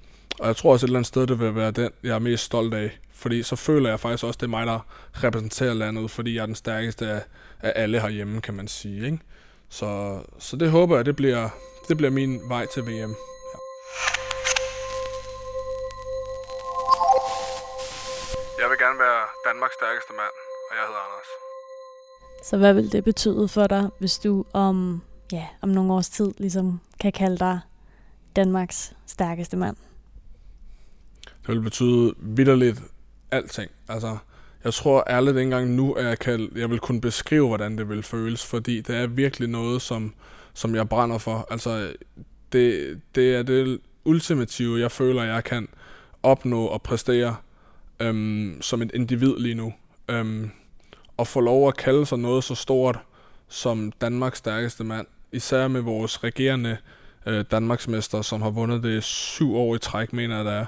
og 0.40 0.46
jeg 0.46 0.56
tror 0.56 0.72
også 0.72 0.86
et 0.86 0.88
eller 0.88 0.98
andet 0.98 1.08
sted, 1.08 1.26
det 1.26 1.40
vil 1.40 1.54
være 1.54 1.70
den, 1.70 1.90
jeg 2.02 2.14
er 2.14 2.18
mest 2.18 2.44
stolt 2.44 2.74
af. 2.74 2.98
Fordi 3.14 3.42
så 3.42 3.56
føler 3.56 3.88
jeg 3.90 4.00
faktisk 4.00 4.24
også, 4.24 4.38
det 4.38 4.46
er 4.46 4.50
mig, 4.50 4.66
der 4.66 4.86
repræsenterer 5.24 5.74
landet, 5.74 6.10
fordi 6.10 6.34
jeg 6.34 6.42
er 6.42 6.46
den 6.46 6.54
stærkeste 6.54 7.08
af, 7.08 7.22
af 7.60 7.72
alle 7.82 8.00
herhjemme, 8.00 8.40
kan 8.40 8.54
man 8.54 8.68
sige. 8.68 9.04
Ikke? 9.04 9.18
Så, 9.68 10.20
så 10.38 10.56
det 10.56 10.70
håber 10.70 10.96
jeg, 10.96 11.06
det 11.06 11.16
bliver, 11.16 11.48
det 11.88 11.96
bliver 11.96 12.10
min 12.10 12.40
vej 12.48 12.66
til 12.66 12.82
VM. 12.82 12.90
Ja. 12.90 13.58
Jeg 18.60 18.70
vil 18.70 18.78
gerne 18.78 18.98
være 18.98 19.22
Danmarks 19.48 19.74
stærkeste 19.74 20.12
mand, 20.12 20.34
og 20.70 20.76
jeg 20.76 20.84
hedder 20.86 21.02
Anders. 21.06 21.45
Så 22.44 22.56
hvad 22.56 22.74
vil 22.74 22.92
det 22.92 23.04
betyde 23.04 23.48
for 23.48 23.66
dig, 23.66 23.88
hvis 23.98 24.18
du 24.18 24.44
om, 24.52 25.02
ja, 25.32 25.46
om 25.62 25.68
nogle 25.68 25.92
års 25.92 26.08
tid 26.08 26.32
ligesom 26.38 26.80
kan 27.00 27.12
kalde 27.12 27.38
dig 27.38 27.60
Danmarks 28.36 28.92
stærkeste 29.06 29.56
mand? 29.56 29.76
Det 31.46 31.54
vil 31.54 31.60
betyde 31.60 32.14
vidderligt 32.18 32.82
alting. 33.30 33.70
Altså, 33.88 34.16
jeg 34.64 34.74
tror 34.74 35.04
ærligt 35.10 35.36
ikke 35.36 35.42
engang 35.42 35.70
nu, 35.70 35.92
at 35.92 36.06
jeg, 36.06 36.18
kan, 36.18 36.48
jeg 36.56 36.70
vil 36.70 36.78
kunne 36.78 37.00
beskrive, 37.00 37.48
hvordan 37.48 37.78
det 37.78 37.88
vil 37.88 38.02
føles, 38.02 38.46
fordi 38.46 38.80
det 38.80 38.96
er 38.96 39.06
virkelig 39.06 39.48
noget, 39.48 39.82
som, 39.82 40.14
som 40.54 40.74
jeg 40.74 40.88
brænder 40.88 41.18
for. 41.18 41.46
Altså, 41.50 41.92
det, 42.52 43.00
det 43.14 43.34
er 43.34 43.42
det 43.42 43.80
ultimative, 44.04 44.80
jeg 44.80 44.90
føler, 44.90 45.22
jeg 45.22 45.44
kan 45.44 45.68
opnå 46.22 46.64
og 46.66 46.82
præstere 46.82 47.36
øhm, 48.00 48.58
som 48.60 48.82
et 48.82 48.90
individ 48.94 49.34
lige 49.38 49.54
nu. 49.54 49.72
Øhm, 50.08 50.50
at 51.18 51.26
få 51.26 51.40
lov 51.40 51.68
at 51.68 51.76
kalde 51.76 52.06
sig 52.06 52.18
noget 52.18 52.44
så 52.44 52.54
stort 52.54 52.98
som 53.48 53.92
Danmarks 54.00 54.38
stærkeste 54.38 54.84
mand, 54.84 55.06
især 55.32 55.68
med 55.68 55.80
vores 55.80 56.24
regerende 56.24 56.76
øh, 57.26 57.44
Danmarksmester, 57.50 58.22
som 58.22 58.42
har 58.42 58.50
vundet 58.50 58.82
det 58.82 59.04
syv 59.04 59.56
år 59.56 59.74
i 59.74 59.78
træk, 59.78 60.12
mener 60.12 60.36
jeg, 60.36 60.44
det 60.44 60.52
er. 60.52 60.66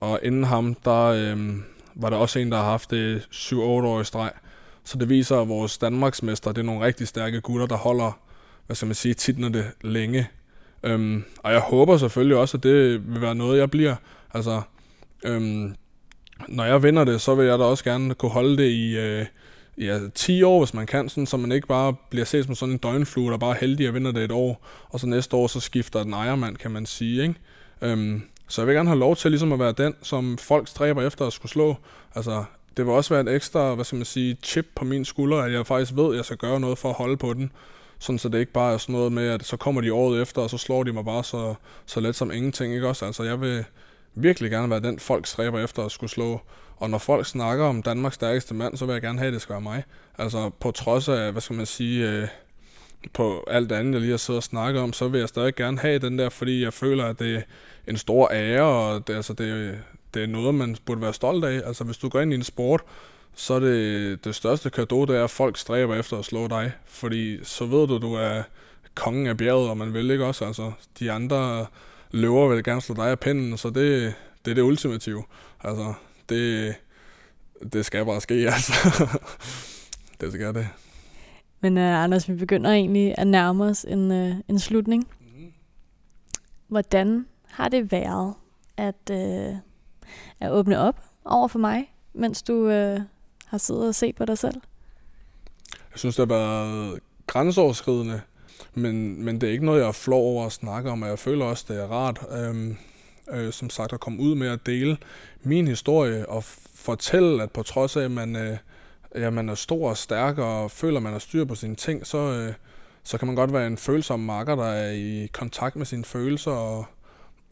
Og 0.00 0.20
inden 0.22 0.44
ham, 0.44 0.74
der 0.74 1.04
øh, 1.04 1.56
var 1.94 2.10
der 2.10 2.16
også 2.16 2.38
en, 2.38 2.52
der 2.52 2.58
har 2.58 2.64
haft 2.64 2.90
det 2.90 3.28
7-8 3.32 3.56
år 3.56 4.00
i 4.00 4.04
streg. 4.04 4.32
Så 4.84 4.98
det 4.98 5.08
viser, 5.08 5.40
at 5.40 5.48
vores 5.48 5.78
Danmarksmester, 5.78 6.52
det 6.52 6.58
er 6.58 6.66
nogle 6.66 6.86
rigtig 6.86 7.08
stærke 7.08 7.40
gutter, 7.40 7.66
der 7.66 7.76
holder, 7.76 8.18
hvad 8.66 8.76
skal 8.76 8.86
man 8.86 8.94
sige, 8.94 9.14
titlerne 9.14 9.64
længe. 9.80 10.28
Øhm, 10.82 11.24
og 11.38 11.52
jeg 11.52 11.60
håber 11.60 11.96
selvfølgelig 11.96 12.36
også, 12.36 12.56
at 12.56 12.62
det 12.62 13.08
vil 13.12 13.20
være 13.20 13.34
noget, 13.34 13.58
jeg 13.58 13.70
bliver. 13.70 13.96
Altså, 14.34 14.62
øhm, 15.24 15.74
når 16.48 16.64
jeg 16.64 16.82
vinder 16.82 17.04
det, 17.04 17.20
så 17.20 17.34
vil 17.34 17.46
jeg 17.46 17.58
da 17.58 17.64
også 17.64 17.84
gerne 17.84 18.14
kunne 18.14 18.30
holde 18.30 18.56
det 18.56 18.68
i 18.68 18.98
øh, 18.98 19.26
ja, 19.80 20.00
10 20.14 20.42
år, 20.42 20.58
hvis 20.58 20.74
man 20.74 20.86
kan, 20.86 21.08
sådan, 21.08 21.26
så 21.26 21.36
man 21.36 21.52
ikke 21.52 21.66
bare 21.66 21.94
bliver 22.10 22.24
set 22.24 22.44
som 22.44 22.54
sådan 22.54 22.72
en 22.72 22.78
døgnflue, 22.78 23.30
der 23.30 23.38
bare 23.38 23.54
er 23.54 23.60
heldig 23.60 23.88
og 23.88 23.94
vinder 23.94 24.12
det 24.12 24.24
et 24.24 24.32
år, 24.32 24.66
og 24.88 25.00
så 25.00 25.06
næste 25.06 25.36
år, 25.36 25.46
så 25.46 25.60
skifter 25.60 26.02
den 26.02 26.12
ejermand, 26.12 26.56
kan 26.56 26.70
man 26.70 26.86
sige. 26.86 27.22
Ikke? 27.22 27.34
Øhm, 27.82 28.22
så 28.48 28.62
jeg 28.62 28.66
vil 28.66 28.74
gerne 28.74 28.88
have 28.88 28.98
lov 28.98 29.16
til 29.16 29.30
ligesom 29.30 29.52
at 29.52 29.58
være 29.58 29.72
den, 29.72 29.94
som 30.02 30.38
folk 30.38 30.68
stræber 30.68 31.06
efter 31.06 31.26
at 31.26 31.32
skulle 31.32 31.52
slå. 31.52 31.76
Altså, 32.14 32.44
det 32.76 32.86
vil 32.86 32.94
også 32.94 33.14
være 33.14 33.20
et 33.20 33.34
ekstra, 33.34 33.74
hvad 33.74 33.84
skal 33.84 33.96
man 33.96 34.04
sige, 34.04 34.36
chip 34.42 34.66
på 34.74 34.84
min 34.84 35.04
skulder, 35.04 35.38
at 35.38 35.52
jeg 35.52 35.66
faktisk 35.66 35.96
ved, 35.96 36.10
at 36.10 36.16
jeg 36.16 36.24
skal 36.24 36.36
gøre 36.36 36.60
noget 36.60 36.78
for 36.78 36.88
at 36.88 36.94
holde 36.94 37.16
på 37.16 37.34
den. 37.34 37.52
Sådan 37.98 38.18
så 38.18 38.28
det 38.28 38.38
ikke 38.38 38.52
bare 38.52 38.72
er 38.74 38.78
sådan 38.78 38.92
noget 38.92 39.12
med, 39.12 39.28
at 39.28 39.44
så 39.44 39.56
kommer 39.56 39.80
de 39.80 39.92
året 39.92 40.22
efter, 40.22 40.42
og 40.42 40.50
så 40.50 40.58
slår 40.58 40.82
de 40.82 40.92
mig 40.92 41.04
bare 41.04 41.24
så, 41.24 41.54
så 41.86 42.00
let 42.00 42.16
som 42.16 42.30
ingenting, 42.30 42.74
ikke 42.74 42.88
også? 42.88 43.04
Altså, 43.04 43.22
jeg 43.22 43.40
vil 43.40 43.64
virkelig 44.14 44.50
gerne 44.50 44.70
være 44.70 44.80
den, 44.80 44.98
folk 44.98 45.26
stræber 45.26 45.64
efter 45.64 45.84
at 45.84 45.92
skulle 45.92 46.10
slå. 46.10 46.40
Og 46.80 46.90
når 46.90 46.98
folk 46.98 47.26
snakker 47.26 47.64
om 47.64 47.82
Danmarks 47.82 48.14
stærkeste 48.14 48.54
mand, 48.54 48.76
så 48.76 48.86
vil 48.86 48.92
jeg 48.92 49.02
gerne 49.02 49.18
have, 49.18 49.26
at 49.26 49.32
det 49.32 49.42
skal 49.42 49.52
være 49.52 49.60
mig. 49.60 49.84
Altså, 50.18 50.50
på 50.60 50.70
trods 50.70 51.08
af, 51.08 51.32
hvad 51.32 51.42
skal 51.42 51.56
man 51.56 51.66
sige, 51.66 52.10
øh, 52.10 52.28
på 53.12 53.44
alt 53.46 53.72
andet, 53.72 53.92
jeg 53.92 54.00
lige 54.00 54.10
har 54.10 54.16
siddet 54.16 54.38
og 54.38 54.42
snakket 54.42 54.82
om, 54.82 54.92
så 54.92 55.08
vil 55.08 55.18
jeg 55.18 55.28
stadig 55.28 55.54
gerne 55.54 55.78
have 55.78 55.98
den 55.98 56.18
der, 56.18 56.28
fordi 56.28 56.62
jeg 56.62 56.72
føler, 56.72 57.04
at 57.04 57.18
det 57.18 57.36
er 57.36 57.42
en 57.86 57.96
stor 57.96 58.30
ære, 58.32 58.62
og 58.62 59.06
det, 59.06 59.14
altså, 59.14 59.32
det, 59.32 59.78
det 60.14 60.22
er 60.22 60.26
noget, 60.26 60.54
man 60.54 60.76
burde 60.84 61.00
være 61.00 61.14
stolt 61.14 61.44
af. 61.44 61.62
Altså, 61.66 61.84
hvis 61.84 61.98
du 61.98 62.08
går 62.08 62.20
ind 62.20 62.32
i 62.32 62.36
en 62.36 62.42
sport, 62.42 62.82
så 63.34 63.54
er 63.54 63.60
det 63.60 64.24
det 64.24 64.34
største 64.34 64.70
kado, 64.70 65.04
det 65.04 65.16
er, 65.16 65.24
at 65.24 65.30
folk 65.30 65.56
stræber 65.56 65.94
efter 65.94 66.18
at 66.18 66.24
slå 66.24 66.48
dig. 66.48 66.72
Fordi 66.84 67.44
så 67.44 67.64
ved 67.64 67.88
du, 67.88 67.98
du 67.98 68.14
er 68.14 68.42
kongen 68.94 69.26
af 69.26 69.36
bjerget, 69.36 69.70
og 69.70 69.76
man 69.76 69.94
vil 69.94 70.10
ikke 70.10 70.24
også. 70.24 70.44
Altså, 70.44 70.72
de 70.98 71.12
andre 71.12 71.66
løver 72.10 72.48
vil 72.48 72.64
gerne 72.64 72.80
slå 72.80 72.94
dig 72.94 73.10
af 73.10 73.20
pinden, 73.20 73.58
så 73.58 73.70
det, 73.70 74.14
det 74.44 74.50
er 74.50 74.54
det 74.54 74.62
ultimative. 74.62 75.24
Altså, 75.64 75.94
det, 76.30 76.74
det 77.72 77.86
skal 77.86 78.04
bare 78.04 78.20
ske, 78.20 78.34
altså. 78.54 78.72
det 80.20 80.32
skal 80.32 80.54
det. 80.54 80.68
Men 81.60 81.76
uh, 81.78 82.02
Anders, 82.04 82.28
vi 82.28 82.34
begynder 82.34 82.70
egentlig 82.70 83.14
at 83.18 83.26
nærme 83.26 83.64
os 83.64 83.84
en, 83.84 84.10
uh, 84.10 84.36
en 84.48 84.58
slutning. 84.58 85.08
Mm. 85.20 85.52
Hvordan 86.68 87.26
har 87.46 87.68
det 87.68 87.92
været 87.92 88.34
at, 88.76 89.10
uh, 89.10 89.56
at 90.40 90.50
åbne 90.50 90.78
op 90.78 91.00
over 91.24 91.48
for 91.48 91.58
mig, 91.58 91.94
mens 92.12 92.42
du 92.42 92.54
uh, 92.54 93.00
har 93.46 93.58
siddet 93.58 93.88
og 93.88 93.94
set 93.94 94.16
på 94.16 94.24
dig 94.24 94.38
selv? 94.38 94.60
Jeg 95.72 95.98
synes, 95.98 96.16
det 96.16 96.28
har 96.28 96.36
været 96.36 97.00
grænseoverskridende, 97.26 98.20
men, 98.74 99.24
men 99.24 99.40
det 99.40 99.48
er 99.48 99.52
ikke 99.52 99.64
noget, 99.64 99.80
jeg 99.80 99.88
er 99.88 99.92
flov 99.92 100.22
over 100.22 100.46
at 100.46 100.52
snakke 100.52 100.90
om, 100.90 101.02
og 101.02 101.08
jeg 101.08 101.18
føler 101.18 101.44
også, 101.44 101.64
det 101.68 101.80
er 101.80 101.86
rart, 101.86 102.20
øhm, 102.32 102.76
øh, 103.32 103.52
som 103.52 103.70
sagt, 103.70 103.92
at 103.92 104.00
komme 104.00 104.20
ud 104.20 104.34
med 104.34 104.48
at 104.48 104.66
dele 104.66 104.96
min 105.42 105.68
historie 105.68 106.28
og 106.28 106.44
fortælle, 106.74 107.42
at 107.42 107.50
på 107.50 107.62
trods 107.62 107.96
af, 107.96 108.02
at 108.02 108.10
man, 108.10 108.36
øh, 108.36 108.56
ja, 109.14 109.30
man 109.30 109.48
er 109.48 109.54
stor 109.54 109.90
og 109.90 109.96
stærk 109.96 110.38
og 110.38 110.70
føler, 110.70 110.96
at 110.96 111.02
man 111.02 111.12
har 111.12 111.18
styr 111.18 111.44
på 111.44 111.54
sine 111.54 111.74
ting, 111.74 112.06
så, 112.06 112.18
øh, 112.18 112.52
så 113.02 113.18
kan 113.18 113.26
man 113.26 113.36
godt 113.36 113.52
være 113.52 113.66
en 113.66 113.76
følsom 113.76 114.20
marker, 114.20 114.54
der 114.54 114.64
er 114.64 114.90
i 114.90 115.28
kontakt 115.32 115.76
med 115.76 115.86
sine 115.86 116.04
følelser 116.04 116.50
og, 116.50 116.86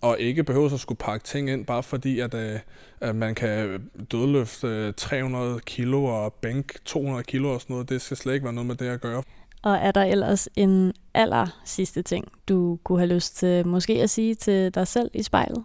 og 0.03 0.21
ikke 0.21 0.45
behøver 0.45 0.75
at 0.75 0.81
skulle 0.81 0.99
pakke 0.99 1.25
ting 1.25 1.51
ind, 1.51 1.67
bare 1.67 1.83
fordi, 1.83 2.21
at, 2.21 2.35
øh, 2.35 2.59
at 3.01 3.17
man 3.17 3.35
kan 3.35 3.89
dødløfte 4.13 4.67
øh, 4.67 4.95
300 4.97 5.61
kilo 5.61 6.05
og 6.05 6.33
bænk 6.33 6.85
200 6.85 7.25
kilo 7.25 7.55
og 7.55 7.61
sådan 7.61 7.75
noget. 7.75 7.89
Det 7.89 8.03
skal 8.03 8.17
slet 8.17 8.35
ikke 8.35 8.45
være 8.45 8.53
noget 8.53 8.67
med 8.67 8.77
det 8.77 8.87
at 8.87 9.01
gøre. 9.01 9.23
Og 9.63 9.77
er 9.77 9.93
der 9.93 10.03
ellers 10.03 10.49
en 10.57 10.93
aller 11.15 11.47
sidste 11.65 12.03
ting, 12.03 12.25
du 12.49 12.79
kunne 12.85 12.99
have 12.99 13.15
lyst 13.15 13.37
til 13.37 13.67
måske 13.67 13.93
at 14.03 14.11
sige 14.11 14.35
til 14.35 14.75
dig 14.75 14.87
selv 14.87 15.11
i 15.15 15.23
spejlet? 15.23 15.65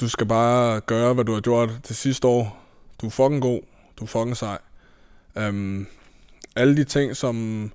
Du 0.00 0.08
skal 0.08 0.26
bare 0.26 0.80
gøre, 0.80 1.14
hvad 1.14 1.24
du 1.24 1.32
har 1.32 1.40
gjort 1.40 1.70
det 1.88 1.96
sidste 1.96 2.28
år. 2.28 2.58
Du 3.00 3.06
er 3.06 3.10
fucking 3.10 3.42
god. 3.42 3.60
Du 3.98 4.04
er 4.04 4.08
fucking 4.08 4.36
sej. 4.36 4.58
Um, 5.48 5.86
alle 6.56 6.76
de 6.76 6.84
ting, 6.84 7.16
som 7.16 7.70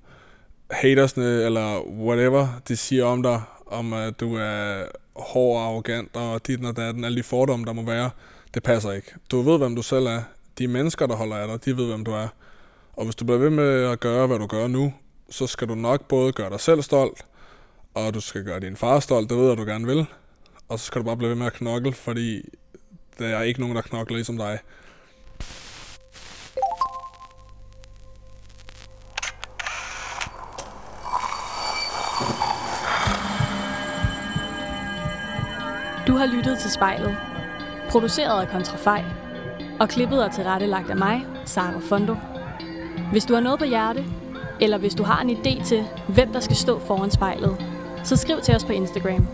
hatersne 0.71 1.25
eller 1.25 1.81
whatever, 1.89 2.47
de 2.67 2.77
siger 2.77 3.05
om 3.05 3.23
dig, 3.23 3.41
om 3.65 3.93
at 3.93 4.19
du 4.19 4.35
er 4.35 4.83
hård 5.15 5.57
og 5.57 5.65
arrogant 5.65 6.15
og 6.15 6.47
dit 6.47 6.65
og 6.65 6.77
datten, 6.77 7.03
alle 7.03 7.17
de 7.17 7.23
fordomme, 7.23 7.65
der 7.65 7.73
må 7.73 7.83
være, 7.83 8.09
det 8.53 8.63
passer 8.63 8.91
ikke. 8.91 9.13
Du 9.31 9.41
ved, 9.41 9.57
hvem 9.57 9.75
du 9.75 9.81
selv 9.81 10.05
er. 10.05 10.21
De 10.57 10.67
mennesker, 10.67 11.07
der 11.07 11.15
holder 11.15 11.35
af 11.35 11.47
dig, 11.47 11.65
de 11.65 11.77
ved, 11.77 11.87
hvem 11.87 12.05
du 12.05 12.11
er. 12.11 12.27
Og 12.93 13.03
hvis 13.05 13.15
du 13.15 13.25
bliver 13.25 13.39
ved 13.39 13.49
med 13.49 13.83
at 13.83 13.99
gøre, 13.99 14.27
hvad 14.27 14.39
du 14.39 14.47
gør 14.47 14.67
nu, 14.67 14.93
så 15.29 15.47
skal 15.47 15.67
du 15.67 15.75
nok 15.75 16.07
både 16.07 16.31
gøre 16.31 16.49
dig 16.49 16.59
selv 16.59 16.81
stolt, 16.81 17.25
og 17.93 18.13
du 18.13 18.21
skal 18.21 18.43
gøre 18.43 18.59
din 18.59 18.75
far 18.75 18.99
stolt, 18.99 19.29
det 19.29 19.37
ved 19.37 19.47
jeg, 19.47 19.57
du 19.57 19.63
gerne 19.63 19.85
vil. 19.85 20.05
Og 20.69 20.79
så 20.79 20.85
skal 20.85 21.01
du 21.01 21.05
bare 21.05 21.17
blive 21.17 21.29
ved 21.29 21.35
med 21.37 21.45
at 21.45 21.53
knokle, 21.53 21.93
fordi 21.93 22.41
der 23.19 23.27
er 23.27 23.41
ikke 23.41 23.59
nogen, 23.59 23.75
der 23.75 23.81
knokler 23.81 24.15
ligesom 24.15 24.37
dig. 24.37 24.59
Du 36.07 36.13
har 36.13 36.25
lyttet 36.25 36.59
til 36.59 36.71
spejlet, 36.71 37.17
produceret 37.89 38.41
af 38.41 38.47
Kontrafej, 38.47 39.03
og 39.79 39.89
klippet 39.89 40.23
og 40.23 40.33
tilrettelagt 40.33 40.89
af 40.89 40.97
mig, 40.97 41.25
Sara 41.45 41.79
Fondo. 41.79 42.15
Hvis 43.11 43.25
du 43.25 43.33
har 43.33 43.41
noget 43.41 43.59
på 43.59 43.65
hjerte, 43.65 44.05
eller 44.61 44.77
hvis 44.77 44.95
du 44.95 45.03
har 45.03 45.21
en 45.21 45.29
idé 45.29 45.63
til, 45.63 45.85
hvem 46.07 46.31
der 46.33 46.39
skal 46.39 46.55
stå 46.55 46.79
foran 46.79 47.11
spejlet, 47.11 47.57
så 48.03 48.15
skriv 48.15 48.41
til 48.41 48.55
os 48.55 48.65
på 48.65 48.71
Instagram. 48.71 49.27